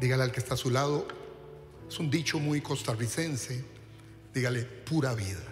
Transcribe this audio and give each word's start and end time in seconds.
Dígale 0.00 0.22
al 0.22 0.32
que 0.32 0.40
está 0.40 0.54
a 0.54 0.56
su 0.56 0.70
lado, 0.70 1.06
es 1.86 1.98
un 1.98 2.10
dicho 2.10 2.38
muy 2.38 2.62
costarricense, 2.62 3.62
dígale 4.32 4.62
pura 4.62 5.14
vida. 5.14 5.42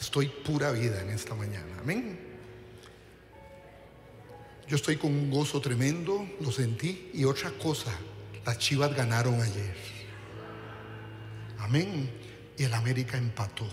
Estoy 0.00 0.26
pura 0.26 0.72
vida 0.72 1.00
en 1.00 1.10
esta 1.10 1.34
mañana. 1.34 1.78
Amén. 1.80 2.18
Yo 4.66 4.74
estoy 4.74 4.96
con 4.96 5.12
un 5.12 5.30
gozo 5.30 5.60
tremendo, 5.60 6.28
lo 6.40 6.50
sentí. 6.50 7.10
Y 7.14 7.24
otra 7.24 7.50
cosa, 7.52 7.92
las 8.44 8.58
chivas 8.58 8.96
ganaron 8.96 9.40
ayer. 9.40 9.76
Amén. 11.58 12.10
Y 12.58 12.64
el 12.64 12.74
América 12.74 13.16
empató. 13.16 13.68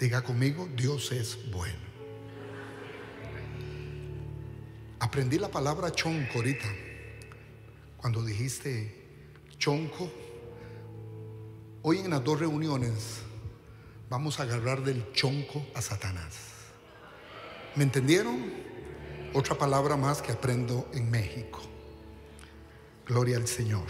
Diga 0.00 0.22
conmigo, 0.22 0.68
Dios 0.74 1.12
es 1.12 1.38
bueno. 1.52 1.78
Aprendí 4.98 5.38
la 5.38 5.48
palabra 5.48 5.92
chonco 5.92 6.38
ahorita. 6.38 6.66
Cuando 7.98 8.22
dijiste 8.22 8.94
chonco, 9.58 10.08
hoy 11.82 11.98
en 11.98 12.10
las 12.10 12.22
dos 12.22 12.38
reuniones 12.38 13.22
vamos 14.08 14.38
a 14.38 14.44
agarrar 14.44 14.84
del 14.84 15.12
chonco 15.12 15.66
a 15.74 15.82
Satanás. 15.82 16.36
¿Me 17.74 17.82
entendieron? 17.82 18.52
Otra 19.34 19.58
palabra 19.58 19.96
más 19.96 20.22
que 20.22 20.30
aprendo 20.30 20.88
en 20.94 21.10
México. 21.10 21.60
Gloria 23.04 23.36
al 23.36 23.48
Señor. 23.48 23.88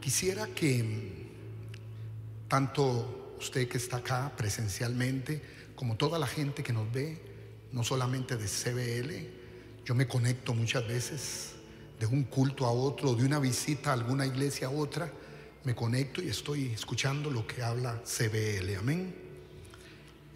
Quisiera 0.00 0.46
que 0.46 1.28
tanto 2.48 3.36
usted 3.38 3.68
que 3.68 3.76
está 3.76 3.98
acá 3.98 4.32
presencialmente, 4.34 5.42
como 5.76 5.98
toda 5.98 6.18
la 6.18 6.26
gente 6.26 6.62
que 6.62 6.72
nos 6.72 6.90
ve, 6.90 7.20
no 7.70 7.84
solamente 7.84 8.38
de 8.38 8.46
CBL, 8.46 9.39
yo 9.90 9.96
me 9.96 10.06
conecto 10.06 10.54
muchas 10.54 10.86
veces 10.86 11.54
de 11.98 12.06
un 12.06 12.22
culto 12.22 12.64
a 12.64 12.70
otro, 12.70 13.16
de 13.16 13.24
una 13.24 13.40
visita 13.40 13.90
a 13.90 13.94
alguna 13.94 14.24
iglesia 14.24 14.68
a 14.68 14.70
otra, 14.70 15.10
me 15.64 15.74
conecto 15.74 16.22
y 16.22 16.28
estoy 16.28 16.66
escuchando 16.66 17.28
lo 17.28 17.44
que 17.44 17.60
habla 17.60 18.00
CBL, 18.04 18.76
amén. 18.78 19.12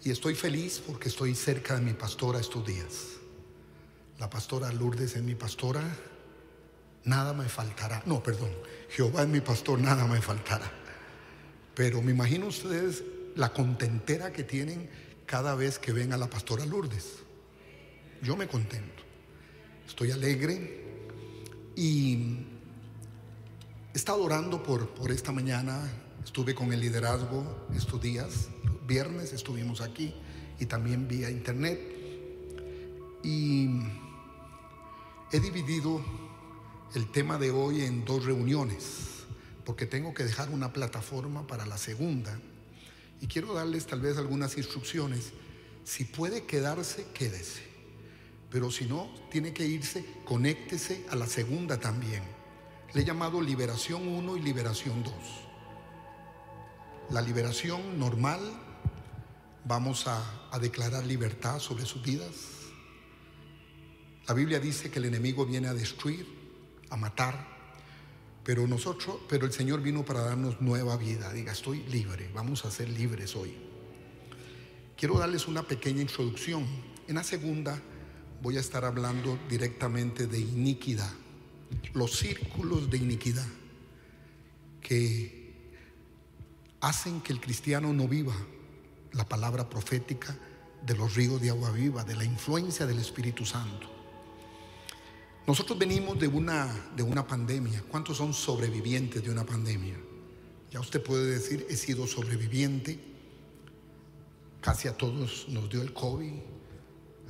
Y 0.03 0.11
estoy 0.11 0.35
feliz 0.35 0.83
porque 0.85 1.07
estoy 1.07 1.35
cerca 1.35 1.75
de 1.75 1.79
mi 1.79 1.93
pastora 1.93 2.41
estos 2.41 2.67
días. 2.67 3.11
La 4.19 4.29
pastora 4.29 4.73
Lourdes 4.73 5.15
es 5.15 5.23
mi 5.23 5.35
pastora, 5.35 5.83
nada 7.05 7.31
me 7.31 7.47
faltará. 7.47 8.03
No, 8.05 8.21
perdón, 8.21 8.51
Jehová 8.89 9.21
es 9.21 9.29
mi 9.29 9.39
pastor, 9.39 9.79
nada 9.79 10.05
me 10.05 10.21
faltará. 10.21 10.69
Pero 11.75 12.01
me 12.01 12.11
imagino 12.11 12.47
ustedes 12.47 13.05
la 13.37 13.53
contentera 13.53 14.33
que 14.33 14.43
tienen 14.43 14.89
cada 15.25 15.55
vez 15.55 15.79
que 15.79 15.93
ven 15.93 16.11
a 16.11 16.17
la 16.17 16.29
pastora 16.29 16.65
Lourdes. 16.65 17.23
Yo 18.21 18.35
me 18.35 18.49
contento, 18.49 18.94
estoy 19.87 20.11
alegre. 20.11 20.83
Y 21.75 22.37
he 23.93 23.97
estado 23.97 24.23
orando 24.23 24.63
por, 24.63 24.89
por 24.89 25.11
esta 25.11 25.31
mañana, 25.31 25.81
estuve 26.23 26.55
con 26.55 26.71
el 26.71 26.79
liderazgo 26.79 27.67
estos 27.75 28.01
días, 28.01 28.49
viernes 28.87 29.33
estuvimos 29.33 29.81
aquí 29.81 30.13
y 30.59 30.65
también 30.65 31.07
vía 31.07 31.29
internet. 31.29 31.79
Y 33.23 33.81
he 35.31 35.39
dividido 35.39 36.03
el 36.93 37.11
tema 37.11 37.37
de 37.37 37.51
hoy 37.51 37.81
en 37.81 38.05
dos 38.05 38.25
reuniones 38.25 39.15
porque 39.65 39.85
tengo 39.85 40.13
que 40.13 40.23
dejar 40.23 40.49
una 40.49 40.71
plataforma 40.71 41.47
para 41.47 41.65
la 41.65 41.77
segunda. 41.77 42.39
Y 43.19 43.27
quiero 43.27 43.53
darles 43.53 43.87
tal 43.87 43.99
vez 43.99 44.17
algunas 44.17 44.57
instrucciones. 44.57 45.33
Si 45.83 46.05
puede 46.05 46.45
quedarse, 46.45 47.05
quédese. 47.13 47.74
Pero 48.49 48.71
si 48.71 48.85
no, 48.85 49.09
tiene 49.29 49.53
que 49.53 49.65
irse, 49.65 50.05
conéctese 50.25 51.05
a 51.09 51.15
la 51.15 51.27
segunda 51.27 51.79
también. 51.79 52.23
Le 52.93 53.01
he 53.01 53.05
llamado 53.05 53.41
liberación 53.41 54.07
1 54.07 54.37
y 54.37 54.41
liberación 54.41 55.03
2. 55.03 55.13
La 57.11 57.21
liberación 57.21 57.99
normal, 57.99 58.39
vamos 59.65 60.07
a, 60.07 60.49
a 60.51 60.59
declarar 60.59 61.05
libertad 61.05 61.59
sobre 61.59 61.85
sus 61.85 62.01
vidas. 62.01 62.33
La 64.27 64.33
Biblia 64.33 64.59
dice 64.59 64.89
que 64.89 64.99
el 64.99 65.05
enemigo 65.05 65.45
viene 65.45 65.67
a 65.67 65.73
destruir, 65.73 66.25
a 66.89 66.95
matar, 66.95 67.55
pero 68.45 68.67
nosotros, 68.67 69.17
pero 69.27 69.45
el 69.45 69.51
Señor 69.51 69.81
vino 69.81 70.05
para 70.05 70.21
darnos 70.21 70.61
nueva 70.61 70.97
vida. 70.97 71.33
Diga, 71.33 71.51
estoy 71.51 71.79
libre, 71.83 72.29
vamos 72.33 72.63
a 72.63 72.71
ser 72.71 72.87
libres 72.89 73.35
hoy. 73.35 73.55
Quiero 74.95 75.17
darles 75.17 75.47
una 75.47 75.63
pequeña 75.63 76.01
introducción. 76.01 76.65
En 77.07 77.15
la 77.15 77.23
segunda 77.23 77.81
voy 78.45 78.57
a 78.57 78.59
estar 78.59 78.85
hablando 78.85 79.39
directamente 79.49 80.27
de 80.27 80.37
iniquidad, 80.37 81.11
los 81.95 82.15
círculos 82.15 82.91
de 82.91 82.97
iniquidad 82.97 83.47
que 84.81 85.73
hacen 86.79 87.21
que 87.21 87.33
el 87.33 87.41
cristiano 87.41 87.91
no 87.91 88.07
viva 88.07 88.35
la 89.13 89.27
palabra 89.27 89.67
profética 89.67 90.37
de 90.85 90.95
los 90.95 91.15
ríos 91.15 91.41
de 91.41 91.49
agua 91.49 91.71
viva, 91.71 92.03
de 92.03 92.15
la 92.15 92.23
influencia 92.23 92.85
del 92.85 92.99
Espíritu 92.99 93.47
Santo. 93.47 93.89
Nosotros 95.47 95.79
venimos 95.79 96.19
de 96.19 96.27
una, 96.27 96.67
de 96.95 97.01
una 97.01 97.25
pandemia. 97.25 97.81
¿Cuántos 97.89 98.17
son 98.17 98.31
sobrevivientes 98.31 99.23
de 99.23 99.31
una 99.31 99.43
pandemia? 99.43 99.95
Ya 100.69 100.79
usted 100.79 101.01
puede 101.01 101.31
decir, 101.31 101.65
he 101.67 101.75
sido 101.75 102.05
sobreviviente. 102.05 102.99
Casi 104.61 104.87
a 104.87 104.95
todos 104.95 105.47
nos 105.49 105.67
dio 105.67 105.81
el 105.81 105.93
COVID. 105.93 106.54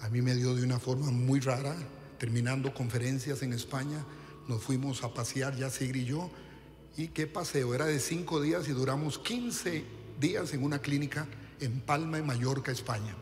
A 0.01 0.09
mí 0.09 0.21
me 0.21 0.35
dio 0.35 0.55
de 0.55 0.63
una 0.63 0.79
forma 0.79 1.09
muy 1.11 1.39
rara. 1.39 1.75
Terminando 2.17 2.73
conferencias 2.73 3.41
en 3.41 3.53
España, 3.53 4.05
nos 4.47 4.63
fuimos 4.63 5.03
a 5.03 5.13
pasear, 5.13 5.55
ya 5.55 5.69
Sigrid 5.69 6.03
y 6.03 6.05
yo. 6.05 6.31
¿Y 6.97 7.09
qué 7.09 7.27
paseo? 7.27 7.73
Era 7.75 7.85
de 7.85 7.99
cinco 7.99 8.41
días 8.41 8.67
y 8.69 8.71
duramos 8.71 9.19
15 9.19 9.83
días 10.19 10.53
en 10.53 10.63
una 10.63 10.79
clínica 10.79 11.27
en 11.59 11.81
Palma, 11.81 12.17
en 12.17 12.25
Mallorca, 12.25 12.71
España. 12.71 13.15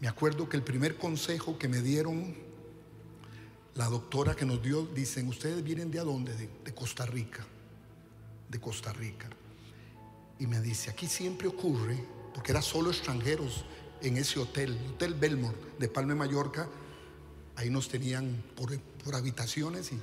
Me 0.00 0.08
acuerdo 0.08 0.48
que 0.48 0.56
el 0.56 0.62
primer 0.62 0.96
consejo 0.96 1.58
que 1.58 1.68
me 1.68 1.80
dieron 1.82 2.34
la 3.74 3.86
doctora 3.86 4.34
que 4.34 4.44
nos 4.44 4.62
dio, 4.62 4.86
dicen, 4.86 5.28
¿ustedes 5.28 5.62
vienen 5.62 5.90
de 5.90 6.00
dónde? 6.00 6.34
De, 6.34 6.48
de, 6.64 6.74
Costa 6.74 7.06
Rica, 7.06 7.44
de 8.48 8.60
Costa 8.60 8.92
Rica. 8.92 9.28
Y 10.38 10.46
me 10.46 10.60
dice, 10.60 10.90
aquí 10.90 11.06
siempre 11.06 11.48
ocurre, 11.48 11.96
porque 12.34 12.52
era 12.52 12.60
solo 12.60 12.90
extranjeros 12.90 13.64
en 14.02 14.16
ese 14.16 14.38
hotel, 14.38 14.76
Hotel 14.94 15.14
Belmore 15.14 15.56
de 15.78 15.88
Palma 15.88 16.12
de 16.12 16.18
Mallorca, 16.18 16.68
ahí 17.56 17.70
nos 17.70 17.88
tenían 17.88 18.42
por, 18.56 18.78
por 19.04 19.14
habitaciones 19.14 19.92
y 19.92 20.00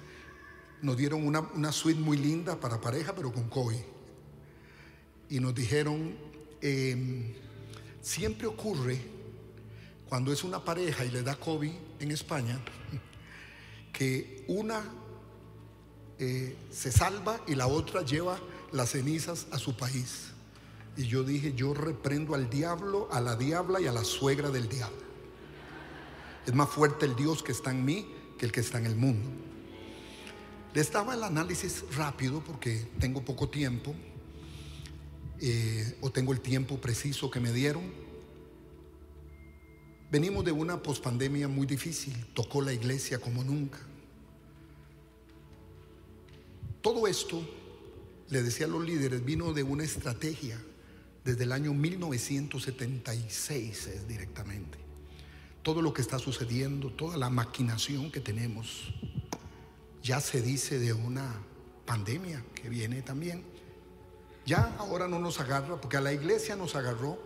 nos 0.82 0.98
dieron 0.98 1.26
una, 1.26 1.42
una, 1.42 1.72
suite 1.72 2.00
muy 2.00 2.18
linda 2.18 2.60
para 2.60 2.80
pareja, 2.80 3.14
pero 3.14 3.32
con 3.34 3.50
COVID. 3.50 3.82
Y 5.30 5.40
nos 5.40 5.54
dijeron, 5.54 6.16
eh, 6.62 7.36
siempre 8.02 8.48
ocurre 8.48 9.00
cuando 10.08 10.32
es 10.32 10.44
una 10.44 10.64
pareja 10.64 11.06
y 11.06 11.12
le 11.12 11.22
da 11.22 11.36
COVID 11.36 11.72
en 12.00 12.12
España, 12.12 12.60
que 13.94 14.46
una 14.48 14.84
eh, 16.18 16.56
se 16.72 16.92
salva 16.92 17.42
y 17.48 17.56
la 17.56 17.68
otra 17.68 18.02
lleva 18.02 18.40
las 18.72 18.92
cenizas 18.92 19.48
a 19.52 19.60
su 19.60 19.76
país. 19.76 20.32
Y 20.98 21.04
yo 21.04 21.24
dije, 21.24 21.54
yo 21.54 21.74
reprendo 21.74 22.36
al 22.36 22.50
diablo, 22.50 23.08
a 23.12 23.22
la 23.22 23.36
diabla 23.36 23.80
y 23.80 23.88
a 23.88 23.92
la 23.92 24.04
suegra 24.04 24.50
del 24.52 24.68
diablo. 24.68 25.10
Es 26.46 26.54
más 26.54 26.70
fuerte 26.70 27.06
el 27.06 27.16
Dios 27.16 27.44
que 27.44 27.52
está 27.52 27.72
en 27.72 27.86
mí 27.86 28.08
que 28.38 28.46
el 28.46 28.52
que 28.52 28.62
está 28.62 28.80
en 28.80 28.86
el 28.86 28.96
mundo. 28.96 29.30
Les 30.74 30.92
daba 30.92 31.14
el 31.14 31.24
análisis 31.24 31.84
rápido 31.96 32.44
porque 32.44 32.88
tengo 33.00 33.24
poco 33.24 33.50
tiempo 33.50 33.94
eh, 35.42 35.98
o 36.02 36.12
tengo 36.12 36.32
el 36.32 36.42
tiempo 36.42 36.78
preciso 36.80 37.30
que 37.30 37.40
me 37.40 37.52
dieron. 37.52 37.84
Venimos 40.12 40.44
de 40.44 40.52
una 40.52 40.82
pospandemia 40.82 41.48
muy 41.48 41.68
difícil, 41.68 42.26
tocó 42.34 42.62
la 42.62 42.74
iglesia 42.74 43.20
como 43.20 43.44
nunca. 43.44 43.80
Todo 46.82 47.08
esto, 47.08 47.48
le 48.30 48.42
decía 48.42 48.66
a 48.66 48.70
los 48.70 48.84
líderes, 48.84 49.24
vino 49.24 49.54
de 49.54 49.64
una 49.64 49.84
estrategia 49.84 50.60
desde 51.24 51.44
el 51.44 51.52
año 51.52 51.74
1976 51.74 53.88
es 53.88 54.08
directamente. 54.08 54.78
Todo 55.62 55.82
lo 55.82 55.94
que 55.94 56.02
está 56.02 56.20
sucediendo, 56.20 56.92
toda 56.92 57.18
la 57.18 57.30
maquinación 57.30 58.12
que 58.12 58.22
tenemos, 58.22 58.94
ya 60.02 60.22
se 60.22 60.42
dice 60.42 60.80
de 60.80 60.94
una 60.94 61.44
pandemia 61.86 62.44
que 62.56 62.70
viene 62.70 63.02
también. 63.02 63.44
Ya 64.46 64.76
ahora 64.78 65.08
no 65.08 65.20
nos 65.20 65.40
agarra, 65.40 65.82
porque 65.82 65.98
a 65.98 66.02
la 66.02 66.14
iglesia 66.14 66.56
nos 66.56 66.76
agarró 66.76 67.20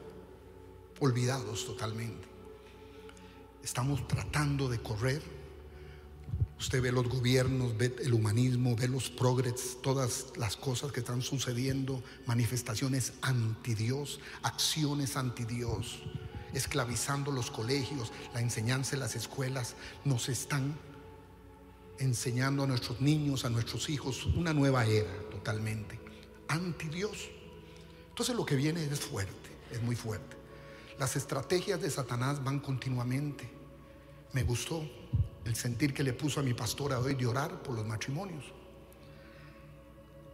olvidados 1.00 1.66
totalmente. 1.66 2.28
Estamos 3.63 4.07
tratando 4.07 4.68
de 4.68 4.80
correr 4.80 5.22
Usted 6.63 6.81
ve 6.81 6.94
los 6.94 7.10
gobiernos, 7.10 7.75
ve 7.77 7.94
el 8.00 8.13
humanismo, 8.13 8.74
ve 8.74 8.88
los 8.88 9.10
progres, 9.10 9.80
todas 9.81 10.27
las 10.38 10.56
cosas 10.56 10.94
que 10.94 11.01
están 11.01 11.21
sucediendo, 11.21 12.01
manifestaciones 12.25 13.12
anti 13.21 13.74
Dios, 13.74 14.21
acciones 14.44 15.18
anti 15.18 15.44
Dios, 15.44 16.00
esclavizando 16.54 17.33
los 17.33 17.51
colegios, 17.51 18.13
la 18.33 18.39
enseñanza 18.39 18.95
en 18.95 19.01
las 19.01 19.18
escuelas, 19.18 19.75
nos 20.06 20.30
están 20.30 20.80
enseñando 22.00 22.63
a 22.63 22.68
nuestros 22.68 23.01
niños, 23.01 23.44
a 23.44 23.50
nuestros 23.50 23.89
hijos, 23.89 24.25
una 24.27 24.54
nueva 24.54 24.86
era 24.86 25.12
totalmente, 25.31 26.00
anti 26.48 26.88
Dios. 26.88 27.30
Entonces 28.07 28.38
lo 28.38 28.45
que 28.45 28.56
viene 28.56 28.86
es 28.86 29.01
fuerte, 29.01 29.50
es 29.69 29.81
muy 29.81 29.98
fuerte. 29.98 30.38
Las 30.98 31.18
estrategias 31.18 31.81
de 31.81 31.89
Satanás 31.89 32.42
van 32.42 32.62
continuamente. 32.62 33.51
Me 34.31 34.44
gustó 34.44 34.81
el 35.45 35.56
sentir 35.56 35.94
que 35.94 36.04
le 36.04 36.13
puso 36.13 36.40
a 36.40 36.44
mi 36.44 36.54
pastora 36.54 37.00
hoy 37.00 37.16
de 37.16 37.25
orar 37.25 37.62
por 37.62 37.75
los 37.75 37.86
matrimonios. 37.86 38.45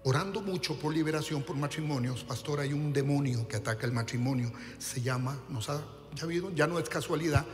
Orando 0.04 0.42
mucho 0.42 0.80
por 0.80 0.94
liberación 0.94 1.44
por 1.44 1.58
matrimonios, 1.58 2.24
pastor, 2.24 2.62
hay 2.62 2.72
un 2.72 2.94
demonio 2.94 3.48
que 3.48 3.58
ataca 3.58 3.86
el 3.86 3.92
matrimonio. 3.92 4.52
Se 4.78 5.02
llama, 5.02 5.38
nos 5.50 5.70
ha, 5.70 5.84
ya, 6.16 6.24
habido, 6.24 6.54
ya 6.56 6.68
no 6.68 6.80
es 6.80 6.88
casualidad, 6.88 7.46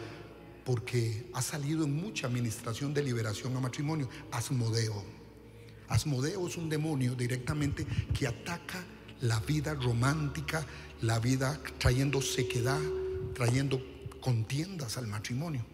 porque 0.64 1.30
ha 1.34 1.42
salido 1.42 1.86
en 1.86 1.96
mucha 1.96 2.28
administración 2.28 2.94
de 2.94 3.04
liberación 3.04 3.56
a 3.58 3.60
matrimonio, 3.60 4.10
Asmodeo. 4.32 5.04
Asmodeo 5.88 6.48
es 6.48 6.58
un 6.58 6.70
demonio 6.70 7.16
directamente 7.16 7.86
que 8.18 8.28
ataca 8.28 8.84
la 9.22 9.40
vida 9.40 9.74
romántica, 9.74 10.66
la 11.02 11.20
vida 11.20 11.60
trayendo 11.80 12.22
sequedad, 12.22 12.82
trayendo 13.34 13.82
contiendas 14.22 14.98
al 14.98 15.08
matrimonio. 15.08 15.66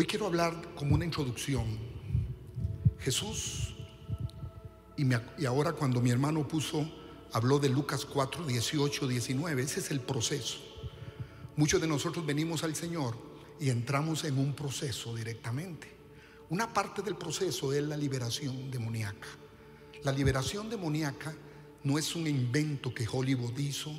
Hoy 0.00 0.06
quiero 0.06 0.26
hablar 0.26 0.54
como 0.76 0.94
una 0.94 1.04
introducción. 1.04 1.66
Jesús, 3.00 3.74
y, 4.96 5.44
ahora 5.44 5.72
cuando 5.72 6.00
mi 6.00 6.10
hermano 6.10 6.46
puso, 6.46 6.88
habló 7.32 7.58
de 7.58 7.68
Lucas 7.68 8.04
4, 8.04 8.46
18, 8.46 9.08
19, 9.08 9.60
ese 9.60 9.80
es 9.80 9.90
el 9.90 9.98
proceso. 9.98 10.58
Muchos 11.56 11.80
de 11.80 11.88
nosotros 11.88 12.24
venimos 12.24 12.62
al 12.62 12.76
Señor 12.76 13.16
y 13.58 13.70
entramos 13.70 14.22
en 14.22 14.38
un 14.38 14.54
proceso 14.54 15.16
directamente. 15.16 15.92
Una 16.48 16.72
parte 16.72 17.02
del 17.02 17.16
proceso 17.16 17.72
es 17.72 17.82
la 17.82 17.96
liberación 17.96 18.70
demoníaca. 18.70 19.26
La 20.04 20.12
liberación 20.12 20.70
demoníaca 20.70 21.34
no 21.82 21.98
es 21.98 22.14
un 22.14 22.28
invento 22.28 22.94
que 22.94 23.08
Hollywood 23.10 23.58
hizo, 23.58 23.90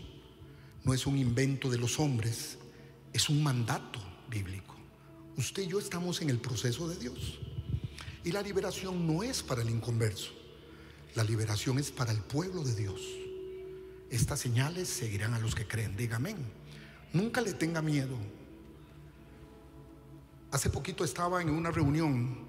no 0.85 0.93
es 0.93 1.05
un 1.05 1.17
invento 1.17 1.69
de 1.69 1.77
los 1.77 1.99
hombres, 1.99 2.57
es 3.11 3.27
un 3.27 3.43
mandato 3.43 3.99
bíblico. 4.29 4.68
Usted 5.39 5.63
y 5.63 5.67
yo 5.67 5.79
estamos 5.79 6.21
en 6.21 6.29
el 6.29 6.37
proceso 6.37 6.89
de 6.89 6.97
Dios. 6.97 7.39
Y 8.25 8.33
la 8.33 8.41
liberación 8.41 9.07
no 9.07 9.23
es 9.23 9.41
para 9.41 9.61
el 9.61 9.69
inconverso, 9.69 10.31
la 11.15 11.23
liberación 11.23 11.79
es 11.79 11.91
para 11.91 12.11
el 12.11 12.19
pueblo 12.19 12.61
de 12.61 12.75
Dios. 12.75 12.99
Estas 14.09 14.41
señales 14.41 14.89
seguirán 14.89 15.33
a 15.33 15.39
los 15.39 15.55
que 15.55 15.65
creen. 15.65 15.95
Diga 15.95 16.17
amén. 16.17 16.35
Nunca 17.13 17.39
le 17.39 17.53
tenga 17.53 17.81
miedo. 17.81 18.17
Hace 20.51 20.69
poquito 20.69 21.05
estaba 21.05 21.41
en 21.41 21.51
una 21.51 21.71
reunión 21.71 22.45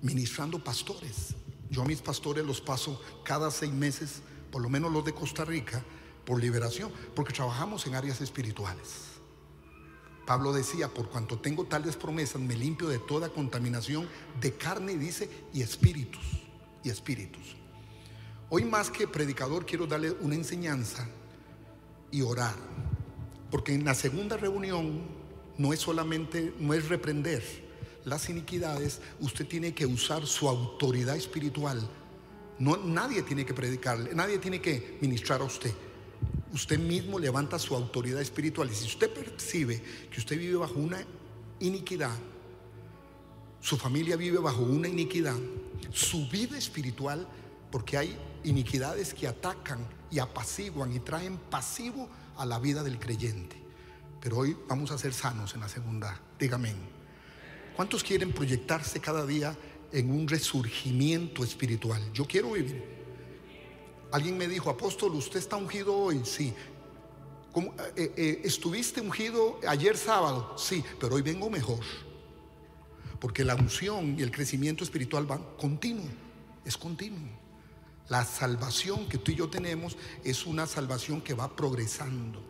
ministrando 0.00 0.62
pastores. 0.62 1.34
Yo 1.68 1.82
a 1.82 1.84
mis 1.84 2.00
pastores 2.00 2.46
los 2.46 2.60
paso 2.60 3.02
cada 3.24 3.50
seis 3.50 3.72
meses, 3.72 4.22
por 4.52 4.62
lo 4.62 4.68
menos 4.68 4.92
los 4.92 5.04
de 5.04 5.14
Costa 5.14 5.44
Rica, 5.44 5.82
por 6.24 6.40
liberación, 6.40 6.92
porque 7.16 7.32
trabajamos 7.32 7.84
en 7.88 7.96
áreas 7.96 8.20
espirituales. 8.20 9.07
Pablo 10.28 10.52
decía, 10.52 10.88
por 10.88 11.08
cuanto 11.08 11.38
tengo 11.38 11.64
tales 11.64 11.96
promesas, 11.96 12.40
me 12.40 12.54
limpio 12.54 12.88
de 12.88 12.98
toda 12.98 13.30
contaminación 13.30 14.06
de 14.40 14.52
carne, 14.52 14.96
dice, 14.96 15.28
y 15.54 15.62
espíritus, 15.62 16.22
y 16.84 16.90
espíritus. 16.90 17.56
Hoy 18.50 18.64
más 18.64 18.90
que 18.90 19.08
predicador 19.08 19.64
quiero 19.64 19.86
darle 19.86 20.10
una 20.20 20.34
enseñanza 20.34 21.08
y 22.10 22.20
orar 22.20 22.54
porque 23.50 23.74
en 23.74 23.84
la 23.84 23.94
segunda 23.94 24.36
reunión 24.36 25.00
no 25.56 25.72
es 25.72 25.80
solamente, 25.80 26.52
no 26.58 26.74
es 26.74 26.88
reprender 26.88 27.42
las 28.04 28.28
iniquidades, 28.28 29.00
usted 29.20 29.46
tiene 29.46 29.74
que 29.74 29.86
usar 29.86 30.26
su 30.26 30.48
autoridad 30.48 31.16
espiritual. 31.16 31.80
No, 32.58 32.76
nadie 32.76 33.22
tiene 33.22 33.44
que 33.44 33.54
predicarle, 33.54 34.14
nadie 34.14 34.38
tiene 34.38 34.60
que 34.60 34.98
ministrar 35.00 35.40
a 35.40 35.44
usted. 35.44 35.72
Usted 36.52 36.78
mismo 36.78 37.18
levanta 37.18 37.58
su 37.58 37.74
autoridad 37.74 38.20
espiritual. 38.20 38.70
Y 38.70 38.74
si 38.74 38.86
usted 38.86 39.12
percibe 39.12 39.82
que 40.10 40.20
usted 40.20 40.38
vive 40.38 40.56
bajo 40.56 40.74
una 40.74 40.98
iniquidad, 41.60 42.16
su 43.60 43.76
familia 43.76 44.16
vive 44.16 44.38
bajo 44.38 44.62
una 44.62 44.88
iniquidad, 44.88 45.36
su 45.92 46.28
vida 46.28 46.56
espiritual, 46.56 47.26
porque 47.70 47.98
hay 47.98 48.16
iniquidades 48.44 49.12
que 49.12 49.26
atacan 49.26 49.86
y 50.10 50.18
apaciguan 50.20 50.92
y 50.94 51.00
traen 51.00 51.36
pasivo 51.36 52.08
a 52.36 52.46
la 52.46 52.58
vida 52.58 52.82
del 52.82 52.98
creyente. 52.98 53.56
Pero 54.20 54.38
hoy 54.38 54.56
vamos 54.68 54.90
a 54.90 54.98
ser 54.98 55.12
sanos 55.12 55.54
en 55.54 55.60
la 55.60 55.68
segunda. 55.68 56.18
Dígame. 56.38 56.72
¿Cuántos 57.76 58.02
quieren 58.02 58.32
proyectarse 58.32 59.00
cada 59.00 59.24
día 59.26 59.56
en 59.92 60.10
un 60.10 60.26
resurgimiento 60.26 61.44
espiritual? 61.44 62.02
Yo 62.12 62.24
quiero 62.24 62.52
vivir. 62.52 62.97
Alguien 64.10 64.38
me 64.38 64.48
dijo, 64.48 64.70
apóstol, 64.70 65.14
¿usted 65.14 65.38
está 65.38 65.56
ungido 65.56 65.94
hoy? 65.96 66.22
Sí. 66.24 66.54
Eh, 67.96 68.12
eh, 68.16 68.40
¿Estuviste 68.44 69.00
ungido 69.00 69.58
ayer 69.66 69.96
sábado? 69.96 70.54
Sí, 70.56 70.82
pero 70.98 71.16
hoy 71.16 71.22
vengo 71.22 71.50
mejor. 71.50 71.80
Porque 73.20 73.44
la 73.44 73.54
unción 73.54 74.16
y 74.18 74.22
el 74.22 74.30
crecimiento 74.30 74.84
espiritual 74.84 75.26
van 75.26 75.42
continuo, 75.58 76.06
es 76.64 76.76
continuo. 76.76 77.28
La 78.08 78.24
salvación 78.24 79.08
que 79.08 79.18
tú 79.18 79.32
y 79.32 79.34
yo 79.34 79.50
tenemos 79.50 79.96
es 80.24 80.46
una 80.46 80.66
salvación 80.66 81.20
que 81.20 81.34
va 81.34 81.54
progresando, 81.54 82.40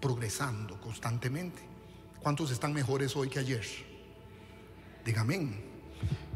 progresando 0.00 0.78
constantemente. 0.80 1.62
¿Cuántos 2.20 2.50
están 2.50 2.74
mejores 2.74 3.16
hoy 3.16 3.28
que 3.28 3.38
ayer? 3.38 3.64
Dígame. 5.04 5.64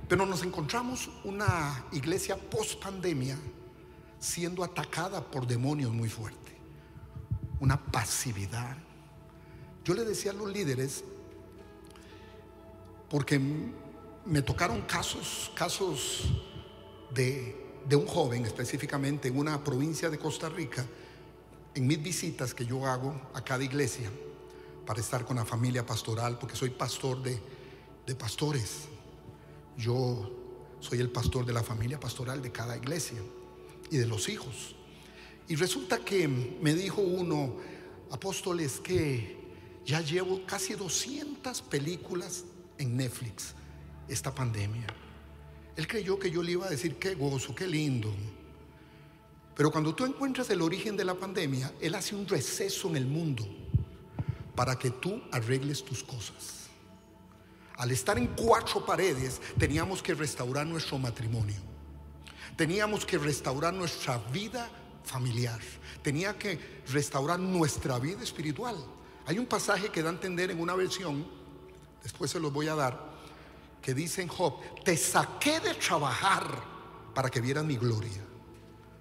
Pero 0.08 0.24
nos 0.24 0.42
encontramos 0.42 1.10
una 1.24 1.84
iglesia 1.92 2.36
post 2.36 2.80
pandemia 2.82 3.36
siendo 4.20 4.62
atacada 4.62 5.20
por 5.20 5.46
demonios 5.46 5.92
muy 5.92 6.08
fuerte. 6.08 6.38
Una 7.58 7.84
pasividad. 7.84 8.76
Yo 9.84 9.94
le 9.94 10.04
decía 10.04 10.30
a 10.30 10.34
los 10.34 10.52
líderes, 10.52 11.02
porque 13.08 13.40
me 14.24 14.42
tocaron 14.42 14.82
casos, 14.82 15.50
casos 15.56 16.30
de 17.12 17.70
de 17.88 17.96
un 17.96 18.06
joven 18.06 18.44
específicamente 18.44 19.28
en 19.28 19.38
una 19.38 19.62
provincia 19.62 20.10
de 20.10 20.18
Costa 20.18 20.48
Rica, 20.48 20.86
en 21.74 21.86
mis 21.86 22.02
visitas 22.02 22.54
que 22.54 22.66
yo 22.66 22.86
hago 22.86 23.20
a 23.34 23.42
cada 23.42 23.64
iglesia 23.64 24.10
para 24.86 25.00
estar 25.00 25.24
con 25.24 25.36
la 25.36 25.44
familia 25.44 25.86
pastoral, 25.86 26.38
porque 26.38 26.56
soy 26.56 26.70
pastor 26.70 27.22
de, 27.22 27.40
de 28.06 28.14
pastores. 28.14 28.88
Yo 29.76 30.30
soy 30.80 30.98
el 31.00 31.10
pastor 31.10 31.46
de 31.46 31.52
la 31.52 31.62
familia 31.62 31.98
pastoral 31.98 32.42
de 32.42 32.50
cada 32.50 32.76
iglesia 32.76 33.20
y 33.90 33.96
de 33.96 34.06
los 34.06 34.28
hijos. 34.28 34.74
Y 35.48 35.56
resulta 35.56 35.98
que 35.98 36.28
me 36.28 36.74
dijo 36.74 37.00
uno, 37.02 37.56
apóstoles, 38.10 38.80
que 38.80 39.36
ya 39.84 40.00
llevo 40.00 40.44
casi 40.46 40.74
200 40.74 41.62
películas 41.62 42.44
en 42.78 42.96
Netflix 42.96 43.54
esta 44.08 44.34
pandemia. 44.34 44.86
Él 45.76 45.86
creyó 45.86 46.18
que 46.18 46.30
yo 46.30 46.42
le 46.42 46.52
iba 46.52 46.66
a 46.66 46.70
decir 46.70 46.96
qué 46.96 47.14
gozo, 47.14 47.54
qué 47.54 47.66
lindo. 47.66 48.12
Pero 49.56 49.70
cuando 49.70 49.94
tú 49.94 50.04
encuentras 50.04 50.48
el 50.50 50.62
origen 50.62 50.96
de 50.96 51.04
la 51.04 51.14
pandemia, 51.14 51.72
Él 51.80 51.94
hace 51.94 52.14
un 52.14 52.26
receso 52.26 52.88
en 52.88 52.96
el 52.96 53.06
mundo 53.06 53.46
para 54.54 54.78
que 54.78 54.90
tú 54.90 55.22
arregles 55.32 55.84
tus 55.84 56.02
cosas. 56.02 56.68
Al 57.76 57.90
estar 57.90 58.18
en 58.18 58.26
cuatro 58.28 58.84
paredes, 58.84 59.40
teníamos 59.58 60.02
que 60.02 60.14
restaurar 60.14 60.66
nuestro 60.66 60.98
matrimonio. 60.98 61.69
Teníamos 62.60 63.06
que 63.06 63.16
restaurar 63.16 63.72
nuestra 63.72 64.18
vida 64.18 64.68
familiar. 65.02 65.58
Tenía 66.02 66.36
que 66.36 66.82
restaurar 66.92 67.40
nuestra 67.40 67.98
vida 67.98 68.22
espiritual. 68.22 68.76
Hay 69.24 69.38
un 69.38 69.46
pasaje 69.46 69.88
que 69.88 70.02
da 70.02 70.10
a 70.10 70.12
entender 70.12 70.50
en 70.50 70.60
una 70.60 70.74
versión, 70.74 71.26
después 72.02 72.30
se 72.30 72.38
los 72.38 72.52
voy 72.52 72.68
a 72.68 72.74
dar, 72.74 73.12
que 73.80 73.94
dice 73.94 74.20
en 74.20 74.28
Job, 74.28 74.60
te 74.84 74.94
saqué 74.98 75.58
de 75.60 75.72
trabajar 75.72 76.62
para 77.14 77.30
que 77.30 77.40
vieran 77.40 77.66
mi 77.66 77.78
gloria, 77.78 78.22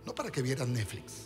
no 0.05 0.15
para 0.15 0.31
que 0.31 0.41
vieran 0.41 0.71
Netflix, 0.71 1.25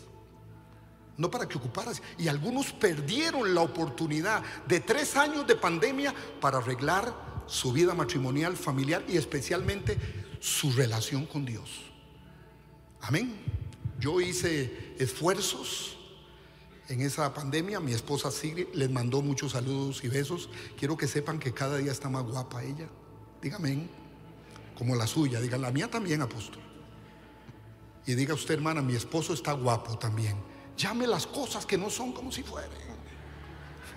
no 1.16 1.30
para 1.30 1.48
que 1.48 1.60
ocuparas. 1.60 2.02
Y 2.18 2.30
algunos 2.30 2.74
perdieron 2.74 3.54
la 3.54 3.62
oportunidad 3.62 4.42
de 4.68 4.80
tres 4.80 5.16
años 5.18 5.46
de 5.46 5.56
pandemia 5.56 6.16
para 6.42 6.58
arreglar 6.58 7.14
su 7.46 7.72
vida 7.72 7.94
matrimonial, 7.94 8.58
familiar 8.58 9.04
y 9.08 9.18
especialmente 9.18 9.96
su 10.40 10.72
relación 10.72 11.28
con 11.28 11.46
Dios. 11.46 11.93
Amén. 13.04 13.36
Yo 14.00 14.22
hice 14.22 14.96
esfuerzos 14.98 15.98
en 16.88 17.02
esa 17.02 17.34
pandemia. 17.34 17.82
Mi 17.82 17.92
esposa 17.92 18.32
Sigrid 18.32 18.68
les 18.74 18.90
mandó 18.90 19.22
muchos 19.22 19.52
saludos 19.52 20.02
y 20.06 20.08
besos. 20.08 20.50
Quiero 20.80 20.96
que 20.96 21.08
sepan 21.08 21.38
que 21.38 21.54
cada 21.54 21.78
día 21.78 21.92
está 21.92 22.10
más 22.10 22.24
guapa 22.24 22.64
ella. 22.64 22.88
Dígame, 23.42 23.90
como 24.78 24.96
la 24.96 25.06
suya, 25.06 25.42
diga 25.42 25.58
la 25.58 25.70
mía 25.70 25.92
también, 25.92 26.22
apóstol. 26.22 26.62
Y 28.06 28.16
diga 28.16 28.34
usted, 28.34 28.54
hermana, 28.54 28.82
mi 28.82 28.96
esposo 28.96 29.34
está 29.34 29.52
guapo 29.52 29.98
también. 29.98 30.38
Llame 30.78 31.06
las 31.06 31.28
cosas 31.28 31.66
que 31.66 31.78
no 31.78 31.90
son 31.90 32.14
como 32.14 32.32
si 32.32 32.42
fueran. 32.42 32.72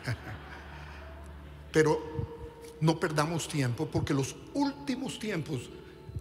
Pero 1.73 2.75
no 2.81 2.99
perdamos 2.99 3.47
tiempo 3.47 3.87
porque 3.87 4.13
los 4.13 4.35
últimos 4.53 5.21
tiempos 5.21 5.71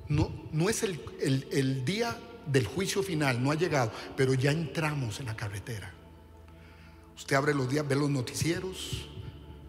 no, 0.08 0.30
no 0.52 0.70
es 0.70 0.84
el, 0.84 1.04
el 1.52 1.84
día 1.84 2.16
del 2.46 2.68
juicio 2.68 3.02
final, 3.04 3.44
no 3.44 3.52
ha 3.52 3.56
llegado, 3.56 3.92
pero 4.16 4.34
ya 4.34 4.52
entramos 4.52 5.20
en 5.20 5.28
la 5.28 5.36
carretera. 5.36 5.94
Usted 7.16 7.36
abre 7.36 7.54
los 7.54 7.70
días, 7.70 7.88
ve 7.88 7.96
los 7.96 8.10
noticieros, 8.10 9.08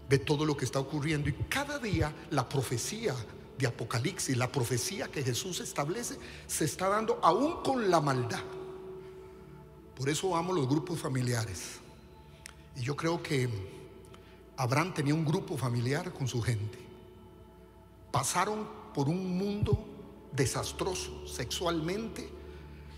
ve 0.09 0.19
todo 0.19 0.45
lo 0.45 0.57
que 0.57 0.65
está 0.65 0.79
ocurriendo 0.79 1.29
y 1.29 1.33
cada 1.49 1.79
día 1.79 2.13
la 2.31 2.49
profecía 2.49 3.15
de 3.59 3.67
Apocalipsis, 3.67 4.37
la 4.37 4.51
profecía 4.51 5.09
que 5.09 5.23
Jesús 5.23 5.61
establece, 5.61 6.19
se 6.47 6.65
está 6.65 6.89
dando 6.89 7.19
aún 7.23 7.63
con 7.63 7.91
la 7.91 8.01
maldad. 8.01 8.43
Por 9.97 10.09
eso 10.09 10.37
amo 10.37 10.53
los 10.53 10.69
grupos 10.69 10.99
familiares. 10.99 11.81
Y 12.77 12.83
yo 12.83 12.95
creo 12.95 13.23
que 13.23 13.49
Abraham 14.57 14.93
tenía 14.93 15.15
un 15.15 15.25
grupo 15.25 15.57
familiar 15.57 16.13
con 16.13 16.29
su 16.29 16.43
gente. 16.43 16.79
Pasaron 18.13 18.69
por 18.93 19.09
un 19.09 19.39
mundo 19.39 19.85
desastroso 20.33 21.27
sexualmente. 21.27 22.36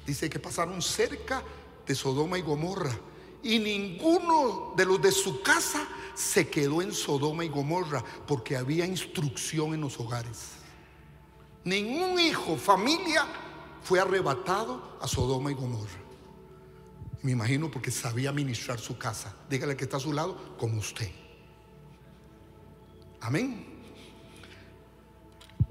Dice 0.09 0.31
que 0.31 0.39
pasaron 0.39 0.81
cerca 0.81 1.43
de 1.87 1.95
Sodoma 1.95 2.39
y 2.39 2.41
Gomorra. 2.41 2.99
Y 3.43 3.59
ninguno 3.59 4.73
de 4.75 4.87
los 4.87 5.03
de 5.03 5.13
su 5.13 5.43
casa 5.43 5.87
se 6.15 6.49
quedó 6.49 6.81
en 6.81 6.95
Sodoma 6.95 7.45
y 7.45 7.51
Gomorra 7.51 8.03
porque 8.27 8.57
había 8.57 8.87
instrucción 8.87 9.75
en 9.75 9.83
los 9.83 10.01
hogares. 10.01 10.53
Ningún 11.63 12.19
hijo, 12.19 12.57
familia 12.57 13.27
fue 13.83 14.01
arrebatado 14.01 14.97
a 14.99 15.07
Sodoma 15.07 15.51
y 15.51 15.55
Gomorra. 15.55 16.01
Me 17.21 17.33
imagino 17.33 17.71
porque 17.71 17.91
sabía 17.91 18.33
ministrar 18.33 18.79
su 18.79 18.97
casa. 18.97 19.37
Dígale 19.51 19.77
que 19.77 19.85
está 19.85 19.99
a 19.99 20.01
su 20.01 20.15
lado 20.15 20.57
como 20.57 20.79
usted. 20.79 21.11
Amén. 23.21 23.67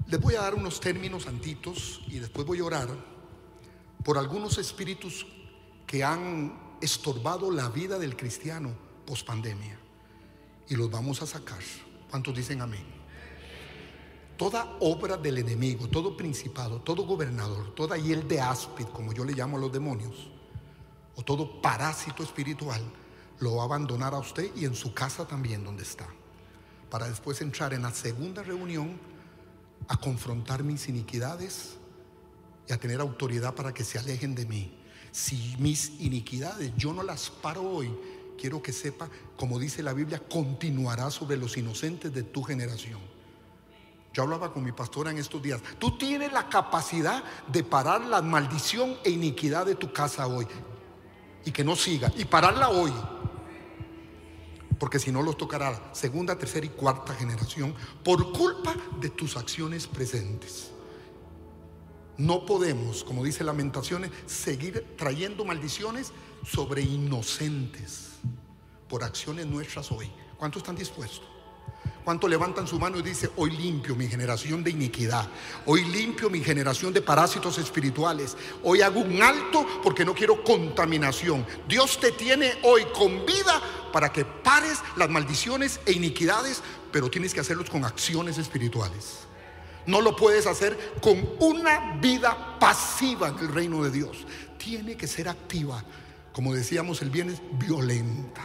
Les 0.06 0.20
voy 0.20 0.36
a 0.36 0.42
dar 0.42 0.54
unos 0.54 0.78
términos 0.78 1.24
santitos 1.24 2.02
y 2.06 2.20
después 2.20 2.46
voy 2.46 2.60
a 2.60 2.64
orar 2.64 3.17
por 4.08 4.16
algunos 4.16 4.56
espíritus 4.56 5.26
que 5.86 6.02
han 6.02 6.78
estorbado 6.80 7.50
la 7.50 7.68
vida 7.68 7.98
del 7.98 8.16
cristiano 8.16 8.72
post 9.04 9.26
pandemia. 9.26 9.78
Y 10.66 10.76
los 10.76 10.90
vamos 10.90 11.20
a 11.20 11.26
sacar. 11.26 11.58
¿Cuántos 12.08 12.34
dicen 12.34 12.62
amén? 12.62 12.86
Toda 14.38 14.78
obra 14.80 15.18
del 15.18 15.36
enemigo, 15.36 15.88
todo 15.88 16.16
principado, 16.16 16.80
todo 16.80 17.04
gobernador, 17.04 17.74
toda 17.74 17.98
hiel 17.98 18.26
de 18.26 18.40
áspid, 18.40 18.86
como 18.86 19.12
yo 19.12 19.26
le 19.26 19.34
llamo 19.34 19.58
a 19.58 19.60
los 19.60 19.70
demonios, 19.70 20.30
o 21.14 21.22
todo 21.22 21.60
parásito 21.60 22.22
espiritual 22.22 22.80
lo 23.40 23.56
va 23.56 23.64
a 23.64 23.66
abandonar 23.66 24.14
a 24.14 24.20
usted 24.20 24.56
y 24.56 24.64
en 24.64 24.74
su 24.74 24.94
casa 24.94 25.28
también 25.28 25.62
donde 25.62 25.82
está, 25.82 26.06
para 26.88 27.10
después 27.10 27.42
entrar 27.42 27.74
en 27.74 27.82
la 27.82 27.92
segunda 27.92 28.42
reunión 28.42 28.98
a 29.86 29.98
confrontar 29.98 30.64
mis 30.64 30.88
iniquidades 30.88 31.76
y 32.68 32.72
a 32.72 32.78
tener 32.78 33.00
autoridad 33.00 33.54
para 33.54 33.72
que 33.72 33.84
se 33.84 33.98
alejen 33.98 34.34
de 34.34 34.46
mí. 34.46 34.78
Si 35.10 35.56
mis 35.58 36.00
iniquidades 36.00 36.72
yo 36.76 36.92
no 36.92 37.02
las 37.02 37.30
paro 37.30 37.62
hoy, 37.62 37.90
quiero 38.38 38.62
que 38.62 38.72
sepa, 38.72 39.08
como 39.36 39.58
dice 39.58 39.82
la 39.82 39.92
Biblia, 39.92 40.20
continuará 40.20 41.10
sobre 41.10 41.36
los 41.36 41.56
inocentes 41.56 42.12
de 42.12 42.22
tu 42.22 42.42
generación. 42.42 43.00
Yo 44.12 44.22
hablaba 44.22 44.52
con 44.52 44.64
mi 44.64 44.72
pastora 44.72 45.10
en 45.10 45.18
estos 45.18 45.42
días. 45.42 45.60
Tú 45.78 45.96
tienes 45.96 46.32
la 46.32 46.48
capacidad 46.48 47.22
de 47.50 47.64
parar 47.64 48.02
la 48.02 48.20
maldición 48.20 48.96
e 49.04 49.10
iniquidad 49.10 49.66
de 49.66 49.74
tu 49.74 49.92
casa 49.92 50.26
hoy 50.26 50.46
y 51.44 51.52
que 51.52 51.64
no 51.64 51.76
siga 51.76 52.12
y 52.16 52.24
pararla 52.24 52.68
hoy. 52.68 52.92
Porque 54.78 54.98
si 54.98 55.10
no 55.10 55.22
los 55.22 55.36
tocará 55.36 55.90
segunda, 55.92 56.38
tercera 56.38 56.66
y 56.66 56.70
cuarta 56.70 57.14
generación 57.14 57.74
por 58.04 58.32
culpa 58.32 58.74
de 59.00 59.10
tus 59.10 59.36
acciones 59.36 59.86
presentes. 59.86 60.70
No 62.18 62.44
podemos, 62.44 63.04
como 63.04 63.24
dice 63.24 63.44
Lamentaciones, 63.44 64.10
seguir 64.26 64.84
trayendo 64.96 65.44
maldiciones 65.44 66.12
sobre 66.44 66.82
inocentes 66.82 68.08
por 68.88 69.04
acciones 69.04 69.46
nuestras 69.46 69.92
hoy. 69.92 70.10
¿Cuántos 70.36 70.62
están 70.62 70.74
dispuestos? 70.74 71.22
¿Cuánto 72.04 72.26
levantan 72.26 72.66
su 72.66 72.78
mano 72.78 72.98
y 72.98 73.02
dice, 73.02 73.30
hoy 73.36 73.50
limpio 73.50 73.94
mi 73.94 74.08
generación 74.08 74.64
de 74.64 74.70
iniquidad? 74.70 75.28
Hoy 75.66 75.84
limpio 75.84 76.28
mi 76.28 76.40
generación 76.40 76.92
de 76.92 77.02
parásitos 77.02 77.56
espirituales. 77.58 78.36
Hoy 78.64 78.80
hago 78.80 79.00
un 79.00 79.22
alto 79.22 79.64
porque 79.82 80.04
no 80.04 80.14
quiero 80.14 80.42
contaminación. 80.42 81.46
Dios 81.68 82.00
te 82.00 82.10
tiene 82.12 82.54
hoy 82.64 82.84
con 82.94 83.24
vida 83.26 83.62
para 83.92 84.10
que 84.10 84.24
pares 84.24 84.80
las 84.96 85.08
maldiciones 85.08 85.80
e 85.86 85.92
iniquidades, 85.92 86.62
pero 86.90 87.10
tienes 87.10 87.32
que 87.32 87.40
hacerlos 87.40 87.70
con 87.70 87.84
acciones 87.84 88.38
espirituales. 88.38 89.28
No 89.88 90.02
lo 90.02 90.14
puedes 90.14 90.46
hacer 90.46 90.76
con 91.00 91.26
una 91.40 91.96
vida 91.96 92.58
pasiva 92.60 93.28
en 93.28 93.38
el 93.38 93.48
reino 93.48 93.82
de 93.82 93.90
Dios. 93.90 94.26
Tiene 94.58 94.98
que 94.98 95.06
ser 95.06 95.30
activa. 95.30 95.82
Como 96.30 96.52
decíamos 96.52 97.00
el 97.00 97.08
viernes, 97.08 97.40
violenta. 97.52 98.42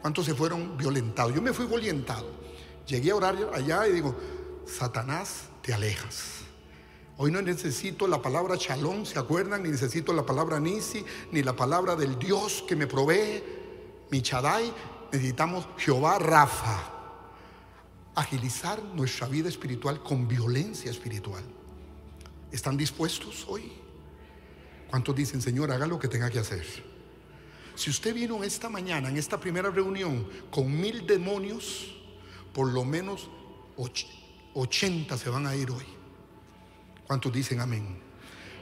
¿Cuántos 0.00 0.24
se 0.24 0.36
fueron 0.36 0.78
violentados? 0.78 1.34
Yo 1.34 1.42
me 1.42 1.52
fui 1.52 1.66
violentado. 1.66 2.30
Llegué 2.86 3.10
a 3.10 3.16
orar 3.16 3.36
allá 3.52 3.88
y 3.88 3.92
digo, 3.92 4.14
Satanás, 4.64 5.48
te 5.62 5.74
alejas. 5.74 6.42
Hoy 7.16 7.32
no 7.32 7.42
necesito 7.42 8.06
la 8.06 8.22
palabra 8.22 8.54
shalom, 8.56 9.04
¿se 9.04 9.18
acuerdan? 9.18 9.64
Ni 9.64 9.70
necesito 9.70 10.12
la 10.12 10.24
palabra 10.24 10.60
nisi, 10.60 11.04
ni 11.32 11.42
la 11.42 11.56
palabra 11.56 11.96
del 11.96 12.20
Dios 12.20 12.62
que 12.68 12.76
me 12.76 12.86
provee, 12.86 13.42
mi 14.12 14.22
chadai. 14.22 14.72
Necesitamos 15.10 15.66
Jehová 15.76 16.20
Rafa. 16.20 16.91
Agilizar 18.14 18.82
nuestra 18.82 19.26
vida 19.26 19.48
espiritual 19.48 20.02
con 20.02 20.28
violencia 20.28 20.90
espiritual. 20.90 21.42
¿Están 22.50 22.76
dispuestos 22.76 23.46
hoy? 23.48 23.72
¿Cuántos 24.90 25.16
dicen, 25.16 25.40
Señor, 25.40 25.70
haga 25.70 25.86
lo 25.86 25.98
que 25.98 26.08
tenga 26.08 26.28
que 26.28 26.38
hacer? 26.38 26.66
Si 27.74 27.88
usted 27.88 28.14
vino 28.14 28.44
esta 28.44 28.68
mañana, 28.68 29.08
en 29.08 29.16
esta 29.16 29.40
primera 29.40 29.70
reunión, 29.70 30.28
con 30.50 30.78
mil 30.78 31.06
demonios, 31.06 31.94
por 32.52 32.70
lo 32.70 32.84
menos 32.84 33.30
80 34.54 35.16
se 35.16 35.30
van 35.30 35.46
a 35.46 35.56
ir 35.56 35.70
hoy. 35.70 35.86
¿Cuántos 37.06 37.32
dicen 37.32 37.60
amén? 37.60 37.98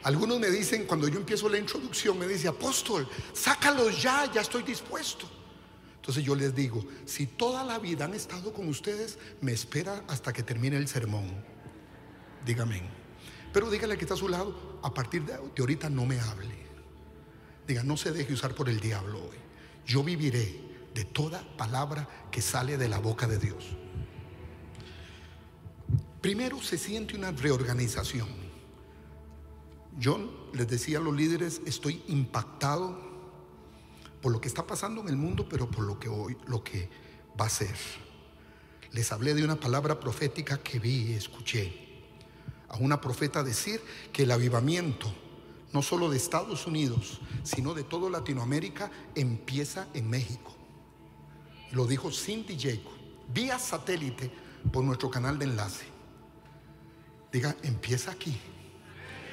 Algunos 0.04 0.38
me 0.38 0.48
dicen, 0.48 0.86
cuando 0.86 1.08
yo 1.08 1.18
empiezo 1.18 1.48
la 1.48 1.58
introducción, 1.58 2.18
me 2.18 2.26
dice, 2.26 2.48
apóstol, 2.48 3.06
sácalos 3.34 4.00
ya, 4.00 4.30
ya 4.32 4.40
estoy 4.40 4.62
dispuesto. 4.62 5.28
Entonces 6.10 6.26
yo 6.26 6.34
les 6.34 6.56
digo, 6.56 6.84
si 7.06 7.24
toda 7.24 7.62
la 7.62 7.78
vida 7.78 8.04
han 8.04 8.14
estado 8.14 8.52
con 8.52 8.66
ustedes, 8.66 9.16
me 9.40 9.52
espera 9.52 10.02
hasta 10.08 10.32
que 10.32 10.42
termine 10.42 10.76
el 10.76 10.88
sermón. 10.88 11.24
Dígame. 12.44 12.82
Pero 13.52 13.70
dígale 13.70 13.96
que 13.96 14.06
está 14.06 14.14
a 14.14 14.16
su 14.16 14.28
lado, 14.28 14.80
a 14.82 14.92
partir 14.92 15.24
de, 15.24 15.34
ahorita 15.34 15.88
no 15.88 16.06
me 16.06 16.18
hable. 16.18 16.66
Diga, 17.64 17.84
no 17.84 17.96
se 17.96 18.10
deje 18.10 18.32
usar 18.32 18.56
por 18.56 18.68
el 18.68 18.80
diablo 18.80 19.20
hoy. 19.20 19.36
Yo 19.86 20.02
viviré 20.02 20.60
de 20.92 21.04
toda 21.04 21.44
palabra 21.56 22.08
que 22.32 22.42
sale 22.42 22.76
de 22.76 22.88
la 22.88 22.98
boca 22.98 23.28
de 23.28 23.38
Dios. 23.38 23.64
Primero 26.20 26.60
se 26.60 26.76
siente 26.76 27.14
una 27.14 27.30
reorganización. 27.30 28.30
Yo 29.96 30.50
les 30.54 30.66
decía 30.66 30.98
a 30.98 31.02
los 31.02 31.14
líderes, 31.14 31.60
estoy 31.66 32.02
impactado 32.08 33.09
por 34.20 34.32
lo 34.32 34.40
que 34.40 34.48
está 34.48 34.66
pasando 34.66 35.00
en 35.00 35.08
el 35.08 35.16
mundo, 35.16 35.46
pero 35.48 35.70
por 35.70 35.84
lo 35.84 35.98
que 35.98 36.08
hoy, 36.08 36.36
lo 36.46 36.62
que 36.62 36.88
va 37.40 37.46
a 37.46 37.50
ser. 37.50 37.74
Les 38.92 39.12
hablé 39.12 39.34
de 39.34 39.44
una 39.44 39.56
palabra 39.56 40.00
profética 40.00 40.58
que 40.58 40.78
vi 40.78 41.10
y 41.10 41.14
escuché. 41.14 41.88
A 42.68 42.76
una 42.76 43.00
profeta 43.00 43.42
decir 43.42 43.80
que 44.12 44.24
el 44.24 44.30
avivamiento, 44.30 45.12
no 45.72 45.82
solo 45.82 46.10
de 46.10 46.16
Estados 46.16 46.66
Unidos, 46.66 47.20
sino 47.42 47.74
de 47.74 47.84
toda 47.84 48.10
Latinoamérica, 48.10 48.90
empieza 49.14 49.88
en 49.94 50.10
México. 50.10 50.54
Lo 51.72 51.86
dijo 51.86 52.10
Cindy 52.10 52.58
Jacob, 52.58 52.92
vía 53.32 53.58
satélite 53.58 54.30
por 54.72 54.84
nuestro 54.84 55.10
canal 55.10 55.38
de 55.38 55.46
enlace. 55.46 55.86
Diga, 57.32 57.56
empieza 57.62 58.10
aquí. 58.10 58.36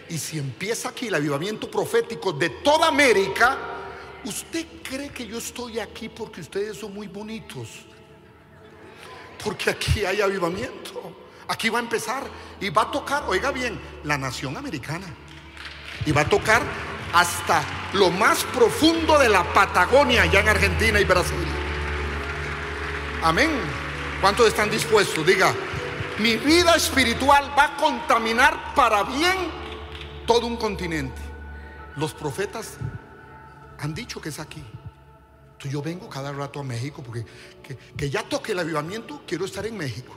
Y 0.10 0.18
si 0.20 0.38
empieza 0.38 0.90
aquí 0.90 1.08
el 1.08 1.16
avivamiento 1.16 1.70
profético 1.70 2.32
de 2.32 2.50
toda 2.50 2.88
América, 2.88 3.77
¿usted 4.28 4.66
cree 4.84 5.10
que 5.10 5.26
yo 5.26 5.38
estoy 5.38 5.80
aquí 5.80 6.10
porque 6.10 6.42
ustedes 6.42 6.78
son 6.78 6.94
muy 6.94 7.08
bonitos? 7.08 7.70
Porque 9.44 9.70
aquí 9.70 10.06
hay 10.06 10.22
avivamiento. 10.22 11.16
Aquí 11.48 11.70
va 11.70 11.80
a 11.80 11.82
empezar 11.82 12.24
y 12.60 12.70
va 12.70 12.84
a 12.84 12.92
tocar, 12.92 13.24
oiga 13.28 13.52
bien, 13.52 13.80
la 14.04 14.18
nación 14.18 14.58
americana. 14.58 15.08
Y 16.06 16.12
va 16.12 16.22
a 16.22 16.30
tocar 16.30 16.62
hasta 17.14 17.64
lo 17.94 18.10
más 18.10 18.44
profundo 18.44 19.18
de 19.18 19.30
la 19.30 19.44
Patagonia, 19.54 20.24
allá 20.24 20.42
en 20.42 20.50
Argentina 20.50 21.00
y 21.00 21.06
Brasil. 21.06 21.48
Amén. 23.24 23.50
¿Cuántos 24.20 24.48
están 24.48 24.70
dispuestos? 24.70 25.26
Diga, 25.26 25.54
mi 26.20 26.36
vida 26.36 26.76
espiritual 26.76 27.52
va 27.58 27.66
a 27.66 27.78
contaminar 27.78 28.74
para 28.76 29.04
bien 29.04 29.52
todo 30.26 30.48
un 30.48 30.58
continente. 30.58 31.22
Los 31.96 32.14
profetas 32.14 32.78
han 33.80 33.94
dicho 33.94 34.22
que 34.22 34.30
es 34.30 34.40
aquí. 34.40 34.64
Entonces 35.58 35.72
yo 35.72 35.82
vengo 35.82 36.08
cada 36.10 36.32
rato 36.32 36.60
a 36.60 36.64
México 36.64 37.02
porque 37.04 37.26
que, 37.96 38.10
ya 38.10 38.24
toque 38.24 38.52
el 38.52 38.60
avivamiento, 38.60 39.24
quiero 39.26 39.46
estar 39.46 39.66
en 39.66 39.78
México. 39.78 40.14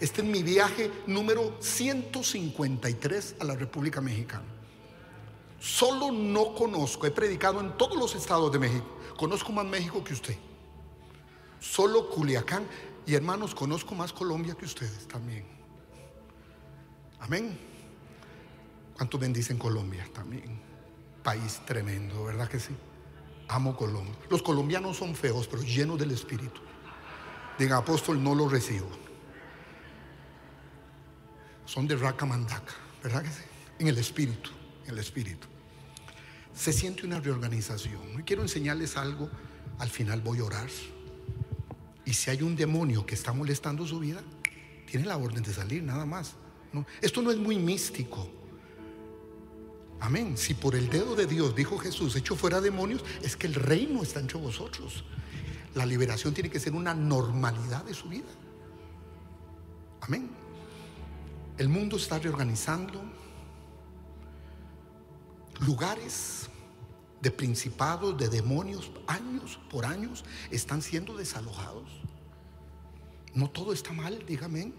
Este 0.00 0.20
es 0.20 0.28
mi 0.28 0.42
viaje 0.42 0.90
número 1.06 1.56
153 1.60 3.36
a 3.40 3.44
la 3.44 3.54
República 3.54 4.00
Mexicana. 4.00 4.44
Solo 5.58 6.12
no 6.12 6.54
conozco, 6.54 7.06
he 7.06 7.10
predicado 7.10 7.60
en 7.60 7.76
todos 7.76 7.96
los 7.96 8.14
estados 8.14 8.52
de 8.52 8.58
México. 8.58 8.86
Conozco 9.16 9.50
más 9.50 9.64
México 9.64 10.04
que 10.04 10.12
usted. 10.12 10.36
Solo 11.58 12.08
Culiacán. 12.10 12.66
Y 13.06 13.14
hermanos, 13.14 13.54
conozco 13.54 13.94
más 13.94 14.12
Colombia 14.12 14.54
que 14.54 14.66
ustedes 14.66 15.08
también. 15.08 15.46
Amén. 17.20 17.58
¿Cuántos 18.94 19.18
bendicen 19.18 19.58
Colombia 19.58 20.06
también? 20.12 20.57
País 21.28 21.60
tremendo, 21.66 22.24
¿verdad 22.24 22.48
que 22.48 22.58
sí? 22.58 22.74
Amo 23.48 23.76
Colombia. 23.76 24.14
Los 24.30 24.40
colombianos 24.40 24.96
son 24.96 25.14
feos, 25.14 25.46
pero 25.46 25.62
llenos 25.62 25.98
del 25.98 26.10
Espíritu. 26.10 26.62
Diga, 27.58 27.76
apóstol, 27.76 28.24
no 28.24 28.34
lo 28.34 28.48
recibo. 28.48 28.88
Son 31.66 31.86
de 31.86 31.96
raca 31.96 32.24
mandaca, 32.24 32.72
¿verdad 33.02 33.24
que 33.24 33.28
sí? 33.28 33.42
En 33.78 33.88
el 33.88 33.98
Espíritu, 33.98 34.48
en 34.86 34.92
el 34.92 35.00
Espíritu. 35.00 35.46
Se 36.54 36.72
siente 36.72 37.04
una 37.04 37.20
reorganización. 37.20 38.20
Y 38.20 38.22
quiero 38.22 38.40
enseñarles 38.40 38.96
algo. 38.96 39.28
Al 39.80 39.90
final 39.90 40.22
voy 40.22 40.38
a 40.38 40.44
orar. 40.44 40.70
Y 42.06 42.14
si 42.14 42.30
hay 42.30 42.40
un 42.40 42.56
demonio 42.56 43.04
que 43.04 43.14
está 43.14 43.34
molestando 43.34 43.86
su 43.86 43.98
vida, 43.98 44.22
tiene 44.90 45.04
la 45.04 45.18
orden 45.18 45.42
de 45.42 45.52
salir, 45.52 45.82
nada 45.82 46.06
más. 46.06 46.36
esto 47.02 47.20
no 47.20 47.30
es 47.30 47.36
muy 47.36 47.58
místico. 47.58 48.37
Amén. 50.00 50.36
Si 50.36 50.54
por 50.54 50.74
el 50.74 50.88
dedo 50.88 51.16
de 51.16 51.26
Dios, 51.26 51.54
dijo 51.54 51.78
Jesús, 51.78 52.14
hecho 52.16 52.36
fuera 52.36 52.60
demonios, 52.60 53.04
es 53.22 53.36
que 53.36 53.46
el 53.46 53.54
reino 53.54 54.02
está 54.02 54.20
entre 54.20 54.38
vosotros. 54.38 55.04
La 55.74 55.84
liberación 55.84 56.34
tiene 56.34 56.50
que 56.50 56.60
ser 56.60 56.74
una 56.74 56.94
normalidad 56.94 57.84
de 57.84 57.94
su 57.94 58.08
vida. 58.08 58.28
Amén. 60.00 60.30
El 61.58 61.68
mundo 61.68 61.96
está 61.96 62.18
reorganizando. 62.18 63.02
Lugares 65.60 66.48
de 67.20 67.32
principados, 67.32 68.16
de 68.16 68.28
demonios, 68.28 68.92
años 69.08 69.58
por 69.68 69.84
años, 69.84 70.24
están 70.52 70.82
siendo 70.82 71.16
desalojados. 71.16 71.90
No 73.34 73.50
todo 73.50 73.72
está 73.72 73.92
mal, 73.92 74.24
dígame. 74.24 74.72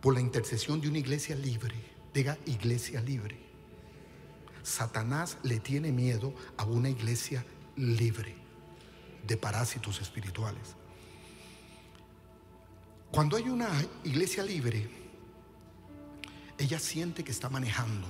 Por 0.00 0.14
la 0.14 0.20
intercesión 0.20 0.80
de 0.80 0.88
una 0.88 0.98
iglesia 0.98 1.36
libre. 1.36 1.76
Diga 2.12 2.36
iglesia 2.46 3.00
libre. 3.00 3.51
Satanás 4.62 5.38
le 5.42 5.58
tiene 5.60 5.92
miedo 5.92 6.34
a 6.56 6.64
una 6.64 6.88
iglesia 6.88 7.44
libre 7.76 8.36
de 9.26 9.36
parásitos 9.36 10.00
espirituales. 10.00 10.76
Cuando 13.10 13.36
hay 13.36 13.48
una 13.48 13.68
iglesia 14.04 14.42
libre, 14.42 14.88
ella 16.58 16.78
siente 16.78 17.24
que 17.24 17.32
está 17.32 17.48
manejando 17.48 18.08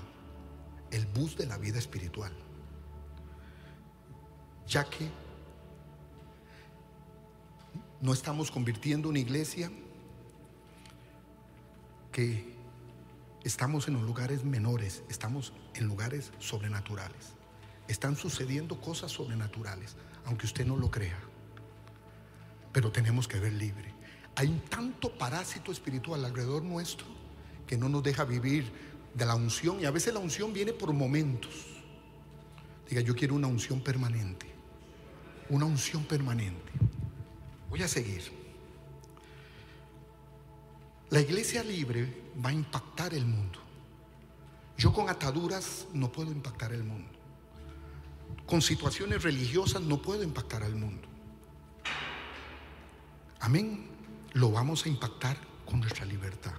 el 0.90 1.06
bus 1.06 1.36
de 1.36 1.46
la 1.46 1.58
vida 1.58 1.78
espiritual, 1.78 2.32
ya 4.66 4.84
que 4.84 5.10
no 8.00 8.12
estamos 8.12 8.50
convirtiendo 8.50 9.08
una 9.08 9.20
iglesia 9.20 9.70
que 12.12 12.51
estamos 13.44 13.88
en 13.88 13.94
los 13.94 14.02
lugares 14.02 14.44
menores, 14.44 15.02
estamos 15.08 15.52
en 15.74 15.86
lugares 15.86 16.32
sobrenaturales. 16.38 17.34
Están 17.88 18.16
sucediendo 18.16 18.80
cosas 18.80 19.10
sobrenaturales 19.12 19.96
aunque 20.24 20.46
usted 20.46 20.66
no 20.66 20.76
lo 20.76 20.90
crea. 20.90 21.18
Pero 22.72 22.90
tenemos 22.90 23.28
que 23.28 23.38
ver 23.38 23.52
libre. 23.52 23.92
Hay 24.34 24.48
tanto 24.68 25.16
parásito 25.16 25.72
espiritual 25.72 26.24
alrededor 26.24 26.62
nuestro 26.62 27.06
que 27.66 27.76
no 27.76 27.88
nos 27.88 28.02
deja 28.02 28.24
vivir 28.24 28.72
de 29.14 29.26
la 29.26 29.34
unción 29.34 29.80
y 29.80 29.84
a 29.84 29.90
veces 29.90 30.14
la 30.14 30.20
unción 30.20 30.52
viene 30.52 30.72
por 30.72 30.92
momentos. 30.92 31.66
Diga, 32.88 33.02
yo 33.02 33.14
quiero 33.14 33.34
una 33.34 33.46
unción 33.46 33.80
permanente. 33.80 34.46
Una 35.50 35.66
unción 35.66 36.04
permanente. 36.04 36.72
Voy 37.68 37.82
a 37.82 37.88
seguir. 37.88 38.41
La 41.12 41.20
iglesia 41.20 41.62
libre 41.62 42.32
va 42.44 42.50
a 42.50 42.52
impactar 42.52 43.14
el 43.14 43.24
mundo. 43.24 43.60
Yo 44.76 44.92
con 44.92 45.08
ataduras 45.08 45.86
no 45.94 46.10
puedo 46.10 46.32
impactar 46.32 46.72
el 46.72 46.82
mundo 46.82 47.22
con 48.52 48.60
situaciones 48.60 49.22
religiosas 49.22 49.80
no 49.80 50.02
puedo 50.02 50.22
impactar 50.22 50.62
al 50.62 50.74
mundo. 50.74 51.08
Amén. 53.40 53.88
Lo 54.34 54.50
vamos 54.50 54.84
a 54.84 54.90
impactar 54.90 55.38
con 55.64 55.80
nuestra 55.80 56.04
libertad. 56.04 56.52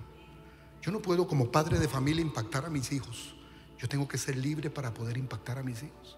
Yo 0.82 0.92
no 0.92 1.04
puedo 1.04 1.28
como 1.28 1.52
padre 1.52 1.78
de 1.78 1.88
familia 1.88 2.24
impactar 2.24 2.66
a 2.66 2.72
mis 2.72 2.92
hijos. 2.92 3.36
Yo 3.78 3.88
tengo 3.88 4.08
que 4.08 4.18
ser 4.18 4.36
libre 4.38 4.72
para 4.72 4.92
poder 4.92 5.18
impactar 5.18 5.60
a 5.60 5.64
mis 5.64 5.84
hijos. 5.84 6.18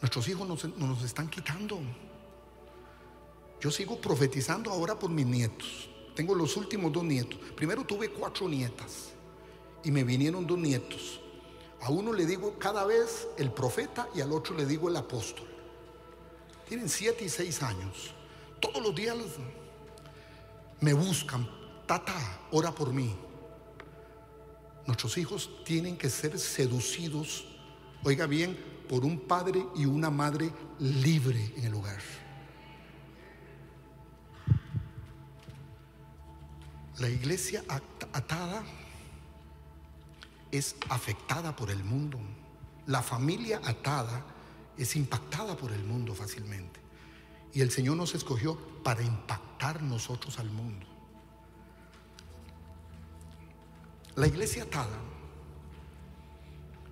Nuestros 0.00 0.26
hijos 0.28 0.48
nos, 0.48 0.64
nos 0.78 1.02
están 1.02 1.28
quitando. 1.28 1.78
Yo 3.60 3.70
sigo 3.70 4.00
profetizando 4.00 4.70
ahora 4.70 4.98
por 4.98 5.10
mis 5.10 5.26
nietos. 5.26 5.89
Tengo 6.14 6.34
los 6.34 6.56
últimos 6.56 6.92
dos 6.92 7.04
nietos. 7.04 7.38
Primero 7.56 7.84
tuve 7.84 8.10
cuatro 8.10 8.48
nietas 8.48 9.10
y 9.84 9.90
me 9.90 10.04
vinieron 10.04 10.46
dos 10.46 10.58
nietos. 10.58 11.20
A 11.82 11.90
uno 11.90 12.12
le 12.12 12.26
digo 12.26 12.58
cada 12.58 12.84
vez 12.84 13.28
el 13.38 13.50
profeta 13.50 14.08
y 14.14 14.20
al 14.20 14.32
otro 14.32 14.56
le 14.56 14.66
digo 14.66 14.88
el 14.88 14.96
apóstol. 14.96 15.46
Tienen 16.68 16.88
siete 16.88 17.24
y 17.24 17.28
seis 17.28 17.62
años. 17.62 18.12
Todos 18.60 18.82
los 18.82 18.94
días 18.94 19.16
me 20.80 20.92
buscan. 20.92 21.48
Tata, 21.86 22.14
ora 22.52 22.72
por 22.72 22.92
mí. 22.92 23.16
Nuestros 24.86 25.18
hijos 25.18 25.50
tienen 25.64 25.96
que 25.96 26.10
ser 26.10 26.38
seducidos, 26.38 27.44
oiga 28.04 28.26
bien, 28.26 28.56
por 28.88 29.04
un 29.04 29.20
padre 29.20 29.64
y 29.76 29.84
una 29.84 30.10
madre 30.10 30.50
libre 30.78 31.52
en 31.56 31.64
el 31.64 31.74
hogar. 31.74 32.00
La 37.00 37.08
iglesia 37.08 37.64
atada 38.12 38.62
es 40.52 40.76
afectada 40.90 41.56
por 41.56 41.70
el 41.70 41.82
mundo. 41.82 42.18
La 42.86 43.02
familia 43.02 43.58
atada 43.64 44.22
es 44.76 44.94
impactada 44.96 45.56
por 45.56 45.72
el 45.72 45.82
mundo 45.82 46.14
fácilmente. 46.14 46.78
Y 47.54 47.62
el 47.62 47.70
Señor 47.70 47.96
nos 47.96 48.14
escogió 48.14 48.58
para 48.84 49.02
impactar 49.02 49.82
nosotros 49.82 50.38
al 50.38 50.50
mundo. 50.50 50.86
La 54.14 54.26
iglesia 54.26 54.64
atada 54.64 54.98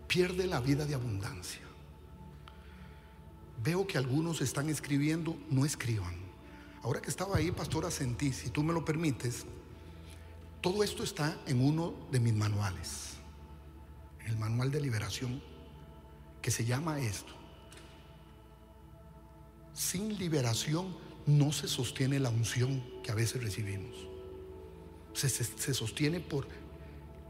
pierde 0.07 0.47
la 0.47 0.61
vida 0.61 0.87
de 0.87 0.95
abundancia. 0.95 1.61
Veo 3.63 3.87
que 3.87 3.99
algunos 3.99 4.41
están 4.41 4.71
escribiendo, 4.71 5.37
no 5.51 5.67
escriban. 5.67 6.17
Ahora 6.83 7.03
que 7.03 7.11
estaba 7.11 7.37
ahí, 7.37 7.51
pastora, 7.51 7.91
sentí, 7.91 8.33
si 8.33 8.49
tú 8.49 8.63
me 8.63 8.73
lo 8.73 8.87
permites, 8.87 9.45
todo 10.61 10.83
esto 10.83 11.03
está 11.03 11.39
en 11.47 11.65
uno 11.65 11.95
de 12.11 12.21
mis 12.21 12.35
manuales 12.35 13.09
el 14.29 14.37
manual 14.37 14.71
de 14.71 14.81
liberación, 14.81 15.43
que 16.43 16.51
se 16.51 16.65
llama 16.65 17.01
esto. 17.01 17.33
Sin 19.73 20.19
liberación 20.19 20.97
no 21.27 21.53
se 21.53 21.67
sostiene 21.67 22.19
la 22.19 22.31
unción 22.31 22.85
que 23.03 23.11
a 23.11 23.15
veces 23.15 23.43
recibimos. 23.43 23.97
Se, 25.15 25.29
se, 25.29 25.75
sostiene 25.75 26.21
por 26.21 26.47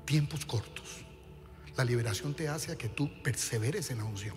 tiempos 0.05 0.45
cortos. 0.45 1.05
La 1.77 1.85
liberación 1.85 2.35
te 2.35 2.49
hace 2.49 2.73
a 2.73 2.79
que 2.79 2.89
tú 2.89 3.11
perseveres 3.23 3.91
en 3.91 3.99
la 3.99 4.05
unción. 4.05 4.37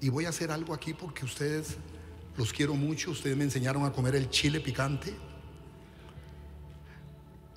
Y 0.00 0.08
voy 0.08 0.24
a 0.24 0.30
hacer 0.30 0.50
algo 0.50 0.72
aquí 0.72 0.94
porque 0.94 1.24
ustedes 1.24 1.76
los 2.36 2.52
quiero 2.52 2.74
mucho. 2.74 3.10
Ustedes 3.10 3.36
me 3.36 3.44
enseñaron 3.44 3.84
a 3.84 3.92
comer 3.92 4.14
el 4.14 4.30
chile 4.30 4.60
picante. 4.60 5.14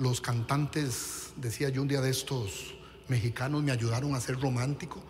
Los 0.04 0.20
cantantes, 0.20 1.32
decía 1.38 1.70
yo 1.70 1.82
un 1.82 1.88
día 1.88 2.02
de 2.02 2.10
estos, 2.10 2.76
mexicanos 3.08 3.64
me 3.64 3.72
ayudaron 3.72 4.14
a 4.16 4.20
ser 4.20 4.38
romántico. 4.38 5.02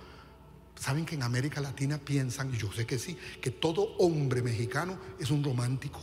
Saben 0.75 1.03
que 1.03 1.15
en 1.15 1.23
América 1.23 1.61
Latina 1.61 1.97
piensan, 1.97 2.53
y 2.53 2.57
yo 2.57 2.71
sé 2.71 2.85
que 2.85 2.99
sí, 2.99 3.17
que 3.41 3.49
todo 3.49 3.95
hombre 3.97 4.43
mexicano 4.43 4.99
es 5.19 5.31
un 5.31 5.43
romántico. 5.43 5.99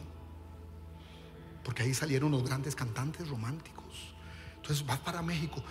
Porque 1.63 1.85
ahí 1.85 1.95
salieron 1.95 2.33
los 2.33 2.43
grandes 2.43 2.75
cantantes 2.75 3.29
románticos. 3.29 4.13
Entonces 4.57 4.85
vas 4.85 4.99
para 4.99 5.23
México. 5.23 5.63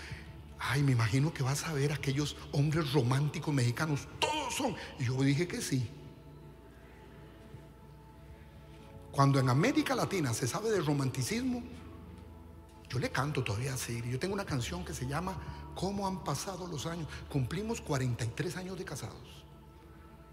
Ay, 0.58 0.82
me 0.82 0.93
imagino 0.93 1.34
que 1.34 1.43
vas 1.43 1.65
a 1.65 1.73
ver 1.73 1.91
aquellos 1.91 2.38
hombres 2.53 2.93
románticos 2.93 3.53
mexicanos. 3.53 4.08
Todos 4.19 4.55
son. 4.55 4.77
Y 4.97 5.03
yo 5.03 5.21
dije 5.21 5.45
que 5.45 5.62
sí. 5.62 5.89
Cuando 9.12 9.41
en 9.41 9.49
América 9.49 9.93
Latina 9.93 10.34
se 10.34 10.47
sabe 10.47 10.71
de 10.71 10.79
romanticismo, 10.79 11.62
yo 12.89 12.97
le 12.97 13.12
canto 13.12 13.43
todavía 13.43 13.75
así. 13.75 14.02
Yo 14.10 14.19
tengo 14.19 14.34
una 14.34 14.45
canción 14.45 14.84
que 14.84 14.93
se 14.93 15.08
llama 15.08 15.38
¿Cómo 15.75 16.08
han 16.08 16.23
pasado 16.23 16.67
los 16.67 16.86
años? 16.88 17.08
Cumplimos 17.30 17.82
43 17.82 18.58
años 18.58 18.78
de 18.78 18.84
casados. 18.84 19.45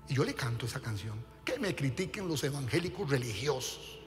Y 0.09 0.15
yo 0.15 0.25
le 0.25 0.35
canto 0.35 0.67
esa 0.67 0.81
canción. 0.81 1.23
Que 1.45 1.59
me 1.59 1.75
critiquen 1.75 2.27
los 2.27 2.43
evangélicos 2.45 3.09
religiosos. 3.09 3.99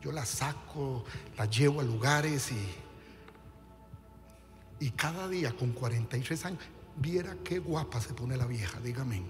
yo 0.00 0.12
la 0.12 0.24
saco, 0.24 1.04
la 1.36 1.46
llevo 1.46 1.80
a 1.80 1.82
lugares 1.82 2.52
y, 2.52 4.84
y 4.84 4.90
cada 4.90 5.28
día 5.28 5.56
con 5.56 5.72
43 5.72 6.44
años, 6.44 6.60
viera 6.96 7.36
qué 7.42 7.58
guapa 7.58 8.00
se 8.00 8.14
pone 8.14 8.36
la 8.36 8.46
vieja, 8.46 8.78
dígame. 8.80 9.22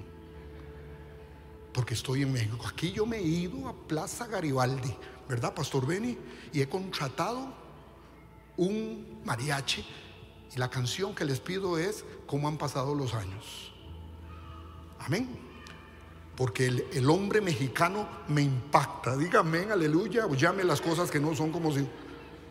Porque 1.73 1.95
estoy 1.95 2.23
en 2.23 2.33
México. 2.33 2.59
Aquí 2.69 2.93
yo 2.93 3.07
me 3.07 3.17
he 3.17 3.23
ido 3.23 3.69
a 3.69 3.73
Plaza 3.73 4.27
Garibaldi, 4.27 4.95
¿verdad, 5.29 5.55
Pastor 5.55 5.87
Beni? 5.87 6.19
Y 6.53 6.61
he 6.61 6.69
contratado 6.69 7.55
un 8.57 9.21
mariachi. 9.25 9.85
Y 10.55 10.59
la 10.59 10.71
canción 10.71 11.15
que 11.15 11.25
les 11.25 11.41
pido 11.41 11.79
es 11.79 12.05
cómo 12.27 12.49
han 12.49 12.57
pasado 12.57 12.95
los 12.95 13.15
años. 13.15 13.73
Amén. 15.01 15.29
Porque 16.37 16.67
el, 16.67 17.11
hombre 17.11 17.41
mexicano 17.41 18.09
me 18.29 18.43
impacta. 18.43 19.17
Dígame, 19.17 19.71
aleluya, 19.71 20.27
o 20.27 20.35
llame 20.35 20.65
las 20.65 20.81
cosas 20.81 21.11
que 21.11 21.21
no 21.21 21.35
son 21.35 21.53
como 21.53 21.73
si... 21.73 21.87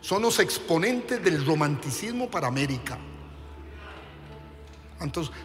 Son 0.00 0.20
los 0.20 0.38
exponentes 0.38 1.22
del 1.22 1.44
romanticismo 1.46 2.30
para 2.30 2.46
América. 2.48 2.98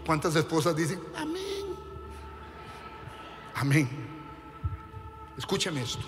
¿Cuántas 0.05 0.35
esposas 0.35 0.75
dicen, 0.75 0.99
amén? 1.15 1.65
Amén. 3.55 3.89
Escúchame 5.37 5.81
esto. 5.81 6.05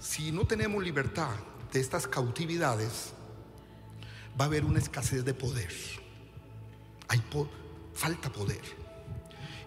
Si 0.00 0.32
no 0.32 0.44
tenemos 0.44 0.82
libertad 0.82 1.30
de 1.72 1.80
estas 1.80 2.06
cautividades, 2.06 3.12
va 4.38 4.44
a 4.44 4.48
haber 4.48 4.64
una 4.64 4.78
escasez 4.78 5.24
de 5.24 5.34
poder. 5.34 5.72
Hay 7.08 7.22
falta 7.94 8.30
poder. 8.30 8.62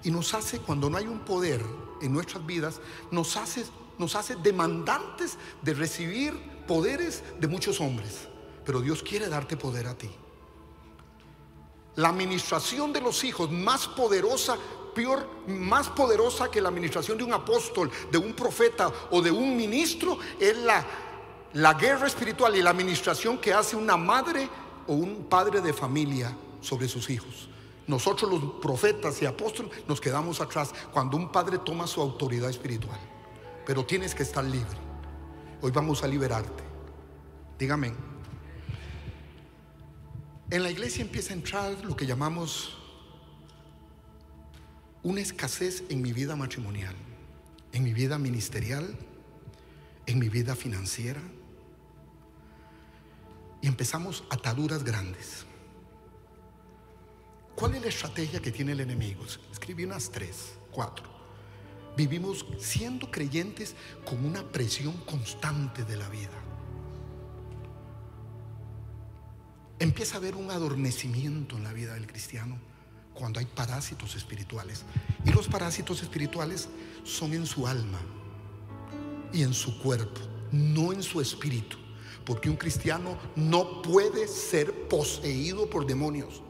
Y 0.03 0.11
nos 0.11 0.33
hace, 0.33 0.59
cuando 0.59 0.89
no 0.89 0.97
hay 0.97 1.05
un 1.05 1.19
poder 1.19 1.61
en 2.01 2.13
nuestras 2.13 2.45
vidas, 2.45 2.79
nos 3.11 3.37
hace, 3.37 3.65
nos 3.97 4.15
hace 4.15 4.35
demandantes 4.35 5.37
de 5.61 5.73
recibir 5.73 6.33
poderes 6.67 7.23
de 7.39 7.47
muchos 7.47 7.79
hombres. 7.81 8.27
Pero 8.65 8.81
Dios 8.81 9.03
quiere 9.03 9.27
darte 9.27 9.57
poder 9.57 9.87
a 9.87 9.95
ti. 9.95 10.09
La 11.95 12.09
administración 12.09 12.93
de 12.93 13.01
los 13.01 13.23
hijos 13.23 13.51
más 13.51 13.87
poderosa, 13.87 14.57
peor, 14.95 15.27
más 15.47 15.89
poderosa 15.89 16.49
que 16.49 16.61
la 16.61 16.69
administración 16.69 17.17
de 17.17 17.23
un 17.23 17.33
apóstol, 17.33 17.91
de 18.11 18.17
un 18.17 18.33
profeta 18.33 18.91
o 19.11 19.21
de 19.21 19.29
un 19.29 19.57
ministro, 19.57 20.17
es 20.39 20.57
la, 20.57 20.85
la 21.53 21.73
guerra 21.73 22.07
espiritual 22.07 22.55
y 22.55 22.61
la 22.61 22.69
administración 22.69 23.37
que 23.37 23.53
hace 23.53 23.75
una 23.75 23.97
madre 23.97 24.47
o 24.87 24.93
un 24.93 25.25
padre 25.25 25.61
de 25.61 25.73
familia 25.73 26.35
sobre 26.61 26.87
sus 26.87 27.09
hijos. 27.09 27.49
Nosotros 27.87 28.31
los 28.31 28.53
profetas 28.61 29.21
y 29.21 29.25
apóstoles 29.25 29.71
nos 29.87 29.99
quedamos 29.99 30.39
atrás 30.39 30.73
cuando 30.93 31.17
un 31.17 31.31
padre 31.31 31.57
toma 31.57 31.87
su 31.87 32.01
autoridad 32.01 32.49
espiritual. 32.49 32.99
Pero 33.65 33.85
tienes 33.85 34.15
que 34.15 34.23
estar 34.23 34.43
libre. 34.43 34.77
Hoy 35.61 35.71
vamos 35.71 36.03
a 36.03 36.07
liberarte. 36.07 36.63
Dígame. 37.59 37.93
En 40.49 40.63
la 40.63 40.71
iglesia 40.71 41.01
empieza 41.01 41.33
a 41.33 41.37
entrar 41.37 41.85
lo 41.85 41.95
que 41.95 42.05
llamamos 42.05 42.77
una 45.03 45.21
escasez 45.21 45.83
en 45.89 46.01
mi 46.01 46.13
vida 46.13 46.35
matrimonial, 46.35 46.95
en 47.73 47.83
mi 47.83 47.93
vida 47.93 48.17
ministerial, 48.17 48.95
en 50.05 50.19
mi 50.19 50.29
vida 50.29 50.55
financiera. 50.55 51.21
Y 53.61 53.67
empezamos 53.67 54.23
ataduras 54.29 54.83
grandes. 54.83 55.45
¿Cuál 57.55 57.75
es 57.75 57.81
la 57.81 57.89
estrategia 57.89 58.41
que 58.41 58.51
tiene 58.51 58.71
el 58.71 58.79
enemigo? 58.79 59.23
Escribí 59.51 59.83
unas 59.83 60.09
tres, 60.09 60.53
cuatro. 60.71 61.05
Vivimos 61.95 62.45
siendo 62.57 63.11
creyentes 63.11 63.75
con 64.05 64.25
una 64.25 64.41
presión 64.43 64.93
constante 65.05 65.83
de 65.83 65.97
la 65.97 66.09
vida. 66.09 66.41
Empieza 69.77 70.15
a 70.15 70.17
haber 70.17 70.35
un 70.35 70.49
adormecimiento 70.51 71.57
en 71.57 71.63
la 71.63 71.73
vida 71.73 71.93
del 71.95 72.07
cristiano 72.07 72.59
cuando 73.13 73.39
hay 73.39 73.45
parásitos 73.45 74.15
espirituales. 74.15 74.83
Y 75.25 75.31
los 75.31 75.47
parásitos 75.47 76.01
espirituales 76.01 76.69
son 77.03 77.33
en 77.33 77.45
su 77.45 77.67
alma 77.67 77.99
y 79.33 79.43
en 79.43 79.53
su 79.53 79.79
cuerpo, 79.79 80.21
no 80.51 80.93
en 80.93 81.03
su 81.03 81.19
espíritu. 81.19 81.80
Porque 82.25 82.49
un 82.49 82.55
cristiano 82.55 83.17
no 83.35 83.81
puede 83.81 84.27
ser 84.27 84.87
poseído 84.87 85.69
por 85.69 85.85
demonios. 85.85 86.41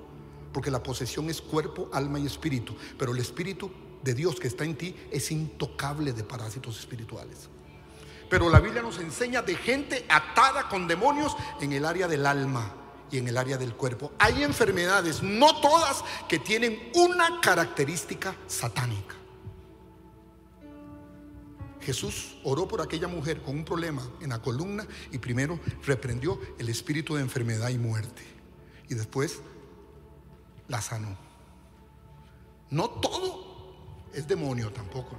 Porque 0.53 0.71
la 0.71 0.83
posesión 0.83 1.29
es 1.29 1.41
cuerpo, 1.41 1.89
alma 1.93 2.19
y 2.19 2.25
espíritu. 2.25 2.75
Pero 2.97 3.13
el 3.13 3.19
espíritu 3.19 3.71
de 4.03 4.13
Dios 4.13 4.39
que 4.39 4.47
está 4.47 4.63
en 4.63 4.75
ti 4.75 4.95
es 5.11 5.31
intocable 5.31 6.13
de 6.13 6.23
parásitos 6.23 6.79
espirituales. 6.79 7.49
Pero 8.29 8.49
la 8.49 8.59
Biblia 8.59 8.81
nos 8.81 8.97
enseña 8.99 9.41
de 9.41 9.55
gente 9.55 10.05
atada 10.07 10.69
con 10.69 10.87
demonios 10.87 11.35
en 11.59 11.73
el 11.73 11.85
área 11.85 12.07
del 12.07 12.25
alma 12.25 12.73
y 13.11 13.17
en 13.17 13.27
el 13.27 13.37
área 13.37 13.57
del 13.57 13.75
cuerpo. 13.75 14.13
Hay 14.17 14.43
enfermedades, 14.43 15.21
no 15.21 15.59
todas, 15.59 16.03
que 16.29 16.39
tienen 16.39 16.91
una 16.95 17.41
característica 17.41 18.35
satánica. 18.47 19.15
Jesús 21.81 22.37
oró 22.43 22.67
por 22.67 22.81
aquella 22.81 23.07
mujer 23.07 23.41
con 23.41 23.57
un 23.57 23.65
problema 23.65 24.07
en 24.21 24.29
la 24.29 24.41
columna 24.41 24.85
y 25.11 25.17
primero 25.17 25.59
reprendió 25.85 26.39
el 26.59 26.69
espíritu 26.69 27.15
de 27.15 27.21
enfermedad 27.21 27.69
y 27.69 27.77
muerte. 27.77 28.21
Y 28.87 28.93
después 28.93 29.39
la 30.67 30.81
sanó. 30.81 31.17
No 32.69 32.89
todo 32.89 34.09
es 34.13 34.27
demonio 34.27 34.71
tampoco. 34.71 35.17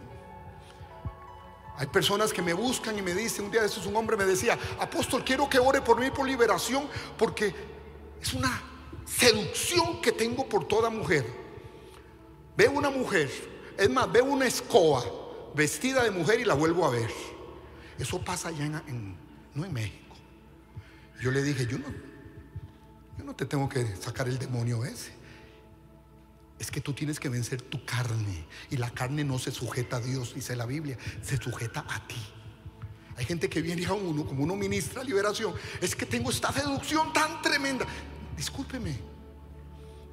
Hay 1.76 1.86
personas 1.86 2.32
que 2.32 2.42
me 2.42 2.52
buscan 2.52 2.98
y 2.98 3.02
me 3.02 3.14
dicen, 3.14 3.46
un 3.46 3.50
día 3.50 3.62
de 3.62 3.66
es 3.66 3.86
un 3.86 3.96
hombre 3.96 4.16
me 4.16 4.24
decía, 4.24 4.58
apóstol, 4.78 5.24
quiero 5.24 5.48
que 5.48 5.58
ore 5.58 5.80
por 5.80 5.98
mí 5.98 6.10
por 6.10 6.26
liberación 6.26 6.86
porque 7.18 7.54
es 8.20 8.34
una 8.34 8.62
seducción 9.04 10.00
que 10.00 10.12
tengo 10.12 10.48
por 10.48 10.68
toda 10.68 10.90
mujer. 10.90 11.26
Veo 12.56 12.70
una 12.72 12.90
mujer, 12.90 13.30
es 13.76 13.90
más, 13.90 14.12
veo 14.12 14.26
una 14.26 14.46
escoba 14.46 15.02
vestida 15.54 16.02
de 16.04 16.10
mujer 16.10 16.40
y 16.40 16.44
la 16.44 16.54
vuelvo 16.54 16.86
a 16.86 16.90
ver. 16.90 17.10
Eso 17.98 18.22
pasa 18.24 18.48
allá 18.48 18.64
en, 18.64 19.16
no 19.54 19.64
en 19.64 19.72
México. 19.72 20.16
Yo 21.20 21.30
le 21.30 21.42
dije, 21.42 21.66
yo 21.66 21.78
no, 21.78 21.86
yo 23.18 23.24
no 23.24 23.34
te 23.34 23.46
tengo 23.46 23.68
que 23.68 23.96
sacar 23.96 24.28
el 24.28 24.38
demonio 24.38 24.84
ese. 24.84 25.12
Es 26.58 26.70
que 26.70 26.80
tú 26.80 26.92
tienes 26.92 27.18
que 27.18 27.28
vencer 27.28 27.62
tu 27.62 27.84
carne. 27.84 28.46
Y 28.70 28.76
la 28.76 28.90
carne 28.90 29.24
no 29.24 29.38
se 29.38 29.50
sujeta 29.50 29.96
a 29.96 30.00
Dios, 30.00 30.34
dice 30.34 30.56
la 30.56 30.66
Biblia, 30.66 30.96
se 31.22 31.36
sujeta 31.36 31.84
a 31.88 32.06
ti. 32.06 32.22
Hay 33.16 33.24
gente 33.24 33.48
que 33.48 33.60
viene 33.60 33.84
a 33.86 33.92
uno, 33.92 34.24
como 34.24 34.42
uno 34.42 34.56
ministra 34.56 35.04
liberación, 35.04 35.54
es 35.80 35.94
que 35.94 36.06
tengo 36.06 36.30
esta 36.30 36.50
seducción 36.52 37.12
tan 37.12 37.42
tremenda 37.42 37.86
discúlpeme, 38.36 38.98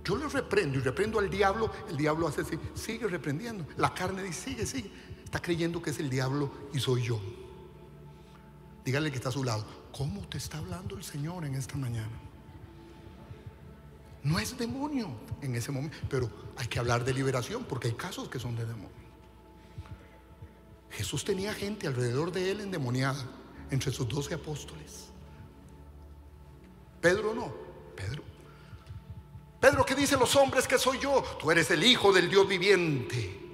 yo 0.04 0.15
lo 0.15 0.30
reprendo 0.30 0.78
y 0.78 0.82
reprendo 0.82 1.19
al 1.19 1.30
diablo, 1.30 1.71
el 1.89 1.97
diablo 1.97 2.28
hace 2.28 2.41
así, 2.41 2.58
sigue 2.73 3.08
reprendiendo. 3.08 3.65
La 3.78 3.93
carne 3.93 4.23
dice, 4.23 4.52
sigue, 4.52 4.65
sigue. 4.65 4.91
Está 5.29 5.43
creyendo 5.43 5.79
que 5.79 5.91
es 5.91 5.99
el 5.99 6.09
diablo 6.09 6.51
y 6.73 6.79
soy 6.79 7.03
yo. 7.03 7.21
Dígale 8.83 9.11
que 9.11 9.17
está 9.17 9.29
a 9.29 9.31
su 9.31 9.43
lado, 9.43 9.63
¿cómo 9.95 10.27
te 10.27 10.39
está 10.39 10.57
hablando 10.57 10.97
el 10.97 11.03
Señor 11.03 11.45
en 11.45 11.53
esta 11.53 11.77
mañana? 11.77 12.19
No 14.23 14.39
es 14.39 14.57
demonio 14.57 15.11
en 15.43 15.53
ese 15.53 15.71
momento, 15.71 15.95
pero 16.09 16.31
hay 16.57 16.65
que 16.65 16.79
hablar 16.79 17.05
de 17.05 17.13
liberación 17.13 17.63
porque 17.65 17.89
hay 17.89 17.93
casos 17.93 18.27
que 18.27 18.39
son 18.39 18.55
de 18.55 18.65
demonio. 18.65 18.89
Jesús 20.89 21.23
tenía 21.23 21.53
gente 21.53 21.85
alrededor 21.85 22.31
de 22.31 22.49
él 22.49 22.61
endemoniada, 22.61 23.23
entre 23.69 23.91
sus 23.91 24.07
doce 24.09 24.33
apóstoles. 24.33 25.09
Pedro 26.99 27.35
no, 27.35 27.53
Pedro. 27.95 28.23
Pedro, 29.61 29.85
¿qué 29.85 29.93
dicen 29.93 30.19
los 30.19 30.35
hombres 30.35 30.67
que 30.67 30.79
soy 30.79 30.97
yo? 30.97 31.23
Tú 31.39 31.51
eres 31.51 31.69
el 31.69 31.83
Hijo 31.83 32.11
del 32.11 32.31
Dios 32.31 32.47
viviente. 32.47 33.48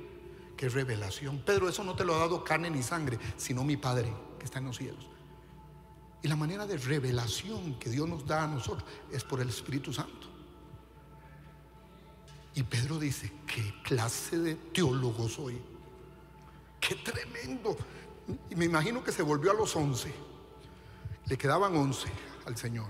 Qué 0.57 0.69
revelación. 0.69 1.39
Pedro, 1.39 1.67
eso 1.67 1.83
no 1.83 1.95
te 1.95 2.05
lo 2.05 2.15
ha 2.15 2.19
dado 2.19 2.43
carne 2.43 2.69
ni 2.69 2.81
sangre, 2.81 3.19
sino 3.37 3.63
mi 3.63 3.77
Padre 3.77 4.13
que 4.39 4.45
está 4.45 4.59
en 4.59 4.65
los 4.65 4.77
cielos. 4.77 5.07
Y 6.21 6.27
la 6.27 6.35
manera 6.35 6.65
de 6.65 6.77
revelación 6.77 7.77
que 7.77 7.89
Dios 7.89 8.07
nos 8.07 8.25
da 8.25 8.43
a 8.43 8.47
nosotros 8.47 8.87
es 9.11 9.23
por 9.23 9.41
el 9.41 9.49
Espíritu 9.49 9.93
Santo. 9.93 10.27
Y 12.55 12.63
Pedro 12.63 12.97
dice, 12.97 13.31
¿qué 13.45 13.73
clase 13.83 14.39
de 14.39 14.55
teólogo 14.55 15.27
soy? 15.27 15.61
Qué 16.79 16.95
tremendo. 16.95 17.75
Y 18.49 18.55
me 18.55 18.65
imagino 18.65 19.03
que 19.03 19.11
se 19.11 19.21
volvió 19.21 19.51
a 19.51 19.53
los 19.53 19.75
once. 19.75 20.13
Le 21.27 21.37
quedaban 21.37 21.75
once 21.75 22.07
al 22.45 22.55
Señor. 22.55 22.89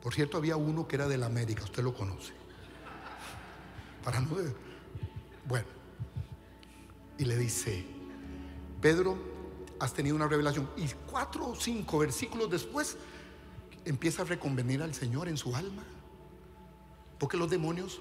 Por 0.00 0.14
cierto, 0.14 0.36
había 0.36 0.56
uno 0.56 0.86
que 0.86 0.96
era 0.96 1.08
de 1.08 1.18
la 1.18 1.26
América, 1.26 1.64
usted 1.64 1.82
lo 1.82 1.92
conoce. 1.92 2.32
Para 4.04 4.20
no. 4.20 4.36
Bueno, 5.46 5.66
y 7.18 7.24
le 7.24 7.36
dice: 7.36 7.84
Pedro, 8.80 9.16
has 9.80 9.92
tenido 9.92 10.16
una 10.16 10.28
revelación. 10.28 10.68
Y 10.76 10.86
cuatro 11.10 11.48
o 11.48 11.56
cinco 11.56 11.98
versículos 11.98 12.50
después 12.50 12.96
empieza 13.84 14.22
a 14.22 14.24
reconvenir 14.24 14.82
al 14.82 14.94
Señor 14.94 15.28
en 15.28 15.36
su 15.36 15.54
alma. 15.54 15.84
Porque 17.18 17.36
los 17.36 17.50
demonios 17.50 18.00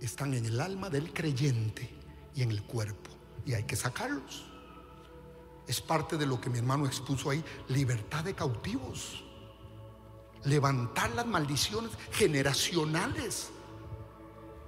están 0.00 0.34
en 0.34 0.46
el 0.46 0.60
alma 0.60 0.90
del 0.90 1.12
creyente 1.12 1.90
y 2.34 2.42
en 2.42 2.50
el 2.50 2.62
cuerpo. 2.62 3.10
Y 3.44 3.54
hay 3.54 3.64
que 3.64 3.76
sacarlos. 3.76 4.46
Es 5.66 5.80
parte 5.80 6.16
de 6.16 6.26
lo 6.26 6.40
que 6.40 6.48
mi 6.48 6.58
hermano 6.58 6.86
expuso 6.86 7.30
ahí, 7.30 7.44
libertad 7.68 8.24
de 8.24 8.34
cautivos. 8.34 9.24
Levantar 10.44 11.12
las 11.14 11.26
maldiciones 11.26 11.90
generacionales. 12.12 13.50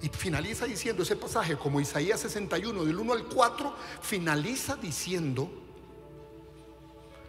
Y 0.01 0.09
finaliza 0.09 0.65
diciendo 0.65 1.03
ese 1.03 1.15
pasaje, 1.15 1.57
como 1.57 1.81
Isaías 1.81 2.21
61, 2.21 2.85
del 2.85 2.97
1 2.97 3.13
al 3.13 3.25
4, 3.25 3.75
finaliza 4.01 4.77
diciendo, 4.77 5.49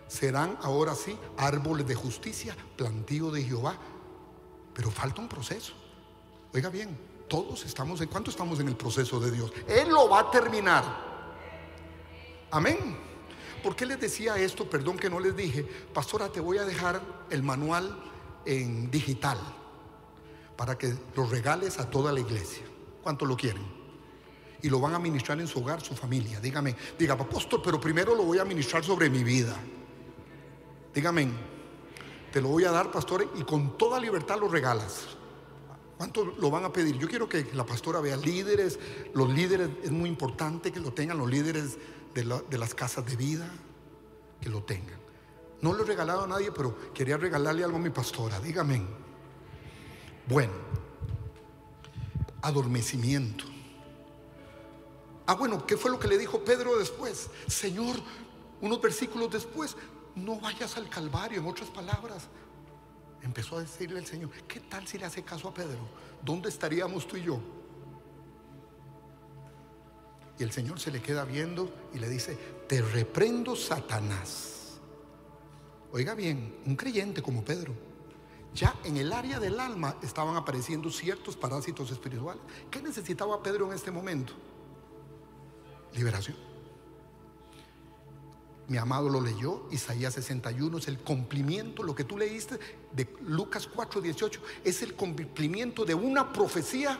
serán 0.06 0.56
ahora 0.62 0.94
sí 0.94 1.16
árboles 1.36 1.86
de 1.86 1.94
justicia, 1.94 2.56
plantío 2.76 3.30
de 3.30 3.42
Jehová. 3.42 3.76
Pero 4.72 4.90
falta 4.90 5.20
un 5.20 5.28
proceso. 5.28 5.72
Oiga 6.54 6.68
bien, 6.68 6.96
todos 7.28 7.64
estamos 7.64 8.00
en 8.00 8.08
cuánto 8.08 8.30
estamos 8.30 8.60
en 8.60 8.68
el 8.68 8.76
proceso 8.76 9.18
de 9.18 9.32
Dios. 9.32 9.52
Él 9.66 9.88
lo 9.88 10.08
va 10.08 10.20
a 10.20 10.30
terminar. 10.30 10.84
Amén. 12.52 12.96
¿Por 13.64 13.74
qué 13.74 13.84
les 13.84 14.00
decía 14.00 14.36
esto? 14.36 14.70
Perdón 14.70 14.96
que 14.96 15.10
no 15.10 15.18
les 15.18 15.36
dije. 15.36 15.62
Pastora, 15.62 16.28
te 16.28 16.40
voy 16.40 16.58
a 16.58 16.64
dejar 16.64 17.02
el 17.30 17.42
manual 17.42 18.00
en 18.46 18.90
digital 18.90 19.38
para 20.60 20.76
que 20.76 20.94
lo 21.16 21.24
regales 21.24 21.78
a 21.78 21.88
toda 21.88 22.12
la 22.12 22.20
iglesia. 22.20 22.62
¿Cuánto 23.02 23.24
lo 23.24 23.34
quieren? 23.34 23.62
Y 24.60 24.68
lo 24.68 24.78
van 24.78 24.92
a 24.94 24.98
ministrar 24.98 25.40
en 25.40 25.46
su 25.46 25.60
hogar, 25.60 25.80
su 25.80 25.96
familia. 25.96 26.38
Dígame, 26.38 26.76
diga, 26.98 27.14
apóstol, 27.14 27.62
pero 27.64 27.80
primero 27.80 28.14
lo 28.14 28.24
voy 28.24 28.40
a 28.40 28.44
ministrar 28.44 28.84
sobre 28.84 29.08
mi 29.08 29.24
vida. 29.24 29.56
Dígame, 30.94 31.30
te 32.30 32.42
lo 32.42 32.48
voy 32.48 32.66
a 32.66 32.72
dar, 32.72 32.90
pastor, 32.90 33.26
y 33.36 33.42
con 33.44 33.78
toda 33.78 33.98
libertad 33.98 34.38
lo 34.38 34.48
regalas. 34.48 35.06
¿Cuánto 35.96 36.26
lo 36.26 36.50
van 36.50 36.66
a 36.66 36.70
pedir? 36.70 36.98
Yo 36.98 37.08
quiero 37.08 37.26
que 37.26 37.46
la 37.54 37.64
pastora 37.64 38.00
vea 38.00 38.18
líderes. 38.18 38.78
Los 39.14 39.30
líderes 39.30 39.70
es 39.82 39.90
muy 39.90 40.10
importante 40.10 40.70
que 40.70 40.80
lo 40.80 40.92
tengan, 40.92 41.16
los 41.16 41.30
líderes 41.30 41.78
de, 42.12 42.58
las 42.58 42.74
casas 42.74 43.06
de 43.06 43.16
vida, 43.16 43.50
que 44.42 44.50
lo 44.50 44.62
tengan. 44.62 45.00
No 45.62 45.72
lo 45.72 45.84
he 45.84 45.86
regalado 45.86 46.24
a 46.24 46.26
nadie, 46.26 46.52
pero 46.52 46.76
quería 46.92 47.16
regalarle 47.16 47.64
algo 47.64 47.78
a 47.78 47.80
mi 47.80 47.88
pastora. 47.88 48.38
Dígame. 48.40 49.09
Bueno, 50.26 50.52
adormecimiento. 52.42 53.44
Ah, 55.26 55.34
bueno, 55.34 55.64
¿qué 55.66 55.76
fue 55.76 55.90
lo 55.90 55.98
que 55.98 56.08
le 56.08 56.18
dijo 56.18 56.42
Pedro 56.44 56.78
después? 56.78 57.30
Señor, 57.46 57.96
unos 58.60 58.80
versículos 58.80 59.30
después, 59.30 59.76
no 60.16 60.40
vayas 60.40 60.76
al 60.76 60.88
Calvario, 60.88 61.40
en 61.40 61.46
otras 61.46 61.70
palabras. 61.70 62.28
Empezó 63.22 63.58
a 63.58 63.60
decirle 63.60 64.00
el 64.00 64.06
Señor, 64.06 64.30
¿qué 64.48 64.60
tal 64.60 64.86
si 64.86 64.98
le 64.98 65.04
hace 65.04 65.22
caso 65.22 65.48
a 65.48 65.54
Pedro? 65.54 65.78
¿Dónde 66.22 66.48
estaríamos 66.48 67.06
tú 67.06 67.16
y 67.16 67.22
yo? 67.22 67.40
Y 70.38 70.42
el 70.42 70.52
Señor 70.52 70.80
se 70.80 70.90
le 70.90 71.02
queda 71.02 71.24
viendo 71.24 71.70
y 71.92 71.98
le 71.98 72.08
dice, 72.08 72.36
te 72.66 72.80
reprendo 72.80 73.54
Satanás. 73.54 74.78
Oiga 75.92 76.14
bien, 76.14 76.56
un 76.64 76.76
creyente 76.76 77.20
como 77.20 77.44
Pedro, 77.44 77.74
ya 78.54 78.74
en 78.84 78.96
el 78.96 79.12
área 79.12 79.38
del 79.38 79.60
alma 79.60 79.96
estaban 80.02 80.36
apareciendo 80.36 80.90
ciertos 80.90 81.36
parásitos 81.36 81.90
espirituales. 81.90 82.42
¿Qué 82.70 82.80
necesitaba 82.82 83.42
Pedro 83.42 83.66
en 83.66 83.74
este 83.74 83.90
momento? 83.90 84.32
Liberación. 85.94 86.36
Mi 88.68 88.78
amado 88.78 89.08
lo 89.08 89.20
leyó, 89.20 89.66
Isaías 89.72 90.14
61 90.14 90.78
es 90.78 90.86
el 90.86 91.00
cumplimiento, 91.00 91.82
lo 91.82 91.92
que 91.94 92.04
tú 92.04 92.16
leíste 92.16 92.58
de 92.92 93.12
Lucas 93.22 93.66
4, 93.66 94.00
18, 94.00 94.40
es 94.62 94.82
el 94.82 94.94
cumplimiento 94.94 95.84
de 95.84 95.94
una 95.94 96.32
profecía 96.32 96.96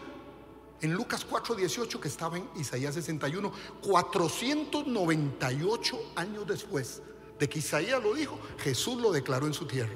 en 0.80 0.94
Lucas 0.94 1.24
4, 1.24 1.54
18 1.54 2.00
que 2.00 2.08
estaba 2.08 2.38
en 2.38 2.48
Isaías 2.56 2.94
61, 2.94 3.52
498 3.82 6.12
años 6.16 6.44
después 6.46 7.02
de 7.38 7.48
que 7.48 7.60
Isaías 7.60 8.02
lo 8.02 8.14
dijo, 8.14 8.36
Jesús 8.58 9.00
lo 9.00 9.12
declaró 9.12 9.46
en 9.46 9.54
su 9.54 9.66
tierra. 9.66 9.94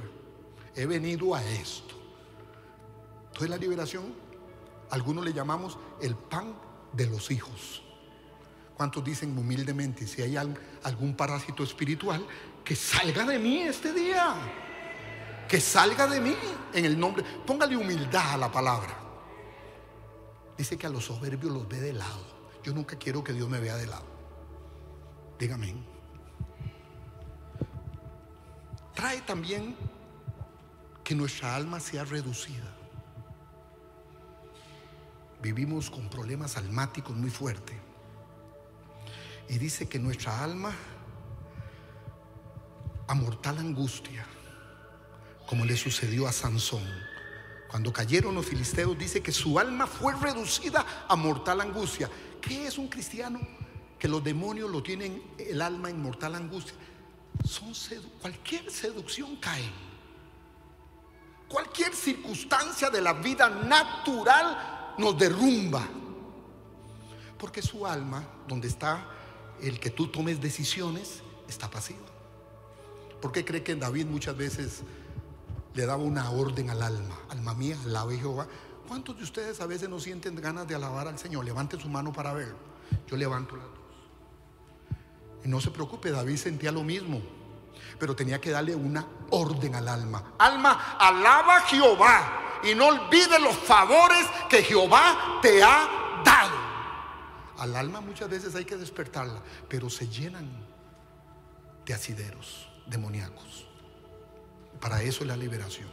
He 0.74 0.87
venido 0.87 1.34
a 1.34 1.42
esto. 1.42 1.94
Entonces 3.26 3.50
la 3.50 3.56
liberación, 3.56 4.14
algunos 4.90 5.24
le 5.24 5.32
llamamos 5.32 5.78
el 6.00 6.14
pan 6.14 6.54
de 6.92 7.06
los 7.06 7.30
hijos. 7.30 7.82
¿Cuántos 8.76 9.04
dicen 9.04 9.37
humildemente, 9.38 10.06
si 10.06 10.22
hay 10.22 10.37
algún 10.37 11.16
parásito 11.16 11.62
espiritual, 11.62 12.26
que 12.64 12.74
salga 12.74 13.24
de 13.24 13.38
mí 13.38 13.62
este 13.62 13.92
día? 13.92 14.34
Que 15.48 15.60
salga 15.60 16.06
de 16.06 16.20
mí 16.20 16.34
en 16.72 16.84
el 16.84 16.98
nombre. 16.98 17.24
Póngale 17.46 17.76
humildad 17.76 18.34
a 18.34 18.37
la 18.37 18.50
palabra. 18.50 18.98
Dice 20.56 20.76
que 20.76 20.87
a 20.87 20.90
los 20.90 21.04
soberbios 21.04 21.52
los 21.52 21.68
ve 21.68 21.80
de 21.80 21.92
lado. 21.92 22.24
Yo 22.62 22.72
nunca 22.72 22.96
quiero 22.96 23.22
que 23.22 23.32
Dios 23.32 23.48
me 23.48 23.60
vea 23.60 23.76
de 23.76 23.87
lado. 23.87 24.06
Dígame. 25.38 25.74
Trae 28.94 29.20
también 29.22 29.76
que 31.04 31.14
nuestra 31.14 31.54
alma 31.54 31.78
sea 31.78 32.04
reducida. 32.04 32.74
Vivimos 35.42 35.90
con 35.90 36.08
problemas 36.08 36.56
almáticos 36.56 37.14
muy 37.14 37.28
fuertes. 37.30 37.76
Y 39.48 39.58
dice 39.58 39.86
que 39.86 39.98
nuestra 39.98 40.42
alma 40.42 40.74
a 43.06 43.14
mortal 43.14 43.58
angustia, 43.58 44.24
como 45.46 45.66
le 45.66 45.76
sucedió 45.76 46.26
a 46.26 46.32
Sansón. 46.32 46.82
Cuando 47.68 47.92
cayeron 47.92 48.34
los 48.34 48.46
filisteos, 48.46 48.96
dice 48.96 49.22
que 49.22 49.32
su 49.32 49.58
alma 49.58 49.86
fue 49.86 50.14
reducida 50.14 51.04
a 51.06 51.14
mortal 51.16 51.60
angustia. 51.60 52.08
¿Qué 52.40 52.66
es 52.66 52.78
un 52.78 52.88
cristiano? 52.88 53.40
Que 53.98 54.08
los 54.08 54.24
demonios 54.24 54.70
lo 54.70 54.82
tienen 54.82 55.22
el 55.38 55.60
alma 55.60 55.90
en 55.90 56.00
mortal 56.00 56.36
angustia. 56.36 56.74
Son 57.44 57.74
cualquier 58.22 58.70
seducción 58.70 59.36
cae. 59.36 59.70
Cualquier 61.54 61.94
circunstancia 61.94 62.90
de 62.90 63.00
la 63.00 63.12
vida 63.12 63.48
natural 63.48 64.94
nos 64.98 65.16
derrumba. 65.16 65.86
Porque 67.38 67.62
su 67.62 67.86
alma, 67.86 68.24
donde 68.48 68.66
está 68.66 69.06
el 69.62 69.78
que 69.78 69.90
tú 69.90 70.08
tomes 70.08 70.40
decisiones 70.40 71.22
está 71.46 71.70
pasivo. 71.70 72.00
¿Por 73.22 73.30
qué 73.30 73.44
cree 73.44 73.62
que 73.62 73.76
David 73.76 74.06
muchas 74.06 74.36
veces 74.36 74.82
le 75.74 75.86
daba 75.86 76.02
una 76.02 76.28
orden 76.32 76.70
al 76.70 76.82
alma? 76.82 77.20
Alma 77.28 77.54
mía, 77.54 77.78
alabe 77.84 78.18
Jehová. 78.18 78.48
¿Cuántos 78.88 79.16
de 79.16 79.22
ustedes 79.22 79.60
a 79.60 79.66
veces 79.66 79.88
no 79.88 80.00
sienten 80.00 80.34
ganas 80.34 80.66
de 80.66 80.74
alabar 80.74 81.06
al 81.06 81.20
Señor? 81.20 81.44
Levante 81.44 81.78
su 81.78 81.88
mano 81.88 82.12
para 82.12 82.32
verlo. 82.32 82.56
Yo 83.06 83.16
levanto 83.16 83.54
las 83.54 83.66
dos. 83.66 84.98
Y 85.44 85.48
no 85.48 85.60
se 85.60 85.70
preocupe, 85.70 86.10
David 86.10 86.36
sentía 86.36 86.72
lo 86.72 86.82
mismo. 86.82 87.22
Pero 87.98 88.14
tenía 88.14 88.40
que 88.40 88.50
darle 88.50 88.74
una 88.74 89.07
orden 89.30 89.74
al 89.74 89.88
alma. 89.88 90.35
Alma, 90.38 90.96
alaba 90.98 91.59
a 91.59 91.61
Jehová. 91.62 92.40
Y 92.62 92.74
no 92.74 92.87
olvide 92.87 93.38
los 93.40 93.57
favores 93.57 94.26
que 94.48 94.62
Jehová 94.62 95.38
te 95.42 95.62
ha 95.62 96.22
dado. 96.24 96.64
Al 97.59 97.76
alma 97.76 98.00
muchas 98.00 98.28
veces 98.28 98.54
hay 98.54 98.64
que 98.64 98.76
despertarla, 98.76 99.40
pero 99.68 99.88
se 99.88 100.09
llenan 100.09 100.48
de 101.85 101.94
asideros 101.94 102.68
demoníacos. 102.87 103.66
Para 104.80 105.02
eso 105.02 105.22
es 105.22 105.28
la 105.28 105.37
liberación. 105.37 105.88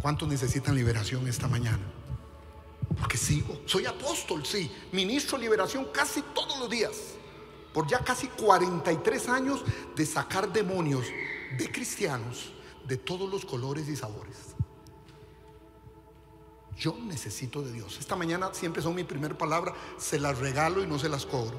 ¿Cuántos 0.00 0.28
necesitan 0.28 0.74
liberación 0.74 1.26
esta 1.26 1.48
mañana? 1.48 1.84
Porque 2.98 3.16
sigo, 3.16 3.60
soy 3.66 3.86
apóstol, 3.86 4.46
sí, 4.46 4.70
ministro 4.92 5.36
de 5.36 5.44
liberación 5.44 5.86
casi 5.92 6.22
todos 6.22 6.58
los 6.58 6.70
días, 6.70 6.92
por 7.76 7.86
ya 7.86 7.98
casi 7.98 8.28
43 8.28 9.28
años 9.28 9.62
de 9.94 10.06
sacar 10.06 10.50
demonios 10.50 11.04
de 11.58 11.70
cristianos 11.70 12.50
de 12.88 12.96
todos 12.96 13.30
los 13.30 13.44
colores 13.44 13.86
y 13.90 13.94
sabores. 13.94 14.54
Yo 16.74 16.96
necesito 16.98 17.60
de 17.60 17.72
Dios. 17.72 17.98
Esta 18.00 18.16
mañana 18.16 18.48
siempre 18.54 18.80
son 18.80 18.94
mi 18.94 19.04
primera 19.04 19.36
palabra, 19.36 19.74
se 19.98 20.18
las 20.18 20.38
regalo 20.38 20.82
y 20.82 20.86
no 20.86 20.98
se 20.98 21.10
las 21.10 21.26
cobro. 21.26 21.58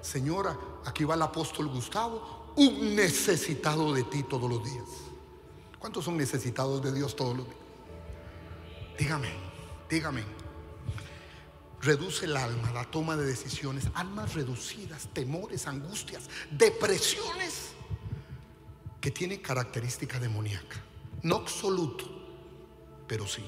Señora, 0.00 0.58
aquí 0.84 1.04
va 1.04 1.14
el 1.14 1.22
apóstol 1.22 1.68
Gustavo, 1.68 2.52
un 2.56 2.96
necesitado 2.96 3.94
de 3.94 4.02
ti 4.02 4.24
todos 4.24 4.50
los 4.50 4.64
días. 4.64 4.88
¿Cuántos 5.78 6.06
son 6.06 6.16
necesitados 6.16 6.82
de 6.82 6.92
Dios 6.92 7.14
todos 7.14 7.36
los 7.36 7.46
días? 7.46 7.58
Dígame, 8.98 9.30
dígame. 9.88 10.39
Reduce 11.82 12.26
el 12.26 12.36
alma, 12.36 12.70
la 12.72 12.84
toma 12.84 13.16
de 13.16 13.24
decisiones, 13.24 13.88
almas 13.94 14.34
reducidas, 14.34 15.08
temores, 15.14 15.66
angustias, 15.66 16.28
depresiones, 16.50 17.70
que 19.00 19.10
tiene 19.10 19.40
característica 19.40 20.18
demoníaca. 20.18 20.76
No 21.22 21.36
absoluto, 21.36 22.04
pero 23.06 23.26
sí. 23.26 23.44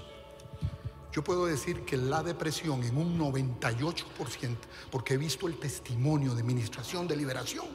Yo 1.12 1.22
puedo 1.22 1.44
decir 1.44 1.84
que 1.84 1.98
la 1.98 2.22
depresión 2.22 2.82
en 2.84 2.96
un 2.96 3.18
98%, 3.18 4.56
porque 4.90 5.14
he 5.14 5.18
visto 5.18 5.46
el 5.46 5.58
testimonio 5.58 6.34
de 6.34 6.40
administración 6.40 7.06
de 7.06 7.16
liberación, 7.16 7.66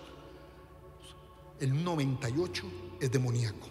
el 1.60 1.86
98% 1.86 2.64
es 3.00 3.12
demoníaco. 3.12 3.68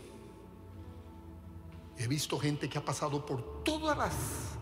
He 1.98 2.06
visto 2.06 2.38
gente 2.38 2.68
que 2.68 2.78
ha 2.78 2.84
pasado 2.84 3.26
por 3.26 3.64
todas 3.64 3.98
las 3.98 4.55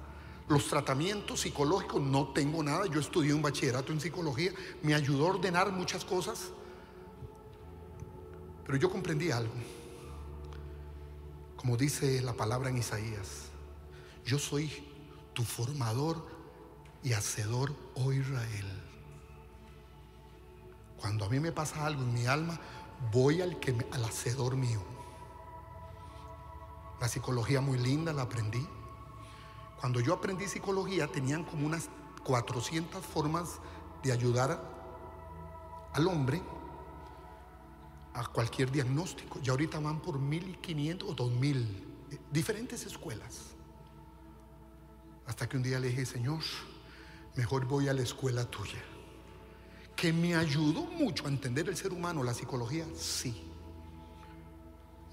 los 0.48 0.66
tratamientos 0.68 1.40
psicológicos, 1.40 2.02
no 2.02 2.28
tengo 2.28 2.62
nada, 2.62 2.86
yo 2.86 3.00
estudié 3.00 3.32
un 3.32 3.42
bachillerato 3.42 3.92
en 3.92 4.00
psicología, 4.00 4.52
me 4.82 4.94
ayudó 4.94 5.26
a 5.26 5.30
ordenar 5.30 5.72
muchas 5.72 6.04
cosas, 6.04 6.50
Pero 8.66 8.78
yo 8.78 8.90
comprendí 8.90 9.30
algo. 9.30 9.52
Como 11.56 11.76
dice 11.76 12.22
la 12.22 12.32
palabra 12.32 12.70
en 12.70 12.78
Isaías, 12.78 13.50
yo 14.24 14.38
soy 14.38 14.70
tu 15.34 15.44
formador 15.44 16.26
y 17.02 17.12
hacedor, 17.12 17.74
oh 17.94 18.10
Israel. 18.10 18.66
Cuando 20.98 21.26
a 21.26 21.28
mí 21.28 21.40
me 21.40 21.52
pasa 21.52 21.84
algo 21.84 22.02
en 22.02 22.14
mi 22.14 22.26
alma, 22.26 22.58
voy 23.12 23.42
al, 23.42 23.60
que 23.60 23.76
al 23.92 24.04
hacedor 24.04 24.56
mío. 24.56 24.82
La 27.00 27.08
psicología 27.08 27.60
muy 27.60 27.78
linda, 27.78 28.14
la 28.14 28.22
aprendí. 28.22 28.66
Cuando 29.84 30.00
yo 30.00 30.14
aprendí 30.14 30.46
psicología, 30.46 31.08
tenían 31.08 31.44
como 31.44 31.66
unas 31.66 31.90
400 32.24 33.04
formas 33.04 33.60
de 34.02 34.12
ayudar 34.12 34.58
al 35.92 36.08
hombre 36.08 36.40
a 38.14 38.26
cualquier 38.28 38.72
diagnóstico. 38.72 39.40
Y 39.44 39.50
ahorita 39.50 39.78
van 39.80 40.00
por 40.00 40.18
1500 40.18 41.06
o 41.06 41.12
2000 41.12 41.58
eh, 42.12 42.18
diferentes 42.32 42.86
escuelas. 42.86 43.50
Hasta 45.26 45.46
que 45.46 45.58
un 45.58 45.62
día 45.62 45.78
le 45.78 45.88
dije, 45.88 46.06
Señor, 46.06 46.40
mejor 47.36 47.66
voy 47.66 47.86
a 47.88 47.92
la 47.92 48.00
escuela 48.00 48.46
tuya. 48.46 48.82
Que 49.94 50.14
me 50.14 50.34
ayudó 50.34 50.86
mucho 50.86 51.26
a 51.26 51.28
entender 51.28 51.68
el 51.68 51.76
ser 51.76 51.92
humano, 51.92 52.24
la 52.24 52.32
psicología, 52.32 52.86
sí. 52.96 53.44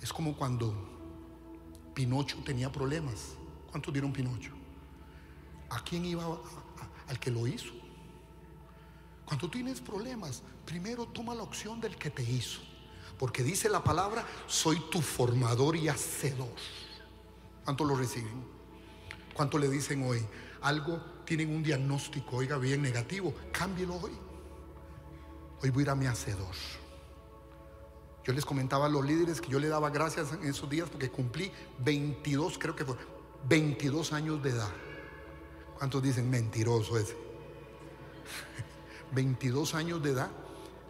Es 0.02 0.14
como 0.14 0.34
cuando 0.34 0.74
Pinocho 1.94 2.38
tenía 2.46 2.72
problemas. 2.72 3.36
¿Cuántos 3.70 3.94
dieron 3.94 4.14
Pinocho? 4.14 4.61
¿A 5.72 5.80
quién 5.84 6.06
iba? 6.06 6.24
al 7.12 7.20
que 7.20 7.30
lo 7.30 7.46
hizo. 7.46 7.74
Cuando 9.26 9.50
tienes 9.50 9.82
problemas, 9.82 10.42
primero 10.66 11.06
toma 11.08 11.36
la 11.36 11.44
opción 11.44 11.82
del 11.82 11.98
que 11.98 12.10
te 12.10 12.24
hizo. 12.24 12.62
Porque 13.20 13.44
dice 13.44 13.70
la 13.70 13.84
palabra, 13.84 14.26
soy 14.48 14.80
tu 14.90 15.02
formador 15.02 15.76
y 15.76 15.90
hacedor. 15.90 16.56
¿Cuánto 17.66 17.84
lo 17.84 17.96
reciben? 17.96 18.44
¿Cuánto 19.34 19.58
le 19.60 19.70
dicen 19.70 20.04
hoy? 20.08 20.26
Algo, 20.62 21.02
tienen 21.26 21.54
un 21.54 21.62
diagnóstico, 21.62 22.38
oiga 22.38 22.58
bien, 22.58 22.82
negativo, 22.82 23.34
cámbielo 23.52 23.96
hoy. 23.96 24.12
Hoy 25.62 25.70
voy 25.70 25.82
a 25.82 25.84
ir 25.84 25.90
a 25.90 25.96
mi 25.96 26.06
hacedor. 26.08 26.56
Yo 28.24 28.34
les 28.34 28.46
comentaba 28.46 28.86
a 28.86 28.90
los 28.90 29.04
líderes 29.04 29.42
que 29.42 29.50
yo 29.50 29.60
le 29.60 29.68
daba 29.68 29.90
gracias 29.90 30.32
en 30.32 30.44
esos 30.44 30.70
días 30.70 30.90
porque 30.90 31.10
cumplí 31.10 31.52
22, 31.80 32.58
creo 32.58 32.76
que 32.76 32.86
fue, 32.86 32.96
22 33.50 34.14
años 34.14 34.42
de 34.42 34.52
edad. 34.52 34.72
¿Cuántos 35.82 36.04
dicen 36.04 36.30
mentiroso 36.30 36.96
ese? 36.96 37.18
22 39.14 39.74
años 39.74 40.04
de 40.04 40.12
edad 40.12 40.30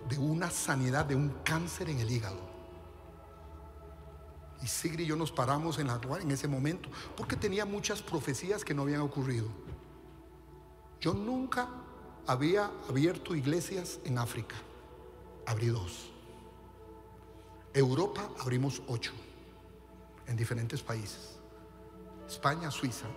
de 0.09 0.17
una 0.17 0.51
sanidad 0.51 1.05
de 1.05 1.15
un 1.15 1.29
cáncer 1.45 1.89
en 1.89 1.99
el 1.99 2.11
hígado. 2.11 2.41
Y 4.61 4.67
Sigri 4.67 5.05
y 5.05 5.07
yo 5.07 5.15
nos 5.15 5.31
paramos 5.31 5.79
en, 5.79 5.87
la, 5.87 5.97
en 6.19 6.29
ese 6.29 6.49
momento 6.49 6.89
porque 7.15 7.37
tenía 7.37 7.63
muchas 7.63 8.01
profecías 8.01 8.65
que 8.65 8.73
no 8.73 8.81
habían 8.81 8.99
ocurrido. 8.99 9.47
Yo 10.99 11.13
nunca 11.13 11.69
había 12.27 12.69
abierto 12.89 13.33
iglesias 13.33 14.01
en 14.03 14.17
África. 14.17 14.57
Abrí 15.45 15.67
dos. 15.67 16.11
Europa 17.73 18.29
abrimos 18.41 18.81
ocho 18.87 19.13
en 20.27 20.35
diferentes 20.35 20.83
países. 20.83 21.37
España, 22.27 22.69
Suiza 22.69 23.07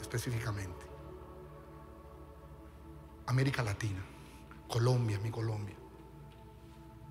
específicamente. 0.00 0.89
América 3.30 3.62
Latina, 3.62 4.02
Colombia, 4.68 5.20
mi 5.20 5.30
Colombia. 5.30 5.76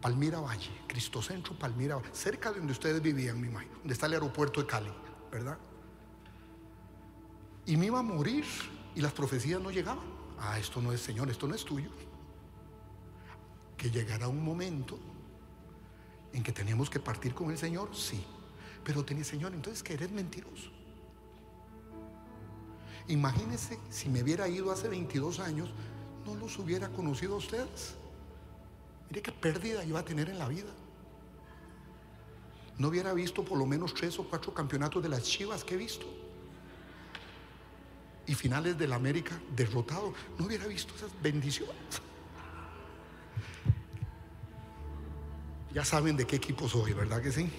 Palmira 0.01 0.41
Valle, 0.41 0.69
Cristo 0.85 1.21
Centro, 1.21 1.57
Palmira 1.57 1.95
Valle, 1.95 2.09
cerca 2.13 2.51
de 2.51 2.57
donde 2.57 2.73
ustedes 2.73 3.01
vivían, 3.01 3.39
me 3.39 3.47
imagino, 3.47 3.77
donde 3.77 3.93
está 3.93 4.05
el 4.05 4.13
aeropuerto 4.13 4.59
de 4.59 4.67
Cali, 4.67 4.91
¿verdad? 5.31 5.57
Y 7.65 7.77
me 7.77 7.85
iba 7.85 7.99
a 7.99 8.03
morir 8.03 8.45
y 8.95 9.01
las 9.01 9.13
profecías 9.13 9.61
no 9.61 9.71
llegaban. 9.71 10.05
Ah, 10.39 10.59
esto 10.59 10.81
no 10.81 10.91
es 10.91 11.01
Señor, 11.01 11.29
esto 11.29 11.47
no 11.47 11.55
es 11.55 11.63
tuyo. 11.63 11.89
Que 13.77 13.89
llegará 13.89 14.27
un 14.27 14.43
momento 14.43 14.99
en 16.33 16.43
que 16.43 16.51
teníamos 16.51 16.89
que 16.89 16.99
partir 16.99 17.33
con 17.33 17.49
el 17.49 17.57
Señor, 17.57 17.95
sí. 17.95 18.25
Pero 18.83 19.05
tenía 19.05 19.23
Señor, 19.23 19.53
entonces 19.53 19.83
que 19.83 19.93
eres 19.93 20.11
mentiroso. 20.11 20.69
Imagínense 23.07 23.79
si 23.89 24.07
me 24.07 24.21
hubiera 24.21 24.47
ido 24.47 24.71
hace 24.71 24.87
22 24.87 25.39
años, 25.39 25.71
no 26.29 26.39
los 26.39 26.57
hubiera 26.59 26.89
conocido 26.89 27.35
a 27.35 27.37
ustedes. 27.37 27.95
Mire 29.09 29.21
qué 29.21 29.31
pérdida 29.31 29.83
iba 29.83 29.99
a 29.99 30.05
tener 30.05 30.29
en 30.29 30.37
la 30.37 30.47
vida. 30.47 30.69
No 32.77 32.89
hubiera 32.89 33.13
visto 33.13 33.43
por 33.43 33.57
lo 33.57 33.65
menos 33.65 33.93
tres 33.93 34.17
o 34.19 34.23
cuatro 34.23 34.53
campeonatos 34.53 35.01
de 35.03 35.09
las 35.09 35.23
Chivas 35.23 35.63
que 35.63 35.75
he 35.75 35.77
visto. 35.77 36.05
Y 38.25 38.35
finales 38.35 38.77
del 38.77 38.93
América 38.93 39.39
derrotado. 39.55 40.13
No 40.37 40.45
hubiera 40.45 40.67
visto 40.67 40.93
esas 40.95 41.11
bendiciones. 41.21 41.75
Ya 45.73 45.83
saben 45.83 46.15
de 46.15 46.25
qué 46.25 46.35
equipo 46.35 46.67
soy, 46.67 46.93
¿verdad 46.93 47.21
que 47.21 47.31
sí? 47.31 47.49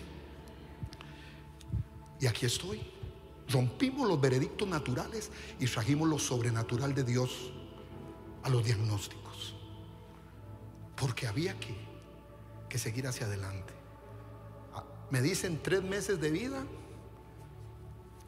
Y 2.20 2.26
aquí 2.26 2.46
estoy. 2.46 2.80
Rompimos 3.48 4.08
los 4.08 4.20
veredictos 4.20 4.68
naturales 4.68 5.30
y 5.58 5.66
trajimos 5.66 6.08
lo 6.08 6.18
sobrenatural 6.18 6.94
de 6.94 7.02
Dios 7.02 7.52
a 8.42 8.48
los 8.48 8.64
diagnósticos 8.64 9.20
porque 11.00 11.26
había 11.26 11.58
que, 11.58 11.74
que 12.68 12.78
seguir 12.78 13.06
hacia 13.06 13.26
adelante. 13.26 13.72
Ah, 14.74 14.84
me 15.10 15.22
dicen 15.22 15.60
tres 15.62 15.82
meses 15.82 16.20
de 16.20 16.30
vida, 16.30 16.62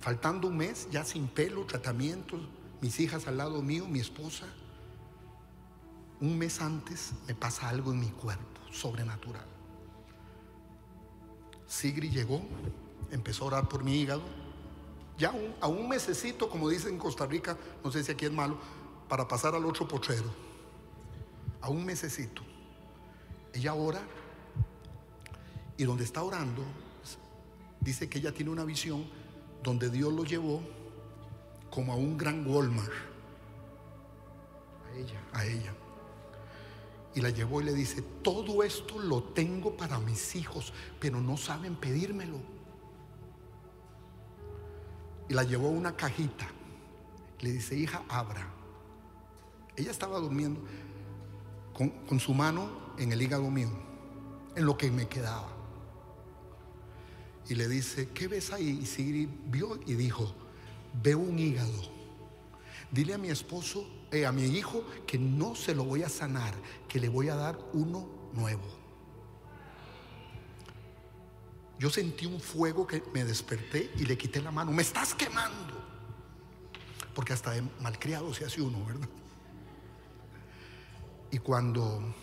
faltando 0.00 0.48
un 0.48 0.56
mes, 0.56 0.88
ya 0.90 1.04
sin 1.04 1.28
pelo, 1.28 1.66
tratamientos, 1.66 2.40
mis 2.80 2.98
hijas 2.98 3.28
al 3.28 3.36
lado 3.36 3.60
mío, 3.62 3.86
mi 3.86 4.00
esposa. 4.00 4.46
Un 6.20 6.38
mes 6.38 6.62
antes 6.62 7.12
me 7.28 7.34
pasa 7.34 7.68
algo 7.68 7.92
en 7.92 8.00
mi 8.00 8.08
cuerpo, 8.08 8.60
sobrenatural. 8.72 9.46
Sigri 11.66 12.08
llegó, 12.08 12.40
empezó 13.10 13.44
a 13.44 13.46
orar 13.48 13.68
por 13.68 13.84
mi 13.84 14.00
hígado. 14.00 14.22
Ya 15.18 15.34
a 15.60 15.68
un 15.68 15.88
mesecito, 15.88 16.48
como 16.48 16.70
dicen 16.70 16.94
en 16.94 16.98
Costa 16.98 17.26
Rica, 17.26 17.56
no 17.84 17.92
sé 17.92 18.02
si 18.02 18.12
aquí 18.12 18.24
es 18.24 18.32
malo, 18.32 18.56
para 19.12 19.28
pasar 19.28 19.54
al 19.54 19.66
otro 19.66 19.86
potrero. 19.86 20.32
A 21.60 21.68
un 21.68 21.84
mesecito. 21.84 22.40
Ella 23.52 23.74
ora 23.74 24.00
y 25.76 25.84
donde 25.84 26.02
está 26.02 26.22
orando, 26.22 26.62
dice 27.78 28.08
que 28.08 28.20
ella 28.20 28.32
tiene 28.32 28.50
una 28.50 28.64
visión 28.64 29.04
donde 29.62 29.90
Dios 29.90 30.10
lo 30.14 30.24
llevó 30.24 30.62
como 31.70 31.92
a 31.92 31.96
un 31.96 32.16
gran 32.16 32.46
Walmart. 32.46 32.90
A 34.86 34.96
ella, 34.96 35.20
a 35.34 35.44
ella. 35.44 35.74
Y 37.14 37.20
la 37.20 37.28
llevó 37.28 37.60
y 37.60 37.64
le 37.64 37.74
dice, 37.74 38.00
todo 38.22 38.62
esto 38.62 38.98
lo 38.98 39.22
tengo 39.22 39.76
para 39.76 39.98
mis 39.98 40.36
hijos, 40.36 40.72
pero 40.98 41.20
no 41.20 41.36
saben 41.36 41.76
pedírmelo. 41.76 42.38
Y 45.28 45.34
la 45.34 45.42
llevó 45.42 45.68
a 45.68 45.72
una 45.72 45.94
cajita. 45.94 46.48
Le 47.40 47.52
dice, 47.52 47.76
hija, 47.76 48.04
abra. 48.08 48.61
Ella 49.76 49.90
estaba 49.90 50.18
durmiendo 50.18 50.60
con, 51.72 52.20
su 52.20 52.34
mano 52.34 52.70
en 52.98 53.12
el 53.12 53.22
hígado 53.22 53.50
mío, 53.50 53.70
en 54.54 54.66
lo 54.66 54.76
que 54.76 54.90
me 54.90 55.08
quedaba. 55.08 55.48
Y 57.48 57.54
le 57.54 57.68
dice, 57.68 58.10
¿qué 58.10 58.28
ves 58.28 58.52
ahí? 58.52 58.80
Y 58.82 58.86
Sigrid 58.86 59.28
vio 59.46 59.80
y 59.86 59.94
dijo, 59.94 60.34
veo 61.02 61.18
un 61.18 61.38
hígado. 61.38 61.90
Dile 62.90 63.14
a 63.14 63.18
mi 63.18 63.30
esposo, 63.30 63.88
eh, 64.10 64.26
a 64.26 64.32
mi 64.32 64.44
hijo, 64.44 64.84
que 65.06 65.18
no 65.18 65.54
se 65.54 65.74
lo 65.74 65.84
voy 65.84 66.02
a 66.02 66.08
sanar, 66.08 66.54
que 66.88 67.00
le 67.00 67.08
voy 67.08 67.30
a 67.30 67.34
dar 67.34 67.58
uno 67.72 68.06
nuevo. 68.34 68.82
Yo 71.78 71.90
sentí 71.90 72.26
un 72.26 72.40
fuego 72.40 72.86
que 72.86 73.02
me 73.12 73.24
desperté 73.24 73.90
y 73.96 74.04
le 74.04 74.16
quité 74.16 74.40
la 74.40 74.52
mano. 74.52 74.70
Me 74.70 74.82
estás 74.82 75.14
quemando. 75.14 75.82
Porque 77.14 77.32
hasta 77.32 77.50
de 77.50 77.62
malcriado 77.80 78.32
se 78.32 78.44
hace 78.44 78.62
uno, 78.62 78.84
¿verdad? 78.86 79.08
Y 81.32 81.38
cuando 81.38 82.14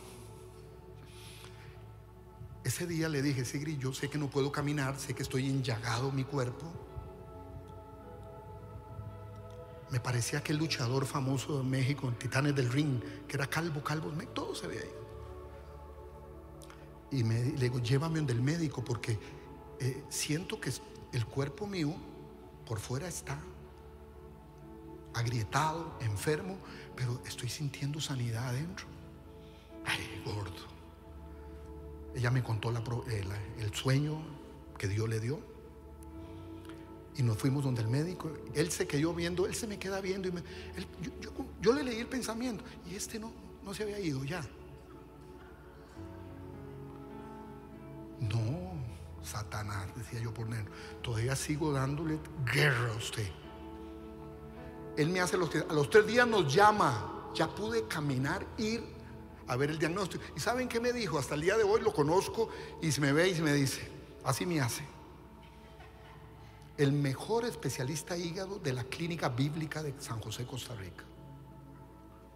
ese 2.63 2.85
día 2.85 3.09
le 3.09 3.23
dije, 3.23 3.43
Sigri, 3.43 3.75
yo 3.77 3.91
sé 3.91 4.07
que 4.07 4.19
no 4.19 4.29
puedo 4.29 4.51
caminar, 4.51 4.99
sé 4.99 5.15
que 5.15 5.23
estoy 5.23 5.49
enllagado 5.49 6.11
mi 6.11 6.23
cuerpo. 6.23 6.67
Me 9.89 9.99
parecía 9.99 10.37
aquel 10.37 10.57
luchador 10.57 11.07
famoso 11.07 11.57
de 11.57 11.63
México, 11.63 12.13
Titanes 12.19 12.55
del 12.55 12.71
Ring, 12.71 13.01
que 13.27 13.35
era 13.35 13.47
calvo, 13.47 13.83
calvo, 13.83 14.11
todo 14.35 14.53
se 14.53 14.67
ve 14.67 14.77
ahí. 14.77 14.91
Y 17.19 17.23
me, 17.23 17.43
le 17.43 17.61
digo, 17.61 17.79
llévame 17.79 18.19
donde 18.19 18.33
el 18.33 18.43
médico 18.43 18.83
porque 18.85 19.17
eh, 19.79 20.03
siento 20.09 20.61
que 20.61 20.71
el 21.13 21.25
cuerpo 21.25 21.65
mío 21.65 21.95
por 22.67 22.79
fuera 22.79 23.07
está 23.07 23.41
agrietado, 25.15 25.97
enfermo, 26.01 26.59
pero 26.95 27.19
estoy 27.25 27.49
sintiendo 27.49 27.99
sanidad 27.99 28.49
adentro. 28.49 28.98
Ay, 29.85 30.21
gordo. 30.25 30.67
Ella 32.15 32.31
me 32.31 32.43
contó 32.43 32.71
eh, 33.09 33.23
el 33.59 33.73
sueño 33.73 34.21
que 34.77 34.87
Dios 34.87 35.07
le 35.07 35.19
dio. 35.19 35.39
Y 37.17 37.21
nos 37.21 37.37
fuimos 37.37 37.63
donde 37.65 37.81
el 37.81 37.89
médico. 37.89 38.31
Él 38.55 38.71
se 38.71 38.87
quedó 38.87 39.13
viendo, 39.13 39.45
él 39.45 39.53
se 39.53 39.67
me 39.67 39.77
queda 39.77 39.99
viendo. 39.99 40.29
Y 40.29 40.33
yo, 41.61 41.73
le 41.73 41.83
leí 41.83 41.99
el 41.99 42.07
pensamiento. 42.07 42.63
Y 42.89 42.95
este 42.95 43.19
no, 43.19 43.31
no 43.63 43.73
se 43.73 43.83
había 43.83 43.99
ido 43.99 44.23
ya. 44.23 44.41
No, 48.21 48.71
Satanás, 49.21 49.87
decía 49.97 50.21
yo 50.21 50.33
por 50.33 50.49
dentro. 50.49 50.73
Todavía 51.01 51.35
sigo 51.35 51.73
dándole 51.73 52.19
guerra 52.53 52.93
a 52.93 52.95
usted. 52.95 53.29
Él 54.95 55.09
me 55.09 55.19
hace 55.19 55.37
los 55.37 55.53
a 55.53 55.73
los 55.73 55.89
tres 55.89 56.07
días 56.07 56.27
nos 56.27 56.53
llama. 56.53 57.31
Ya 57.35 57.47
pude 57.47 57.85
caminar, 57.87 58.45
ir 58.57 58.81
a 59.49 59.55
ver 59.55 59.71
el 59.71 59.79
diagnóstico. 59.79 60.23
¿Y 60.37 60.39
saben 60.39 60.69
qué 60.69 60.79
me 60.79 60.93
dijo? 60.93 61.17
Hasta 61.17 61.33
el 61.35 61.41
día 61.41 61.57
de 61.57 61.63
hoy 61.63 61.81
lo 61.81 61.91
conozco 61.91 62.49
y 62.81 62.91
se 62.91 63.01
me 63.01 63.11
ve 63.11 63.29
y 63.29 63.35
se 63.35 63.41
me 63.41 63.51
dice, 63.51 63.81
así 64.23 64.45
me 64.45 64.61
hace. 64.61 64.83
El 66.77 66.93
mejor 66.93 67.45
especialista 67.45 68.15
hígado 68.15 68.59
de 68.59 68.73
la 68.73 68.83
clínica 68.83 69.27
bíblica 69.27 69.81
de 69.81 69.93
San 69.99 70.21
José, 70.21 70.45
Costa 70.45 70.75
Rica. 70.75 71.03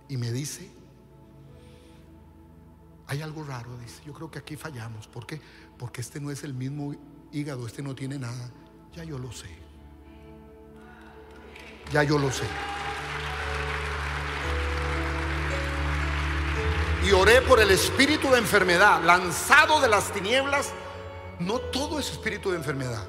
Y 0.09 0.17
me 0.17 0.31
dice, 0.31 0.69
hay 3.07 3.21
algo 3.21 3.43
raro, 3.43 3.77
dice, 3.77 4.01
yo 4.05 4.11
creo 4.11 4.31
que 4.31 4.39
aquí 4.39 4.55
fallamos. 4.55 5.07
¿Por 5.07 5.27
qué? 5.27 5.39
Porque 5.77 6.01
este 6.01 6.19
no 6.19 6.31
es 6.31 6.43
el 6.43 6.55
mismo 6.55 6.95
hígado, 7.31 7.67
este 7.67 7.83
no 7.83 7.93
tiene 7.93 8.17
nada. 8.17 8.49
Ya 8.95 9.03
yo 9.03 9.19
lo 9.19 9.31
sé. 9.31 9.49
Ya 11.91 12.01
yo 12.01 12.17
lo 12.17 12.31
sé. 12.31 12.45
Y 17.05 17.11
oré 17.11 17.41
por 17.41 17.59
el 17.59 17.69
espíritu 17.71 18.29
de 18.29 18.37
enfermedad, 18.37 19.03
lanzado 19.03 19.81
de 19.81 19.89
las 19.89 20.11
tinieblas. 20.11 20.71
No 21.39 21.59
todo 21.59 21.99
es 21.99 22.11
espíritu 22.11 22.51
de 22.51 22.57
enfermedad. 22.57 23.07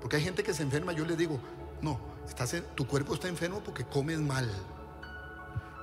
Porque 0.00 0.16
hay 0.16 0.22
gente 0.22 0.42
que 0.42 0.52
se 0.52 0.62
enferma, 0.62 0.92
yo 0.92 1.04
le 1.04 1.16
digo, 1.16 1.40
no, 1.80 1.98
estás 2.28 2.54
tu 2.74 2.86
cuerpo 2.86 3.14
está 3.14 3.28
enfermo 3.28 3.62
porque 3.64 3.84
comes 3.84 4.18
mal. 4.18 4.50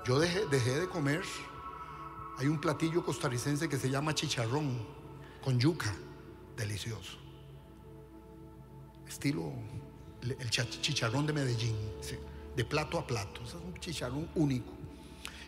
Yo 0.06 0.20
dejé, 0.20 0.46
dejé 0.48 0.80
de 0.80 0.88
comer 0.88 1.22
hay 2.40 2.48
un 2.48 2.58
platillo 2.58 3.04
costarricense 3.04 3.68
que 3.68 3.78
se 3.78 3.90
llama 3.90 4.16
chicharrón 4.16 4.80
con 5.44 5.60
yuca, 5.60 5.94
delicioso. 6.56 7.18
Estilo 9.06 9.52
el 10.22 10.50
chicharrón 10.50 11.28
de 11.28 11.34
Medellín, 11.34 11.76
de 12.56 12.64
plato 12.64 12.98
a 12.98 13.06
plato. 13.06 13.44
es 13.44 13.54
un 13.56 13.78
chicharrón 13.82 14.30
único. 14.36 14.72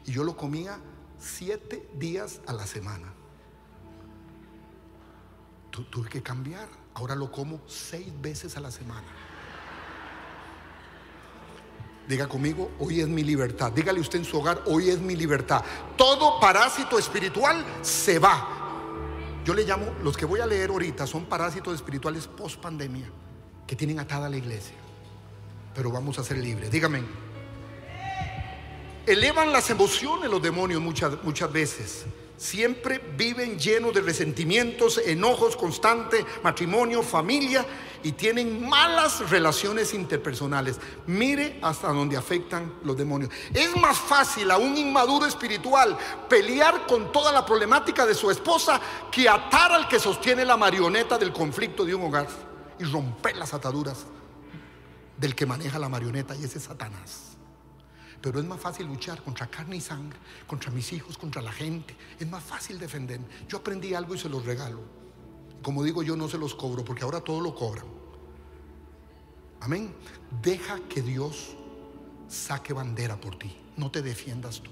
Y 0.06 0.12
yo 0.12 0.26
lo 0.26 0.36
comía 0.36 0.80
siete 1.22 1.88
días 1.94 2.42
a 2.48 2.54
la 2.54 2.66
semana. 2.66 3.14
tuve 5.70 6.10
que 6.10 6.22
cambiar. 6.22 6.68
Ahora 6.94 7.16
lo 7.16 7.32
como 7.32 7.62
seis 7.68 8.12
veces 8.22 8.58
a 8.58 8.60
la 8.60 8.72
semana. 8.72 9.08
Diga 12.08 12.28
conmigo, 12.28 12.72
hoy 12.80 13.00
es 13.00 13.08
mi 13.08 13.24
libertad. 13.24 13.72
Dígale 13.72 14.00
usted 14.00 14.20
en 14.20 14.26
su 14.26 14.38
hogar, 14.38 14.62
hoy 14.66 14.90
es 14.90 15.00
mi 15.00 15.16
libertad. 15.16 15.64
Todo 15.96 16.40
parásito 16.42 17.00
espiritual 17.00 17.64
se 17.82 18.20
va. 18.20 18.58
Yo 19.46 19.54
le 19.54 19.64
llamo, 19.64 19.94
los 20.04 20.18
que 20.18 20.26
voy 20.26 20.42
a 20.42 20.46
leer 20.46 20.72
ahorita 20.72 21.08
son 21.08 21.26
parásitos 21.26 21.74
espirituales 21.74 22.28
post 22.28 22.60
pandemia, 22.60 23.10
que 23.66 23.76
tienen 23.76 24.00
atada 24.00 24.28
a 24.28 24.30
la 24.30 24.38
iglesia. 24.38 24.76
Pero 25.74 25.90
vamos 25.90 26.20
a 26.20 26.24
ser 26.24 26.38
libres. 26.38 26.70
Dígame. 26.70 27.31
Elevan 29.06 29.52
las 29.52 29.70
emociones 29.70 30.30
los 30.30 30.42
demonios 30.42 30.82
muchas, 30.82 31.24
muchas 31.24 31.52
veces 31.52 32.06
siempre 32.42 32.98
viven 33.16 33.60
llenos 33.60 33.94
de 33.94 34.02
resentimientos, 34.02 34.98
enojos 35.06 35.56
constantes, 35.56 36.26
matrimonio, 36.42 37.04
familia 37.04 37.64
y 38.02 38.14
tienen 38.14 38.68
malas 38.68 39.30
relaciones 39.30 39.94
interpersonales. 39.94 40.80
Mire 41.06 41.60
hasta 41.62 41.90
donde 41.90 42.18
afectan 42.18 42.74
los 42.84 42.98
demonios. 42.98 43.30
Es 43.54 43.78
más 43.78 43.96
fácil 43.96 44.50
a 44.50 44.58
un 44.58 44.76
inmaduro 44.76 45.28
espiritual 45.28 45.96
pelear 46.28 46.88
con 46.88 47.12
toda 47.12 47.32
la 47.32 47.46
problemática 47.46 48.08
de 48.08 48.16
su 48.16 48.32
esposa 48.32 48.82
que 49.12 49.30
atar 49.30 49.72
al 49.72 49.88
que 49.88 50.00
sostiene 50.00 50.44
la 50.44 50.58
marioneta 50.58 51.20
del 51.20 51.32
conflicto 51.32 51.86
de 51.86 51.94
un 51.94 52.02
hogar 52.02 52.28
y 52.80 52.86
romper 52.86 53.38
las 53.38 53.54
ataduras 53.54 54.08
del 55.16 55.36
que 55.36 55.46
maneja 55.46 55.78
la 55.78 55.90
marioneta 55.90 56.36
y 56.36 56.44
ese 56.44 56.58
es 56.58 56.64
Satanás. 56.64 57.31
Pero 58.22 58.40
es 58.40 58.46
más 58.46 58.60
fácil 58.60 58.86
luchar 58.86 59.24
contra 59.24 59.48
carne 59.48 59.78
y 59.78 59.82
sangre, 59.82 60.20
contra 60.46 60.70
mis 60.72 60.94
hijos, 60.94 61.18
contra 61.18 61.42
la 61.42 61.52
gente. 61.52 61.96
Es 62.20 62.30
más 62.30 62.44
fácil 62.44 62.78
defender. 62.78 63.20
Yo 63.48 63.58
aprendí 63.58 63.94
algo 63.94 64.14
y 64.14 64.20
se 64.20 64.30
los 64.30 64.46
regalo. 64.46 64.82
Como 65.64 65.84
digo 65.84 66.04
yo, 66.04 66.16
no 66.16 66.28
se 66.28 66.38
los 66.38 66.54
cobro 66.54 66.86
porque 66.86 67.04
ahora 67.04 67.22
todo 67.22 67.42
lo 67.42 67.56
cobran. 67.56 67.86
Amén. 69.60 69.94
Deja 70.42 70.80
que 70.88 71.02
Dios 71.02 71.56
saque 72.28 72.74
bandera 72.74 73.20
por 73.20 73.38
ti. 73.38 73.56
No 73.78 73.90
te 73.90 74.02
defiendas 74.02 74.62
tú. 74.62 74.72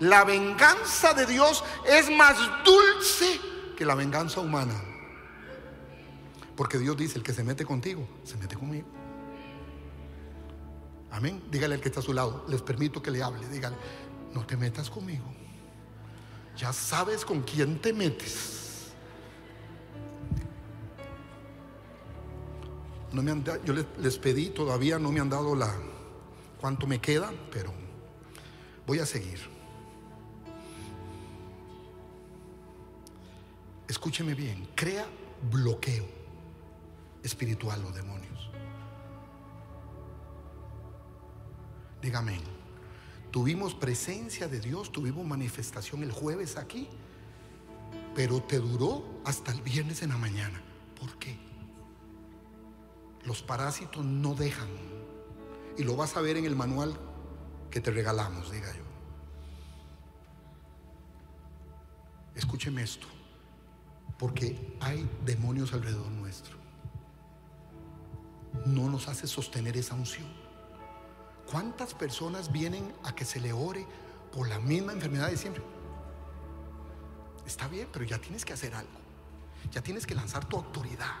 La 0.00 0.24
venganza 0.24 1.14
de 1.14 1.26
Dios 1.26 1.64
es 1.86 2.10
más 2.10 2.36
dulce 2.64 3.40
que 3.76 3.84
la 3.84 3.94
venganza 3.94 4.40
humana. 4.40 4.82
Porque 6.56 6.78
Dios 6.78 6.96
dice, 6.96 7.18
el 7.18 7.24
que 7.24 7.32
se 7.32 7.44
mete 7.44 7.64
contigo, 7.64 8.06
se 8.24 8.36
mete 8.36 8.56
conmigo. 8.56 8.86
Amén. 11.14 11.40
Dígale 11.48 11.76
al 11.76 11.80
que 11.80 11.88
está 11.88 12.00
a 12.00 12.02
su 12.02 12.12
lado, 12.12 12.44
les 12.48 12.60
permito 12.60 13.00
que 13.00 13.12
le 13.12 13.22
hable. 13.22 13.48
Dígale, 13.48 13.76
no 14.34 14.44
te 14.44 14.56
metas 14.56 14.90
conmigo. 14.90 15.24
Ya 16.56 16.72
sabes 16.72 17.24
con 17.24 17.42
quién 17.42 17.80
te 17.80 17.92
metes. 17.92 18.92
No 23.12 23.22
me 23.22 23.30
han, 23.30 23.44
yo 23.64 23.72
les, 23.72 24.18
pedí, 24.18 24.50
todavía 24.50 24.98
no 24.98 25.12
me 25.12 25.20
han 25.20 25.30
dado 25.30 25.54
la 25.54 25.72
cuánto 26.60 26.84
me 26.88 27.00
queda, 27.00 27.32
pero 27.52 27.72
voy 28.84 28.98
a 28.98 29.06
seguir. 29.06 29.38
Escúcheme 33.86 34.34
bien, 34.34 34.68
crea 34.74 35.06
bloqueo 35.48 36.08
espiritual 37.22 37.80
los 37.82 37.94
demonios. 37.94 38.33
Dígame, 42.04 42.38
tuvimos 43.30 43.74
presencia 43.74 44.46
de 44.46 44.60
Dios, 44.60 44.92
tuvimos 44.92 45.26
manifestación 45.26 46.02
el 46.02 46.12
jueves 46.12 46.58
aquí, 46.58 46.86
pero 48.14 48.42
te 48.42 48.58
duró 48.58 49.22
hasta 49.24 49.52
el 49.52 49.62
viernes 49.62 50.02
en 50.02 50.10
la 50.10 50.18
mañana. 50.18 50.60
¿Por 51.00 51.18
qué? 51.18 51.34
Los 53.24 53.42
parásitos 53.42 54.04
no 54.04 54.34
dejan. 54.34 54.68
Y 55.78 55.82
lo 55.82 55.96
vas 55.96 56.14
a 56.18 56.20
ver 56.20 56.36
en 56.36 56.44
el 56.44 56.54
manual 56.54 56.94
que 57.70 57.80
te 57.80 57.90
regalamos, 57.90 58.52
diga 58.52 58.70
yo. 58.76 58.84
Escúcheme 62.34 62.82
esto, 62.82 63.06
porque 64.18 64.76
hay 64.78 65.08
demonios 65.24 65.72
alrededor 65.72 66.10
nuestro. 66.10 66.58
No 68.66 68.90
nos 68.90 69.08
hace 69.08 69.26
sostener 69.26 69.78
esa 69.78 69.94
unción. 69.94 70.43
¿Cuántas 71.50 71.94
personas 71.94 72.50
vienen 72.50 72.92
a 73.04 73.14
que 73.14 73.24
se 73.24 73.40
le 73.40 73.52
ore 73.52 73.86
por 74.32 74.48
la 74.48 74.58
misma 74.58 74.92
enfermedad 74.92 75.28
de 75.28 75.36
siempre? 75.36 75.62
Está 77.46 77.68
bien, 77.68 77.88
pero 77.92 78.04
ya 78.04 78.18
tienes 78.18 78.44
que 78.44 78.52
hacer 78.52 78.74
algo. 78.74 79.00
Ya 79.70 79.82
tienes 79.82 80.06
que 80.06 80.14
lanzar 80.14 80.44
tu 80.46 80.56
autoridad. 80.56 81.14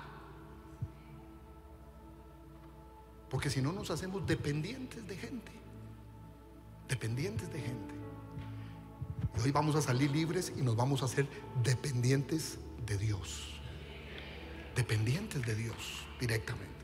Porque 3.28 3.50
si 3.50 3.60
no 3.60 3.72
nos 3.72 3.90
hacemos 3.90 4.26
dependientes 4.26 5.06
de 5.06 5.16
gente. 5.16 5.52
Dependientes 6.88 7.52
de 7.52 7.60
gente. 7.60 7.94
Y 9.36 9.40
hoy 9.40 9.50
vamos 9.50 9.74
a 9.74 9.82
salir 9.82 10.10
libres 10.10 10.52
y 10.56 10.62
nos 10.62 10.76
vamos 10.76 11.02
a 11.02 11.06
hacer 11.06 11.28
dependientes 11.62 12.58
de 12.86 12.96
Dios. 12.96 13.60
Dependientes 14.76 15.44
de 15.44 15.54
Dios 15.54 16.06
directamente. 16.20 16.83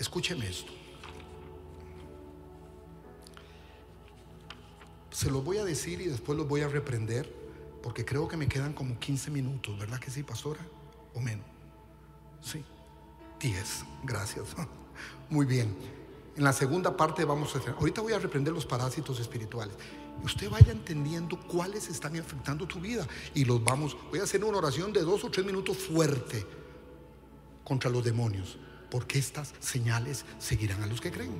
Escúcheme 0.00 0.48
esto. 0.48 0.72
Se 5.10 5.30
lo 5.30 5.42
voy 5.42 5.58
a 5.58 5.64
decir 5.64 6.00
y 6.00 6.06
después 6.06 6.38
lo 6.38 6.46
voy 6.46 6.62
a 6.62 6.68
reprender 6.68 7.30
porque 7.82 8.06
creo 8.06 8.26
que 8.26 8.38
me 8.38 8.48
quedan 8.48 8.72
como 8.72 8.98
15 8.98 9.30
minutos, 9.30 9.78
¿verdad 9.78 10.00
que 10.00 10.10
sí, 10.10 10.22
pastora? 10.22 10.60
¿O 11.14 11.20
menos? 11.20 11.44
Sí, 12.40 12.64
10, 13.40 13.84
gracias. 14.04 14.46
Muy 15.28 15.44
bien. 15.44 15.76
En 16.34 16.44
la 16.44 16.54
segunda 16.54 16.96
parte 16.96 17.26
vamos 17.26 17.54
a 17.54 17.58
hacer, 17.58 17.74
ahorita 17.78 18.00
voy 18.00 18.14
a 18.14 18.18
reprender 18.18 18.54
los 18.54 18.64
parásitos 18.64 19.20
espirituales. 19.20 19.74
Usted 20.24 20.48
vaya 20.48 20.72
entendiendo 20.72 21.38
cuáles 21.46 21.90
están 21.90 22.16
afectando 22.16 22.66
tu 22.66 22.80
vida 22.80 23.06
y 23.34 23.44
los 23.44 23.62
vamos, 23.62 23.98
voy 24.08 24.20
a 24.20 24.22
hacer 24.22 24.42
una 24.44 24.56
oración 24.56 24.94
de 24.94 25.02
dos 25.02 25.22
o 25.24 25.30
tres 25.30 25.44
minutos 25.44 25.76
fuerte 25.76 26.46
contra 27.64 27.90
los 27.90 28.02
demonios 28.02 28.56
porque 28.90 29.18
estas 29.18 29.54
señales 29.60 30.24
seguirán 30.38 30.82
a 30.82 30.86
los 30.86 31.00
que 31.00 31.10
creen. 31.10 31.32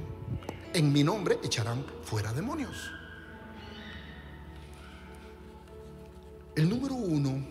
En 0.73 0.93
mi 0.93 1.03
nombre 1.03 1.39
echarán 1.43 1.85
fuera 2.05 2.33
demonios. 2.33 2.91
El 6.55 6.69
número 6.69 6.95
uno 6.95 7.45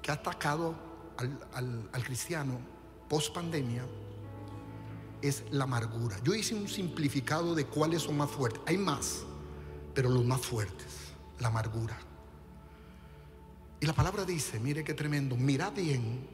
que 0.00 0.10
ha 0.10 0.14
atacado 0.14 0.74
al, 1.16 1.88
al 1.92 2.04
cristiano 2.04 2.58
post 3.08 3.34
pandemia 3.34 3.84
es 5.20 5.44
la 5.50 5.64
amargura. 5.64 6.18
Yo 6.24 6.34
hice 6.34 6.54
un 6.54 6.68
simplificado 6.68 7.54
de 7.54 7.66
cuáles 7.66 8.02
son 8.02 8.16
más 8.16 8.30
fuertes. 8.30 8.62
Hay 8.66 8.78
más, 8.78 9.22
pero 9.94 10.08
los 10.08 10.24
más 10.24 10.40
fuertes, 10.40 11.12
la 11.38 11.48
amargura. 11.48 11.98
Y 13.80 13.86
la 13.86 13.92
palabra 13.92 14.24
dice, 14.24 14.60
mire 14.60 14.84
qué 14.84 14.94
tremendo, 14.94 15.36
mira 15.36 15.70
bien, 15.70 16.28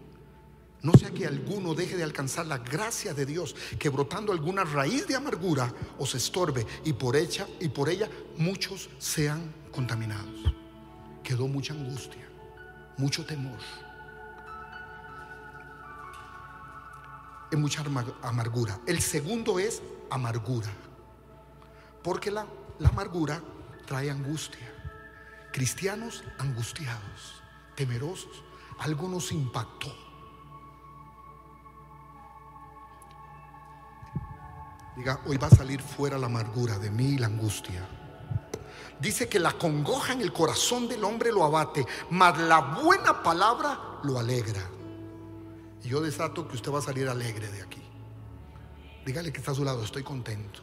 no 0.83 0.93
sea 0.93 1.11
que 1.11 1.26
alguno 1.26 1.74
deje 1.74 1.97
de 1.97 2.05
alcanzar 2.05 2.47
la 2.47 2.59
gracia 2.59 3.12
de 3.12 3.26
Dios, 3.26 3.55
que 3.79 3.89
brotando 3.89 4.33
alguna 4.33 4.64
raíz 4.64 5.07
de 5.07 5.16
amargura 5.16 5.72
os 5.99 6.14
estorbe 6.14 6.66
y 6.85 6.93
por 6.93 7.16
ella 7.16 7.49
y 7.61 7.68
muchos 8.41 8.89
sean 8.99 9.53
contaminados. 9.72 10.55
Quedó 11.22 11.49
mucha 11.49 11.74
angustia, 11.74 12.29
mucho 12.97 13.24
temor. 13.26 13.59
Es 17.51 17.59
mucha 17.59 17.83
amargura. 18.22 18.79
El 18.87 19.01
segundo 19.01 19.59
es 19.59 19.83
amargura. 20.11 20.70
Porque 22.05 22.31
la, 22.31 22.47
la 22.79 22.91
amargura 22.91 23.43
trae 23.87 24.11
angustia. 24.11 24.74
Cristianos 25.53 26.22
angustiados, 26.39 27.43
temerosos. 27.74 28.45
Algo 28.79 29.09
nos 29.09 29.33
impactó 29.33 30.08
Diga, 34.99 35.20
hoy 35.26 35.36
va 35.36 35.46
a 35.46 35.51
salir 35.51 35.80
fuera 35.80 36.18
la 36.18 36.26
amargura 36.26 36.76
de 36.76 36.90
mí 36.90 37.11
y 37.11 37.18
la 37.18 37.28
angustia. 37.28 37.86
Dice 39.01 39.28
que 39.28 39.38
la 39.38 39.53
congoja 39.53 40.12
en 40.12 40.20
el 40.20 40.32
corazón 40.32 40.88
del 40.88 41.05
hombre 41.05 41.30
lo 41.30 41.44
abate, 41.44 41.86
mas 42.11 42.36
la 42.36 42.82
buena 42.82 43.22
palabra 43.22 44.01
lo 44.03 44.18
alegra. 44.18 44.61
Y 45.84 45.88
yo 45.88 46.01
desato 46.01 46.49
que 46.49 46.57
usted 46.57 46.72
va 46.72 46.80
a 46.80 46.82
salir 46.82 47.09
alegre 47.09 47.46
de 47.46 47.62
aquí. 47.62 47.80
Dígale 49.07 49.32
que 49.32 49.38
está 49.38 49.53
a 49.53 49.55
su 49.55 49.64
lado, 49.64 49.84
estoy 49.84 50.03
contento. 50.03 50.62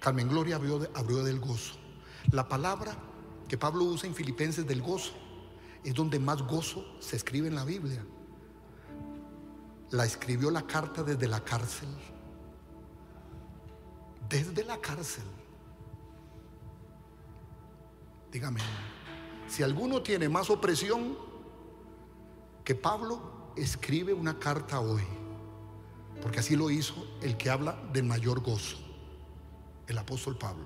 Carmen 0.00 0.28
Gloria 0.28 0.56
abrió, 0.56 0.80
abrió 0.94 1.22
del 1.22 1.38
gozo. 1.38 1.74
La 2.32 2.48
palabra 2.48 2.96
que 3.46 3.56
Pablo 3.56 3.84
usa 3.84 4.08
en 4.08 4.16
Filipenses 4.16 4.66
del 4.66 4.82
gozo 4.82 5.12
es 5.84 5.94
donde 5.94 6.18
más 6.18 6.42
gozo 6.42 6.84
se 6.98 7.14
escribe 7.14 7.46
en 7.46 7.54
la 7.54 7.64
Biblia 7.64 8.04
la 9.92 10.06
escribió 10.06 10.50
la 10.50 10.62
carta 10.62 11.02
desde 11.02 11.28
la 11.28 11.40
cárcel. 11.40 11.88
Desde 14.28 14.64
la 14.64 14.78
cárcel. 14.78 15.24
Dígame, 18.32 18.60
si 19.46 19.62
alguno 19.62 20.02
tiene 20.02 20.30
más 20.30 20.48
opresión 20.48 21.16
que 22.64 22.74
Pablo, 22.74 23.52
escribe 23.54 24.14
una 24.14 24.38
carta 24.38 24.80
hoy. 24.80 25.02
Porque 26.22 26.40
así 26.40 26.56
lo 26.56 26.70
hizo 26.70 26.94
el 27.20 27.36
que 27.36 27.50
habla 27.50 27.78
de 27.92 28.02
mayor 28.02 28.40
gozo, 28.40 28.78
el 29.86 29.98
apóstol 29.98 30.38
Pablo. 30.38 30.64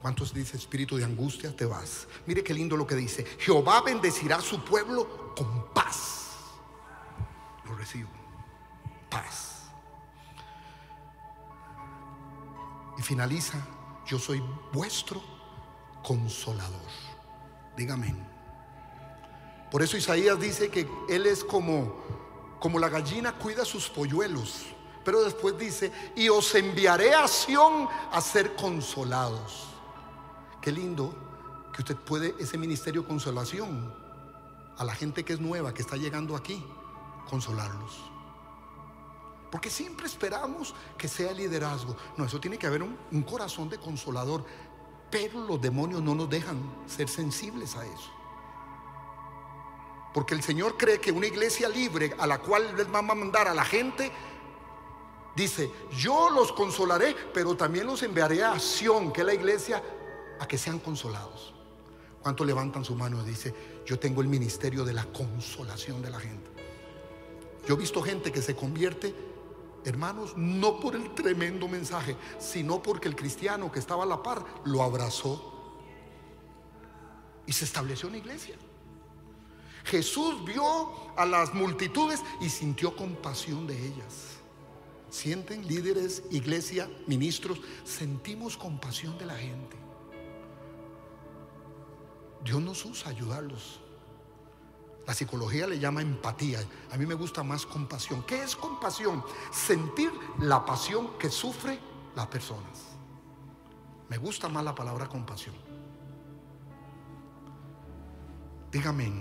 ¿Cuántos 0.00 0.32
dice 0.32 0.56
espíritu 0.56 0.96
de 0.96 1.04
angustia? 1.04 1.54
Te 1.54 1.66
vas. 1.66 2.06
Mire 2.26 2.42
qué 2.42 2.54
lindo 2.54 2.76
lo 2.76 2.86
que 2.86 2.94
dice. 2.94 3.24
Jehová 3.38 3.82
bendecirá 3.82 4.36
a 4.36 4.40
su 4.40 4.64
pueblo 4.64 5.25
con 5.36 5.66
paz. 5.72 6.28
Lo 7.64 7.74
recibo. 7.76 8.08
Paz. 9.10 9.64
Y 12.98 13.02
finaliza, 13.02 13.58
yo 14.06 14.18
soy 14.18 14.42
vuestro 14.72 15.22
consolador. 16.02 16.80
Dígame. 17.76 18.14
Por 19.70 19.82
eso 19.82 19.96
Isaías 19.96 20.40
dice 20.40 20.70
que 20.70 20.88
él 21.08 21.26
es 21.26 21.44
como 21.44 22.06
como 22.58 22.78
la 22.78 22.88
gallina 22.88 23.32
cuida 23.32 23.64
sus 23.64 23.88
polluelos. 23.88 24.66
Pero 25.04 25.22
después 25.22 25.56
dice, 25.56 25.92
y 26.16 26.28
os 26.28 26.52
enviaré 26.54 27.14
a 27.14 27.28
Sión 27.28 27.88
a 28.10 28.20
ser 28.20 28.56
consolados. 28.56 29.68
Qué 30.60 30.72
lindo 30.72 31.14
que 31.72 31.82
usted 31.82 31.96
puede 31.96 32.34
ese 32.40 32.58
ministerio 32.58 33.06
consolación 33.06 34.05
a 34.78 34.84
la 34.84 34.94
gente 34.94 35.24
que 35.24 35.32
es 35.32 35.40
nueva, 35.40 35.72
que 35.72 35.82
está 35.82 35.96
llegando 35.96 36.36
aquí, 36.36 36.64
consolarlos. 37.28 38.10
Porque 39.50 39.70
siempre 39.70 40.06
esperamos 40.06 40.74
que 40.98 41.08
sea 41.08 41.32
liderazgo. 41.32 41.96
No, 42.16 42.24
eso 42.24 42.40
tiene 42.40 42.58
que 42.58 42.66
haber 42.66 42.82
un, 42.82 43.22
corazón 43.22 43.68
de 43.68 43.78
consolador. 43.78 44.44
Pero 45.10 45.40
los 45.46 45.60
demonios 45.60 46.02
no 46.02 46.14
nos 46.14 46.28
dejan 46.28 46.58
ser 46.86 47.08
sensibles 47.08 47.76
a 47.76 47.86
eso. 47.86 48.10
Porque 50.12 50.34
el 50.34 50.42
Señor 50.42 50.76
cree 50.76 51.00
que 51.00 51.12
una 51.12 51.26
iglesia 51.26 51.68
libre 51.68 52.14
a 52.18 52.26
la 52.26 52.38
cual 52.38 52.76
les 52.76 52.92
va 52.92 52.98
a 52.98 53.02
mandar 53.02 53.48
a 53.48 53.54
la 53.54 53.64
gente, 53.64 54.10
dice, 55.34 55.70
yo 55.90 56.28
los 56.30 56.52
consolaré, 56.52 57.14
pero 57.32 57.56
también 57.56 57.86
los 57.86 58.02
enviaré 58.02 58.42
a 58.42 58.58
Sion, 58.58 59.12
que 59.12 59.20
es 59.20 59.26
la 59.26 59.34
iglesia 59.34 59.82
a 60.40 60.46
que 60.46 60.58
sean 60.58 60.80
consolados. 60.80 61.55
¿Cuánto 62.26 62.44
levantan 62.44 62.84
su 62.84 62.96
mano 62.96 63.22
y 63.22 63.24
dice, 63.24 63.54
yo 63.86 64.00
tengo 64.00 64.20
el 64.20 64.26
ministerio 64.26 64.84
de 64.84 64.92
la 64.92 65.04
consolación 65.04 66.02
de 66.02 66.10
la 66.10 66.18
gente? 66.18 66.50
Yo 67.68 67.74
he 67.74 67.78
visto 67.78 68.02
gente 68.02 68.32
que 68.32 68.42
se 68.42 68.56
convierte, 68.56 69.14
hermanos, 69.84 70.36
no 70.36 70.80
por 70.80 70.96
el 70.96 71.14
tremendo 71.14 71.68
mensaje, 71.68 72.16
sino 72.40 72.82
porque 72.82 73.06
el 73.06 73.14
cristiano 73.14 73.70
que 73.70 73.78
estaba 73.78 74.02
a 74.02 74.06
la 74.06 74.24
par 74.24 74.44
lo 74.64 74.82
abrazó 74.82 75.78
y 77.46 77.52
se 77.52 77.64
estableció 77.64 78.08
una 78.08 78.18
iglesia. 78.18 78.56
Jesús 79.84 80.44
vio 80.44 81.14
a 81.16 81.24
las 81.24 81.54
multitudes 81.54 82.24
y 82.40 82.48
sintió 82.48 82.96
compasión 82.96 83.68
de 83.68 83.86
ellas. 83.86 84.38
Sienten 85.10 85.64
líderes, 85.68 86.24
iglesia, 86.32 86.90
ministros, 87.06 87.60
sentimos 87.84 88.56
compasión 88.56 89.16
de 89.16 89.26
la 89.26 89.36
gente. 89.36 89.85
Dios 92.46 92.62
nos 92.62 92.84
usa 92.84 93.10
ayudarlos. 93.10 93.80
La 95.04 95.14
psicología 95.14 95.66
le 95.66 95.80
llama 95.80 96.00
empatía. 96.00 96.60
A 96.92 96.96
mí 96.96 97.04
me 97.04 97.14
gusta 97.14 97.42
más 97.42 97.66
compasión. 97.66 98.22
¿Qué 98.22 98.42
es 98.42 98.54
compasión? 98.54 99.24
Sentir 99.52 100.12
la 100.38 100.64
pasión 100.64 101.18
que 101.18 101.28
sufre 101.28 101.78
las 102.14 102.26
personas. 102.28 102.96
Me 104.08 104.16
gusta 104.16 104.48
más 104.48 104.64
la 104.64 104.74
palabra 104.74 105.08
compasión. 105.08 105.56
Dígame, 108.70 109.12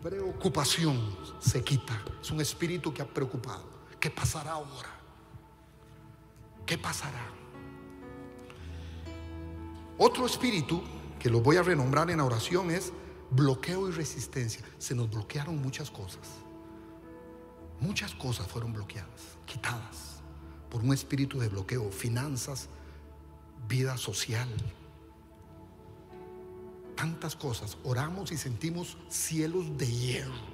preocupación 0.00 1.16
se 1.40 1.64
quita. 1.64 2.00
Es 2.22 2.30
un 2.30 2.40
espíritu 2.40 2.94
que 2.94 3.02
ha 3.02 3.06
preocupado. 3.06 3.64
¿Qué 3.98 4.10
pasará 4.10 4.52
ahora? 4.52 5.00
¿Qué 6.64 6.78
pasará? 6.78 7.26
Otro 9.98 10.26
espíritu 10.26 10.82
que 11.24 11.30
lo 11.30 11.40
voy 11.40 11.56
a 11.56 11.62
renombrar 11.62 12.10
en 12.10 12.20
oración, 12.20 12.70
es 12.70 12.92
bloqueo 13.30 13.88
y 13.88 13.92
resistencia. 13.92 14.62
Se 14.76 14.94
nos 14.94 15.08
bloquearon 15.10 15.56
muchas 15.56 15.90
cosas. 15.90 16.20
Muchas 17.80 18.14
cosas 18.14 18.46
fueron 18.46 18.74
bloqueadas, 18.74 19.38
quitadas 19.46 20.20
por 20.68 20.82
un 20.82 20.92
espíritu 20.92 21.38
de 21.38 21.48
bloqueo, 21.48 21.90
finanzas, 21.90 22.68
vida 23.66 23.96
social. 23.96 24.50
Tantas 26.94 27.34
cosas. 27.34 27.78
Oramos 27.84 28.30
y 28.30 28.36
sentimos 28.36 28.98
cielos 29.08 29.78
de 29.78 29.90
hierro, 29.90 30.44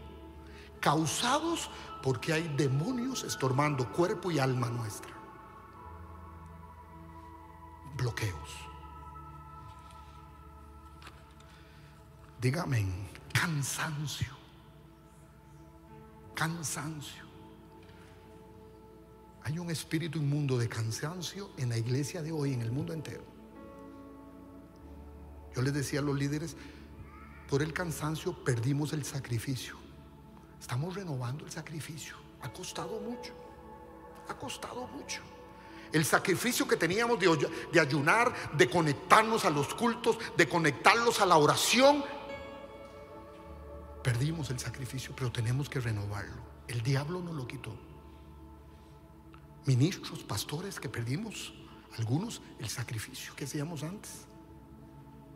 causados 0.79 1.68
porque 2.01 2.33
hay 2.33 2.47
demonios 2.57 3.25
estorbando 3.25 3.91
cuerpo 3.91 4.31
y 4.31 4.39
alma 4.39 4.71
nuestra. 4.71 5.11
Bloqueos. 7.97 8.70
Dígame, 12.41 12.86
cansancio. 13.34 14.34
Cansancio. 16.34 17.24
Hay 19.43 19.59
un 19.59 19.70
espíritu 19.70 20.18
inmundo 20.18 20.57
de 20.57 20.68
cansancio 20.68 21.51
en 21.59 21.68
la 21.68 21.76
iglesia 21.76 22.22
de 22.22 22.32
hoy, 22.32 22.55
en 22.55 22.62
el 22.62 22.72
mundo 22.72 22.95
entero. 22.95 23.24
Yo 25.55 25.61
les 25.61 25.74
decía 25.74 26.01
a 26.01 26.03
los 26.03 26.16
líderes, 26.16 26.57
por 27.49 27.62
el 27.62 27.74
cansancio 27.74 28.43
perdimos 28.43 28.95
el 28.95 29.05
sacrificio. 29.05 29.76
Estamos 30.59 30.95
renovando 30.95 31.45
el 31.45 31.51
sacrificio. 31.51 32.14
Ha 32.41 32.51
costado 32.51 33.01
mucho. 33.01 33.34
Ha 34.28 34.34
costado 34.38 34.86
mucho. 34.86 35.20
El 35.93 36.05
sacrificio 36.05 36.66
que 36.68 36.76
teníamos 36.76 37.18
de, 37.18 37.51
de, 37.72 37.80
ayunar, 37.80 38.32
de 38.57 38.70
conectarnos 38.70 39.45
a 39.45 39.51
los 39.51 39.74
cultos, 39.74 40.18
de 40.36 40.49
conectarlos 40.49 41.20
a 41.20 41.26
la 41.26 41.36
oración, 41.36 42.05
Perdimos 44.03 44.51
el 44.51 44.59
sacrificio, 44.59 45.14
pero 45.16 45.30
tenemos 45.30 45.68
que 45.68 45.80
renovarlo. 45.80 46.42
El 46.68 46.82
diablo 46.82 47.20
nos 47.20 47.34
lo 47.34 47.46
quitó. 47.46 47.74
Ministros, 49.66 50.20
pastores 50.20 50.80
que 50.80 50.88
perdimos 50.88 51.53
Algunos, 51.98 52.40
el 52.59 52.68
sacrificio 52.68 53.34
que 53.34 53.44
hacíamos 53.44 53.82
antes, 53.82 54.26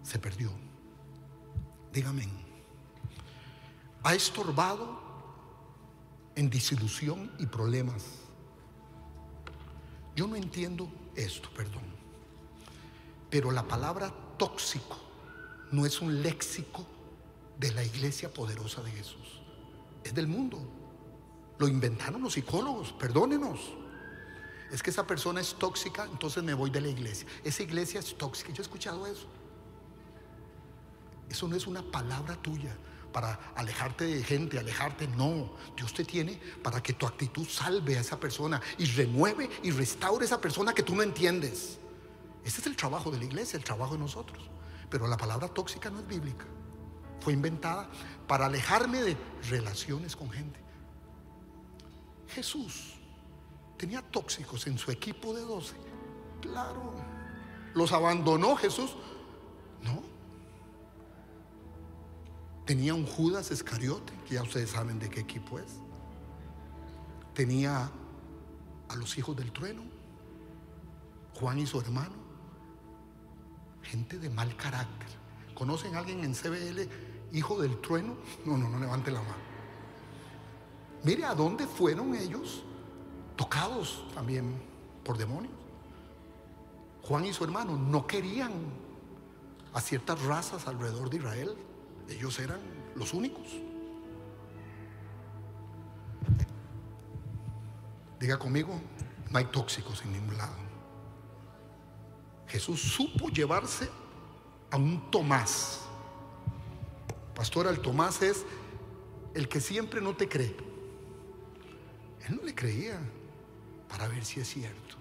se 0.02 0.18
perdió. 0.18 0.50
Dígame, 1.92 2.28
ha 4.02 4.14
estorbado 4.14 5.00
en 6.36 6.50
disilusión 6.50 7.32
y 7.38 7.46
problemas. 7.46 8.04
Yo 10.14 10.26
no 10.26 10.36
entiendo 10.36 10.88
esto, 11.16 11.48
perdón. 11.50 11.82
Pero 13.30 13.50
la 13.50 13.66
palabra 13.66 14.12
tóxico 14.38 14.96
no 15.72 15.86
es 15.86 16.00
un 16.00 16.22
léxico 16.22 16.86
de 17.58 17.72
la 17.72 17.84
iglesia 17.84 18.32
poderosa 18.32 18.82
de 18.82 18.90
Jesús. 18.90 19.40
Es 20.02 20.14
del 20.14 20.26
mundo. 20.26 20.60
Lo 21.58 21.68
inventaron 21.68 22.22
los 22.22 22.34
psicólogos, 22.34 22.92
perdónenos. 22.92 23.60
Es 24.70 24.82
que 24.82 24.90
esa 24.90 25.06
persona 25.06 25.40
es 25.40 25.54
tóxica, 25.54 26.04
entonces 26.10 26.42
me 26.42 26.54
voy 26.54 26.70
de 26.70 26.80
la 26.80 26.88
iglesia. 26.88 27.26
Esa 27.44 27.62
iglesia 27.62 28.00
es 28.00 28.16
tóxica. 28.16 28.52
Yo 28.52 28.62
he 28.62 28.62
escuchado 28.62 29.06
eso. 29.06 29.26
Eso 31.28 31.48
no 31.48 31.56
es 31.56 31.66
una 31.66 31.82
palabra 31.82 32.36
tuya 32.36 32.76
para 33.12 33.52
alejarte 33.54 34.04
de 34.04 34.24
gente, 34.24 34.58
alejarte. 34.58 35.06
No, 35.06 35.54
Dios 35.76 35.94
te 35.94 36.04
tiene 36.04 36.40
para 36.62 36.82
que 36.82 36.92
tu 36.92 37.06
actitud 37.06 37.46
salve 37.48 37.96
a 37.96 38.00
esa 38.00 38.18
persona 38.18 38.60
y 38.76 38.86
renueve 38.86 39.48
y 39.62 39.70
restaure 39.70 40.24
a 40.24 40.26
esa 40.26 40.40
persona 40.40 40.74
que 40.74 40.82
tú 40.82 40.94
no 40.96 41.02
entiendes. 41.02 41.78
Ese 42.44 42.60
es 42.60 42.66
el 42.66 42.76
trabajo 42.76 43.10
de 43.10 43.18
la 43.18 43.24
iglesia, 43.24 43.56
el 43.56 43.64
trabajo 43.64 43.94
de 43.94 44.00
nosotros. 44.00 44.50
Pero 44.90 45.06
la 45.06 45.16
palabra 45.16 45.48
tóxica 45.48 45.88
no 45.90 46.00
es 46.00 46.06
bíblica. 46.06 46.44
Fue 47.24 47.32
inventada 47.32 47.88
para 48.28 48.44
alejarme 48.44 49.00
de 49.00 49.16
relaciones 49.48 50.14
con 50.14 50.30
gente. 50.30 50.60
Jesús 52.28 52.96
tenía 53.78 54.02
tóxicos 54.02 54.66
en 54.66 54.76
su 54.76 54.90
equipo 54.90 55.32
de 55.32 55.40
doce. 55.40 55.74
Claro. 56.42 56.92
¿Los 57.72 57.92
abandonó 57.92 58.56
Jesús? 58.56 58.94
No. 59.82 60.02
Tenía 62.66 62.92
un 62.92 63.06
Judas 63.06 63.50
Escariote, 63.50 64.12
que 64.28 64.34
ya 64.34 64.42
ustedes 64.42 64.68
saben 64.68 64.98
de 64.98 65.08
qué 65.08 65.20
equipo 65.20 65.58
es. 65.58 65.80
Tenía 67.32 67.90
a 68.88 68.96
los 68.96 69.16
hijos 69.16 69.34
del 69.34 69.50
trueno, 69.50 69.82
Juan 71.40 71.58
y 71.58 71.66
su 71.66 71.80
hermano, 71.80 72.16
gente 73.82 74.18
de 74.18 74.28
mal 74.28 74.54
carácter. 74.56 75.08
¿Conocen 75.54 75.94
a 75.94 76.00
alguien 76.00 76.22
en 76.22 76.34
CBL, 76.34 77.13
hijo 77.34 77.60
del 77.60 77.80
trueno? 77.80 78.14
No, 78.46 78.56
no, 78.56 78.68
no 78.68 78.78
levante 78.78 79.10
la 79.10 79.20
mano. 79.20 79.44
Mire 81.02 81.24
a 81.24 81.34
dónde 81.34 81.66
fueron 81.66 82.14
ellos 82.14 82.62
tocados 83.36 84.06
también 84.14 84.54
por 85.04 85.18
demonios. 85.18 85.52
Juan 87.02 87.26
y 87.26 87.32
su 87.34 87.44
hermano 87.44 87.76
no 87.76 88.06
querían 88.06 88.52
a 89.74 89.80
ciertas 89.80 90.22
razas 90.22 90.66
alrededor 90.66 91.10
de 91.10 91.18
Israel. 91.18 91.54
Ellos 92.08 92.38
eran 92.38 92.60
los 92.94 93.12
únicos. 93.12 93.46
Diga 98.18 98.38
conmigo, 98.38 98.80
no 99.30 99.38
hay 99.38 99.44
tóxicos 99.46 100.00
en 100.02 100.12
ningún 100.12 100.38
lado. 100.38 100.54
Jesús 102.46 102.80
supo 102.80 103.28
llevarse 103.28 103.90
a 104.70 104.76
un 104.76 105.10
Tomás. 105.10 105.83
Pastor, 107.34 107.66
el 107.66 107.80
Tomás 107.80 108.22
es 108.22 108.44
el 109.34 109.48
que 109.48 109.60
siempre 109.60 110.00
no 110.00 110.14
te 110.14 110.28
cree. 110.28 110.56
Él 112.28 112.36
no 112.36 112.42
le 112.42 112.54
creía 112.54 112.98
para 113.88 114.08
ver 114.08 114.24
si 114.24 114.40
es 114.40 114.48
cierto. 114.48 114.96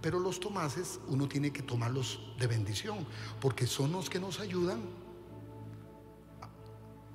Pero 0.00 0.20
los 0.20 0.38
tomases 0.38 1.00
uno 1.08 1.28
tiene 1.28 1.52
que 1.52 1.62
tomarlos 1.62 2.20
de 2.38 2.46
bendición, 2.46 3.06
porque 3.40 3.66
son 3.66 3.92
los 3.92 4.08
que 4.08 4.20
nos 4.20 4.38
ayudan 4.40 4.80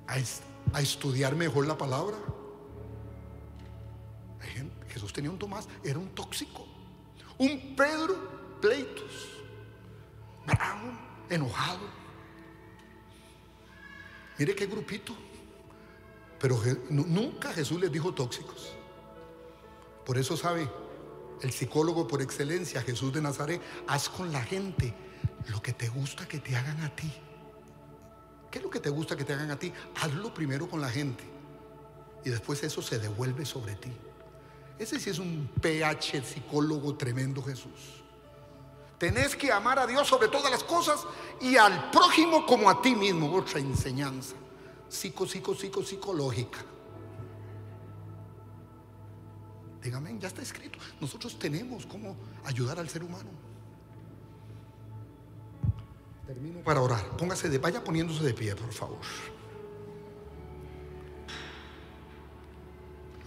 a, 0.06 0.80
estudiar 0.80 1.34
mejor 1.34 1.66
la 1.66 1.78
palabra. 1.78 2.16
Jesús 4.88 5.12
tenía 5.12 5.30
un 5.30 5.38
Tomás, 5.38 5.68
era 5.82 5.98
un 5.98 6.08
tóxico. 6.10 6.66
Un 7.38 7.74
Pedro, 7.74 8.58
pleitos. 8.60 9.30
Bravo, 10.46 10.92
enojado. 11.28 12.03
Mire 14.38 14.54
qué 14.54 14.66
grupito. 14.66 15.14
Pero 16.38 16.60
nunca 16.90 17.52
Jesús 17.52 17.80
les 17.80 17.90
dijo 17.90 18.12
tóxicos. 18.12 18.74
Por 20.04 20.18
eso 20.18 20.36
sabe, 20.36 20.68
el 21.40 21.52
psicólogo 21.52 22.06
por 22.06 22.20
excelencia, 22.20 22.82
Jesús 22.82 23.12
de 23.12 23.22
Nazaret, 23.22 23.62
haz 23.86 24.08
con 24.08 24.32
la 24.32 24.42
gente 24.42 24.94
lo 25.48 25.62
que 25.62 25.72
te 25.72 25.88
gusta 25.88 26.26
que 26.26 26.38
te 26.38 26.54
hagan 26.54 26.80
a 26.82 26.94
ti. 26.94 27.10
¿Qué 28.50 28.58
es 28.58 28.64
lo 28.64 28.70
que 28.70 28.80
te 28.80 28.90
gusta 28.90 29.16
que 29.16 29.24
te 29.24 29.32
hagan 29.32 29.50
a 29.50 29.58
ti? 29.58 29.72
Hazlo 30.00 30.32
primero 30.32 30.68
con 30.68 30.80
la 30.80 30.88
gente. 30.88 31.24
Y 32.24 32.30
después 32.30 32.62
eso 32.62 32.82
se 32.82 32.98
devuelve 32.98 33.44
sobre 33.44 33.74
ti. 33.76 33.90
Ese 34.78 35.00
sí 35.00 35.10
es 35.10 35.18
un 35.18 35.48
PH 35.60 36.22
psicólogo 36.22 36.96
tremendo 36.96 37.42
Jesús. 37.42 38.03
Tenés 38.98 39.34
que 39.34 39.50
amar 39.50 39.78
a 39.78 39.86
Dios 39.86 40.06
sobre 40.06 40.28
todas 40.28 40.50
las 40.50 40.62
cosas 40.62 41.04
y 41.40 41.56
al 41.56 41.90
prójimo 41.90 42.46
como 42.46 42.70
a 42.70 42.80
ti 42.80 42.94
mismo. 42.94 43.34
Otra 43.34 43.58
enseñanza. 43.60 44.36
Psico, 44.88 45.26
psico, 45.26 45.54
psico, 45.54 45.82
psicológica. 45.82 46.64
Dígame, 49.82 50.16
ya 50.18 50.28
está 50.28 50.40
escrito. 50.40 50.78
Nosotros 51.00 51.38
tenemos 51.38 51.84
cómo 51.84 52.16
ayudar 52.44 52.78
al 52.78 52.88
ser 52.88 53.02
humano. 53.02 53.30
Termino 56.26 56.60
para 56.60 56.80
orar. 56.80 57.16
Póngase 57.16 57.50
de, 57.50 57.58
vaya 57.58 57.84
poniéndose 57.84 58.24
de 58.24 58.32
pie, 58.32 58.54
por 58.56 58.72
favor. 58.72 58.98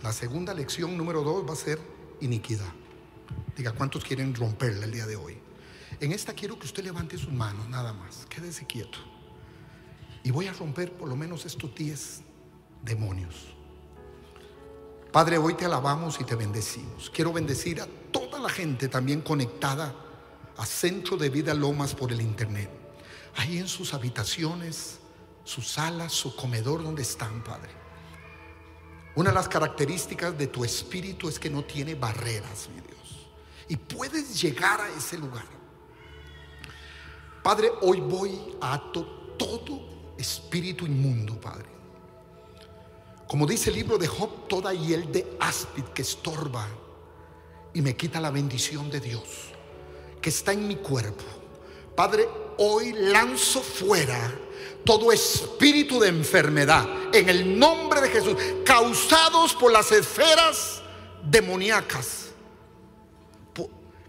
La 0.01 0.11
segunda 0.13 0.53
lección 0.53 0.97
número 0.97 1.21
dos 1.21 1.47
va 1.47 1.53
a 1.53 1.55
ser 1.55 1.79
iniquidad. 2.21 2.71
Diga, 3.55 3.73
¿cuántos 3.73 4.03
quieren 4.03 4.33
romperla 4.33 4.85
el 4.85 4.91
día 4.91 5.05
de 5.05 5.15
hoy? 5.15 5.46
En 5.99 6.11
esta 6.11 6.33
quiero 6.33 6.57
que 6.59 6.65
usted 6.65 6.83
levante 6.83 7.17
sus 7.17 7.31
manos, 7.31 7.67
nada 7.69 7.93
más. 7.93 8.25
Quédese 8.29 8.65
quieto. 8.65 8.99
Y 10.23 10.31
voy 10.31 10.47
a 10.47 10.53
romper 10.53 10.91
por 10.93 11.07
lo 11.07 11.15
menos 11.15 11.45
estos 11.45 11.73
10 11.73 12.21
demonios. 12.83 13.53
Padre, 15.11 15.37
hoy 15.37 15.55
te 15.55 15.65
alabamos 15.65 16.19
y 16.19 16.23
te 16.23 16.35
bendecimos. 16.35 17.09
Quiero 17.09 17.33
bendecir 17.33 17.81
a 17.81 17.87
toda 18.11 18.39
la 18.39 18.49
gente 18.49 18.87
también 18.87 19.21
conectada 19.21 19.95
a 20.57 20.65
Centro 20.65 21.17
de 21.17 21.29
Vida 21.29 21.53
Lomas 21.53 21.95
por 21.95 22.11
el 22.11 22.21
Internet 22.21 22.69
ahí 23.37 23.59
en 23.59 23.67
sus 23.67 23.93
habitaciones, 23.93 24.97
sus 25.43 25.67
salas, 25.69 26.11
su 26.11 26.35
comedor, 26.35 26.83
donde 26.83 27.03
están, 27.03 27.43
Padre. 27.43 27.71
Una 29.15 29.29
de 29.29 29.35
las 29.35 29.47
características 29.47 30.37
de 30.37 30.47
tu 30.47 30.65
espíritu 30.65 31.29
es 31.29 31.39
que 31.39 31.49
no 31.49 31.63
tiene 31.63 31.95
barreras, 31.95 32.67
mi 32.73 32.81
Dios. 32.81 33.29
Y 33.69 33.77
puedes 33.77 34.39
llegar 34.41 34.81
a 34.81 34.89
ese 34.89 35.17
lugar. 35.17 35.45
Padre, 37.47 37.71
hoy 37.79 38.01
voy 38.01 38.37
a 38.59 38.77
todo 38.91 39.79
espíritu 40.17 40.85
inmundo, 40.85 41.39
Padre. 41.39 41.69
Como 43.25 43.47
dice 43.47 43.69
el 43.69 43.77
libro 43.77 43.97
de 43.97 44.05
Job, 44.05 44.49
toda 44.49 44.73
hiel 44.73 45.09
de 45.13 45.37
áspid 45.39 45.85
que 45.93 46.01
estorba 46.01 46.67
y 47.73 47.81
me 47.81 47.95
quita 47.95 48.19
la 48.19 48.31
bendición 48.31 48.89
de 48.91 48.99
Dios 48.99 49.23
que 50.21 50.29
está 50.29 50.51
en 50.51 50.67
mi 50.67 50.75
cuerpo. 50.75 51.23
Padre, 51.95 52.27
hoy 52.57 52.91
lanzo 52.91 53.61
fuera 53.61 54.37
todo 54.83 55.13
espíritu 55.13 56.01
de 56.01 56.09
enfermedad 56.09 56.85
en 57.13 57.29
el 57.29 57.57
nombre 57.57 58.01
de 58.01 58.09
Jesús, 58.09 58.35
causados 58.65 59.53
por 59.53 59.71
las 59.71 59.89
esferas 59.93 60.81
demoníacas, 61.23 62.26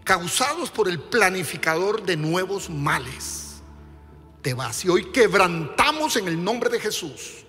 causados 0.09 0.71
por 0.71 0.89
el 0.89 0.99
planificador 0.99 2.01
de 2.01 2.17
nuevos 2.17 2.67
males. 2.67 3.61
Te 4.41 4.55
vas 4.55 4.83
y 4.83 4.89
hoy 4.89 5.11
quebrantamos 5.11 6.15
en 6.15 6.27
el 6.27 6.43
nombre 6.43 6.71
de 6.71 6.79
Jesús 6.79 7.45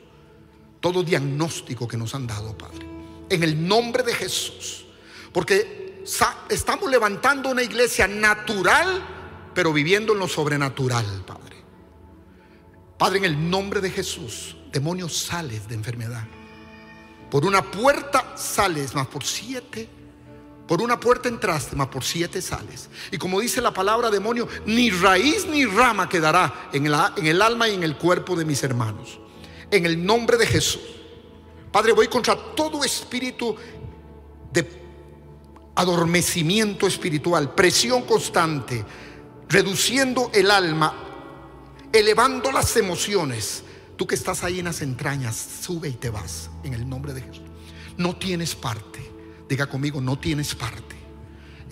todo 0.79 1.03
diagnóstico 1.03 1.89
que 1.89 1.97
nos 1.97 2.15
han 2.15 2.27
dado, 2.27 2.59
Padre. 2.59 2.87
En 3.31 3.43
el 3.45 3.67
nombre 3.67 4.03
de 4.03 4.13
Jesús. 4.13 4.85
Porque 5.33 6.05
estamos 6.51 6.91
levantando 6.91 7.49
una 7.49 7.63
iglesia 7.63 8.07
natural 8.07 9.07
pero 9.55 9.73
viviendo 9.73 10.13
en 10.13 10.19
lo 10.19 10.29
sobrenatural, 10.29 11.07
Padre. 11.27 11.65
Padre, 12.99 13.21
en 13.21 13.25
el 13.25 13.51
nombre 13.51 13.81
de 13.81 13.91
Jesús, 13.91 14.55
demonios 14.71 15.17
sales 15.17 15.67
de 15.67 15.77
enfermedad. 15.77 16.27
Por 17.31 17.47
una 17.47 17.63
puerta 17.63 18.37
sales, 18.37 18.95
más 18.95 19.07
por 19.07 19.25
siete. 19.25 20.00
Por 20.71 20.81
una 20.81 21.01
puerta 21.01 21.29
entraste, 21.29 21.75
más 21.75 21.89
por 21.89 22.05
siete 22.05 22.41
sales. 22.41 22.89
Y 23.11 23.19
como 23.19 23.41
dice 23.41 23.61
la 23.61 23.75
palabra 23.75 24.09
demonio, 24.09 24.47
ni 24.67 24.89
raíz 24.89 25.45
ni 25.47 25.65
rama 25.65 26.09
quedará 26.09 26.71
en 26.73 26.87
el, 26.87 26.95
en 27.17 27.27
el 27.27 27.43
alma 27.43 27.69
y 27.69 27.75
en 27.75 27.83
el 27.83 27.97
cuerpo 27.97 28.37
de 28.37 28.45
mis 28.45 28.63
hermanos. 28.63 29.19
En 29.69 29.85
el 29.85 30.07
nombre 30.07 30.37
de 30.37 30.47
Jesús. 30.47 30.81
Padre, 31.73 31.91
voy 31.91 32.07
contra 32.07 32.37
todo 32.55 32.85
espíritu 32.85 33.57
de 34.53 34.65
adormecimiento 35.75 36.87
espiritual, 36.87 37.53
presión 37.53 38.03
constante, 38.03 38.85
reduciendo 39.49 40.31
el 40.33 40.53
alma, 40.53 40.95
elevando 41.93 42.53
las 42.53 42.77
emociones. 42.77 43.65
Tú 43.97 44.07
que 44.07 44.15
estás 44.15 44.45
ahí 44.45 44.61
en 44.61 44.67
las 44.67 44.83
entrañas, 44.83 45.35
sube 45.63 45.89
y 45.89 45.95
te 45.95 46.11
vas 46.11 46.49
en 46.63 46.75
el 46.75 46.89
nombre 46.89 47.13
de 47.13 47.23
Jesús. 47.23 47.43
No 47.97 48.15
tienes 48.15 48.55
parte. 48.55 49.10
Diga 49.51 49.67
conmigo, 49.67 50.01
no 50.01 50.17
tienes 50.17 50.55
parte. 50.55 50.95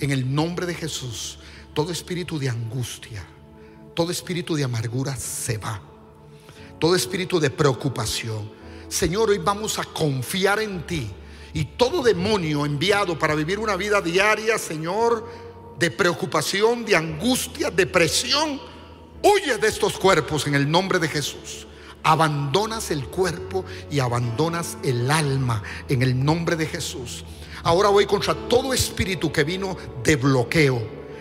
En 0.01 0.11
el 0.11 0.35
nombre 0.35 0.67
de 0.67 0.75
Jesús, 0.75 1.39
todo 1.73 1.93
espíritu 1.93 2.37
de 2.37 2.49
angustia, 2.49 3.25
todo 3.95 4.11
espíritu 4.11 4.57
de 4.57 4.65
amargura 4.65 5.15
se 5.15 5.59
va. 5.59 5.81
Todo 6.81 6.97
espíritu 6.97 7.39
de 7.39 7.51
preocupación. 7.51 8.51
Señor, 8.89 9.31
hoy 9.31 9.39
vamos 9.39 9.79
a 9.79 9.85
confiar 9.85 10.59
en 10.59 10.85
ti. 10.89 11.09
Y 11.55 11.67
todo 11.77 12.03
demonio 12.03 12.67
enviado 12.67 13.17
para 13.17 13.37
vivir 13.37 13.61
una 13.61 13.77
vida 13.77 14.01
diaria, 14.01 14.59
Señor, 14.59 15.29
de 15.79 15.93
preocupación, 15.93 16.85
de 16.85 16.97
angustia, 16.97 17.71
depresión, 17.71 18.61
huye 19.23 19.57
de 19.57 19.69
estos 19.69 19.97
cuerpos 19.99 20.49
en 20.49 20.57
el 20.57 20.69
nombre 20.69 20.99
de 20.99 21.07
Jesús. 21.07 21.69
Abandonas 22.03 22.91
el 22.91 23.07
cuerpo 23.07 23.65
y 23.89 24.01
abandonas 24.01 24.79
el 24.83 25.09
alma 25.13 25.63
en 25.89 26.03
el 26.03 26.25
nombre 26.25 26.57
de 26.57 26.67
Jesús. 26.67 27.25
Ahora 27.63 27.89
voy 27.89 28.07
contra 28.07 28.35
todo 28.35 28.73
espíritu 28.73 29.33
que 29.33 29.45
vino 29.45 29.77
de 30.03 30.17
bloqueo. 30.17 30.81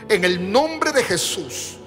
En 0.10 0.24
el 0.24 0.52
nombre 0.52 0.92
de 0.92 1.04
Jesús 1.04 1.78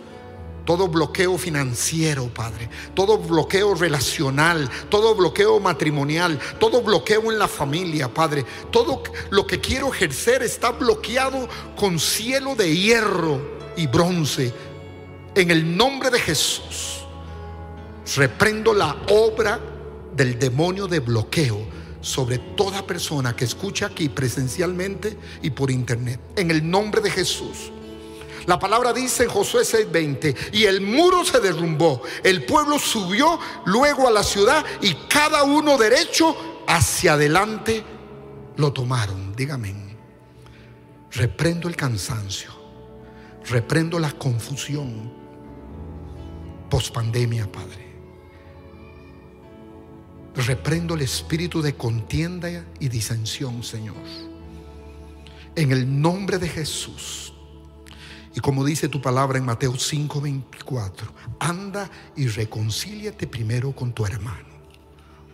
todo 0.70 0.86
bloqueo 0.86 1.36
financiero, 1.36 2.28
Padre, 2.32 2.70
todo 2.94 3.18
bloqueo 3.18 3.74
relacional, 3.74 4.70
todo 4.88 5.16
bloqueo 5.16 5.59
matrimonial, 5.59 6.38
todo 6.61 6.80
bloqueo 6.80 7.32
en 7.32 7.40
la 7.40 7.48
familia, 7.48 8.12
Padre, 8.12 8.44
todo 8.70 9.03
lo 9.30 9.46
que 9.46 9.61
quiero 9.61 9.92
ejercer 9.92 10.44
está 10.44 10.70
bloqueado 10.70 11.48
con 11.76 11.98
cielo 11.98 12.55
de 12.55 12.76
hierro 12.76 13.40
y 13.76 13.88
bronce. 13.88 14.55
En 15.34 15.51
el 15.51 15.76
nombre 15.76 16.09
de 16.09 16.20
Jesús, 16.20 17.05
reprendo 18.14 18.72
la 18.72 18.96
obra 19.09 19.59
del 20.14 20.38
demonio 20.38 20.86
de 20.86 21.01
bloqueo 21.01 21.80
sobre 22.01 22.38
toda 22.38 22.86
persona 22.86 23.34
que 23.34 23.44
escucha 23.44 23.86
aquí 23.86 24.09
presencialmente 24.09 25.16
y 25.42 25.51
por 25.51 25.70
internet. 25.70 26.20
En 26.36 26.51
el 26.51 26.68
nombre 26.68 27.01
de 27.01 27.11
Jesús. 27.11 27.72
La 28.46 28.59
palabra 28.59 28.92
dice 28.92 29.24
en 29.24 29.30
Josué 29.30 29.64
6:20, 29.64 30.34
y 30.53 30.64
el 30.64 30.80
muro 30.80 31.24
se 31.24 31.40
derrumbó, 31.40 32.03
el 32.24 32.44
pueblo 32.46 32.78
subió 32.78 33.38
luego 33.66 34.09
a 34.09 34.11
la 34.11 34.22
ciudad 34.22 34.64
y 34.80 34.94
cada 35.09 35.44
uno 35.44 35.76
derecho 35.76 36.64
hacia 36.66 37.14
adelante 37.14 37.84
lo 38.57 38.72
tomaron. 38.72 39.34
Dígame, 39.36 39.74
reprendo 41.12 41.68
el 41.68 41.76
cansancio, 41.76 42.51
reprendo 43.48 43.98
la 43.98 44.12
confusión 44.12 45.12
pospandemia, 46.70 47.51
Padre. 47.51 47.89
Reprendo 50.47 50.95
el 50.95 51.03
espíritu 51.03 51.62
de 51.62 51.74
contienda 51.74 52.64
y 52.78 52.88
disensión, 52.88 53.62
Señor. 53.62 53.97
En 55.55 55.72
el 55.72 56.01
nombre 56.01 56.38
de 56.38 56.49
Jesús 56.49 57.30
y 58.34 58.41
como 58.41 58.64
dice 58.64 58.88
tu 58.88 59.01
palabra 59.01 59.38
en 59.38 59.45
Mateo 59.45 59.72
5:24, 59.72 61.12
anda 61.41 61.91
y 62.16 62.28
reconcíliate 62.28 63.26
primero 63.26 63.74
con 63.74 63.93
tu 63.93 64.07
hermano. 64.07 64.49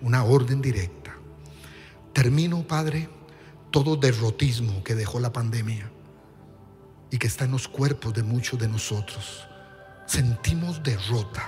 Una 0.01 0.25
orden 0.25 0.63
directa. 0.63 1.15
Termino, 2.13 2.67
Padre, 2.67 3.09
todo 3.71 3.97
derrotismo 3.97 4.83
que 4.83 4.95
dejó 4.95 5.21
la 5.21 5.33
pandemia 5.33 5.91
y 7.11 7.19
que 7.19 7.27
está 7.27 7.45
en 7.45 7.53
los 7.53 7.69
cuerpos 7.69 8.15
de 8.15 8.23
muchos 8.23 8.59
de 8.59 8.69
nosotros. 8.69 9.47
Sentimos 10.07 10.83
derrota 10.83 11.45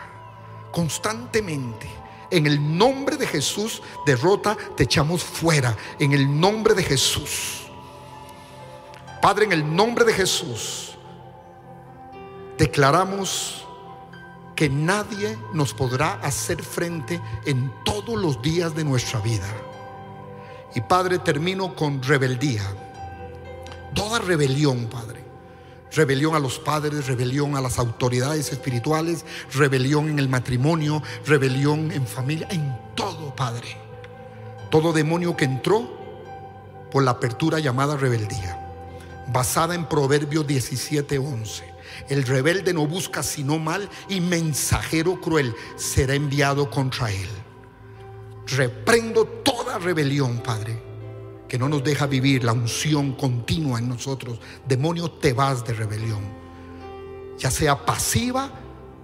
constantemente. 0.72 1.88
En 2.30 2.46
el 2.46 2.76
nombre 2.76 3.16
de 3.16 3.26
Jesús, 3.26 3.82
derrota, 4.04 4.56
te 4.76 4.84
echamos 4.84 5.22
fuera. 5.24 5.76
En 5.98 6.12
el 6.12 6.40
nombre 6.40 6.74
de 6.74 6.82
Jesús. 6.82 7.62
Padre, 9.22 9.46
en 9.46 9.52
el 9.52 9.76
nombre 9.76 10.04
de 10.04 10.12
Jesús 10.12 10.88
declaramos 12.58 13.64
que 14.56 14.68
nadie 14.68 15.38
nos 15.54 15.72
podrá 15.72 16.14
hacer 16.14 16.62
frente 16.62 17.20
en 17.46 17.72
todos 17.84 18.20
los 18.20 18.42
días 18.42 18.74
de 18.74 18.84
nuestra 18.84 19.20
vida. 19.20 19.46
Y 20.74 20.80
Padre, 20.80 21.20
termino 21.20 21.74
con 21.74 22.02
rebeldía. 22.02 22.64
Toda 23.94 24.18
rebelión, 24.18 24.86
Padre. 24.86 25.24
Rebelión 25.92 26.34
a 26.34 26.38
los 26.38 26.58
padres, 26.58 27.06
rebelión 27.06 27.56
a 27.56 27.60
las 27.60 27.78
autoridades 27.78 28.52
espirituales, 28.52 29.24
rebelión 29.52 30.08
en 30.08 30.18
el 30.18 30.28
matrimonio, 30.28 31.02
rebelión 31.24 31.90
en 31.92 32.06
familia, 32.06 32.46
en 32.50 32.76
todo, 32.94 33.34
Padre. 33.34 33.76
Todo 34.70 34.92
demonio 34.92 35.36
que 35.36 35.46
entró 35.46 35.96
por 36.90 37.02
la 37.02 37.12
apertura 37.12 37.58
llamada 37.58 37.96
rebeldía, 37.96 38.58
basada 39.28 39.74
en 39.74 39.86
Proverbios 39.86 40.46
17:11 40.46 41.78
el 42.08 42.24
rebelde 42.24 42.72
no 42.72 42.86
busca 42.86 43.22
sino 43.22 43.58
mal 43.58 43.88
y 44.08 44.20
mensajero 44.20 45.20
cruel 45.20 45.54
será 45.76 46.14
enviado 46.14 46.70
contra 46.70 47.10
él. 47.10 47.28
Reprendo 48.46 49.26
toda 49.26 49.78
rebelión, 49.78 50.38
Padre, 50.42 50.82
que 51.48 51.58
no 51.58 51.68
nos 51.68 51.82
deja 51.82 52.06
vivir 52.06 52.44
la 52.44 52.52
unción 52.52 53.12
continua 53.12 53.78
en 53.78 53.88
nosotros. 53.88 54.38
Demonio, 54.66 55.10
te 55.10 55.32
vas 55.32 55.64
de 55.64 55.74
rebelión, 55.74 56.20
ya 57.38 57.50
sea 57.50 57.84
pasiva 57.84 58.50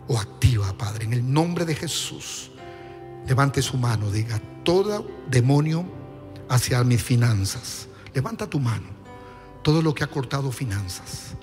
o 0.08 0.18
activa, 0.18 0.72
Padre, 0.76 1.04
en 1.04 1.12
el 1.14 1.32
nombre 1.32 1.64
de 1.64 1.74
Jesús. 1.74 2.50
Levante 3.26 3.62
su 3.62 3.78
mano, 3.78 4.10
diga, 4.10 4.40
todo 4.62 5.06
demonio 5.28 5.86
hacia 6.48 6.84
mis 6.84 7.02
finanzas. 7.02 7.88
Levanta 8.12 8.46
tu 8.48 8.60
mano. 8.60 8.92
Todo 9.62 9.80
lo 9.80 9.94
que 9.94 10.04
ha 10.04 10.08
cortado 10.08 10.52
finanzas 10.52 11.34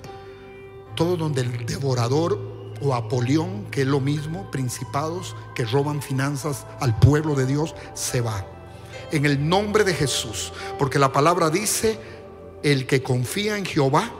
todo 0.94 1.16
donde 1.16 1.42
el 1.42 1.66
devorador 1.66 2.38
o 2.80 2.94
Apolión, 2.94 3.66
que 3.70 3.82
es 3.82 3.86
lo 3.86 4.00
mismo, 4.00 4.50
principados 4.50 5.36
que 5.54 5.64
roban 5.64 6.02
finanzas 6.02 6.66
al 6.80 6.98
pueblo 6.98 7.34
de 7.34 7.46
Dios, 7.46 7.74
se 7.94 8.20
va. 8.20 8.44
En 9.12 9.26
el 9.26 9.48
nombre 9.48 9.84
de 9.84 9.94
Jesús, 9.94 10.52
porque 10.78 10.98
la 10.98 11.12
palabra 11.12 11.50
dice, 11.50 11.98
el 12.62 12.86
que 12.86 13.02
confía 13.02 13.58
en 13.58 13.64
Jehová 13.64 14.10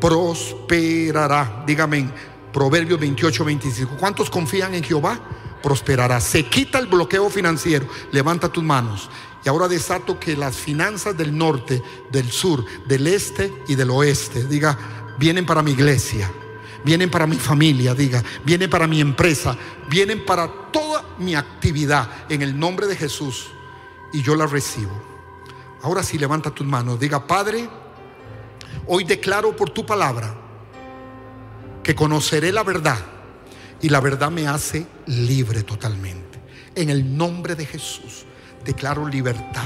prosperará. 0.00 1.64
Dígame, 1.66 2.10
Proverbios 2.52 3.00
28, 3.00 3.44
25. 3.44 3.96
¿Cuántos 3.98 4.28
confían 4.28 4.74
en 4.74 4.82
Jehová? 4.82 5.18
Prosperará. 5.62 6.20
Se 6.20 6.44
quita 6.44 6.78
el 6.78 6.86
bloqueo 6.86 7.30
financiero. 7.30 7.86
Levanta 8.10 8.50
tus 8.50 8.62
manos. 8.62 9.08
Y 9.44 9.48
ahora 9.48 9.68
desato 9.68 10.20
que 10.20 10.36
las 10.36 10.56
finanzas 10.56 11.16
del 11.16 11.36
norte, 11.36 11.82
del 12.10 12.30
sur, 12.30 12.64
del 12.86 13.06
este 13.06 13.52
y 13.68 13.74
del 13.74 13.90
oeste, 13.90 14.44
diga, 14.44 14.76
vienen 15.18 15.46
para 15.46 15.62
mi 15.62 15.72
iglesia, 15.72 16.30
vienen 16.84 17.10
para 17.10 17.26
mi 17.26 17.36
familia, 17.36 17.94
diga, 17.94 18.22
vienen 18.44 18.70
para 18.70 18.86
mi 18.86 19.00
empresa, 19.00 19.56
vienen 19.88 20.24
para 20.24 20.48
toda 20.70 21.04
mi 21.18 21.34
actividad 21.34 22.08
en 22.28 22.42
el 22.42 22.56
nombre 22.56 22.86
de 22.86 22.94
Jesús 22.94 23.48
y 24.12 24.22
yo 24.22 24.36
la 24.36 24.46
recibo. 24.46 24.92
Ahora 25.82 26.02
sí 26.02 26.18
levanta 26.18 26.50
tus 26.50 26.66
manos, 26.66 27.00
diga, 27.00 27.26
Padre, 27.26 27.68
hoy 28.86 29.04
declaro 29.04 29.56
por 29.56 29.70
tu 29.70 29.84
palabra 29.84 30.34
que 31.82 31.94
conoceré 31.94 32.52
la 32.52 32.62
verdad 32.62 32.98
y 33.80 33.88
la 33.88 34.00
verdad 34.00 34.30
me 34.30 34.46
hace 34.46 34.86
libre 35.06 35.64
totalmente. 35.64 36.40
En 36.74 36.88
el 36.88 37.16
nombre 37.16 37.54
de 37.54 37.66
Jesús 37.66 38.24
declaro 38.64 39.06
libertad. 39.06 39.62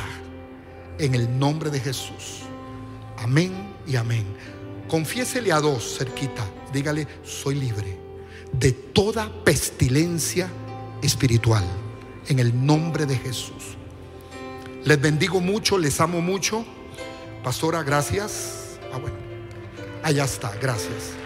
En 0.99 1.15
el 1.15 1.39
nombre 1.39 1.71
de 1.71 1.81
Jesús. 1.81 2.43
Amén 3.19 3.75
y 3.87 3.97
amén. 3.97 4.25
Confiésele 4.89 5.53
a 5.53 5.61
dos 5.61 5.99
cerquita. 5.99 6.45
Dígale, 6.73 7.07
soy 7.23 7.57
libre 7.57 7.99
de 8.53 8.73
toda 8.73 9.31
pestilencia 9.45 10.49
espiritual. 11.03 11.65
En 12.29 12.39
el 12.39 12.67
nombre 12.67 13.05
de 13.05 13.17
Jesús. 13.17 13.76
Les 14.87 15.01
bendigo 15.01 15.41
mucho, 15.41 15.79
les 15.79 16.01
amo 16.01 16.21
mucho. 16.21 16.65
Pastora, 17.43 17.83
gracias. 17.83 18.79
Ah, 18.93 18.99
bueno. 18.99 19.17
Allá 20.05 20.25
está, 20.25 20.55
gracias. 20.63 21.26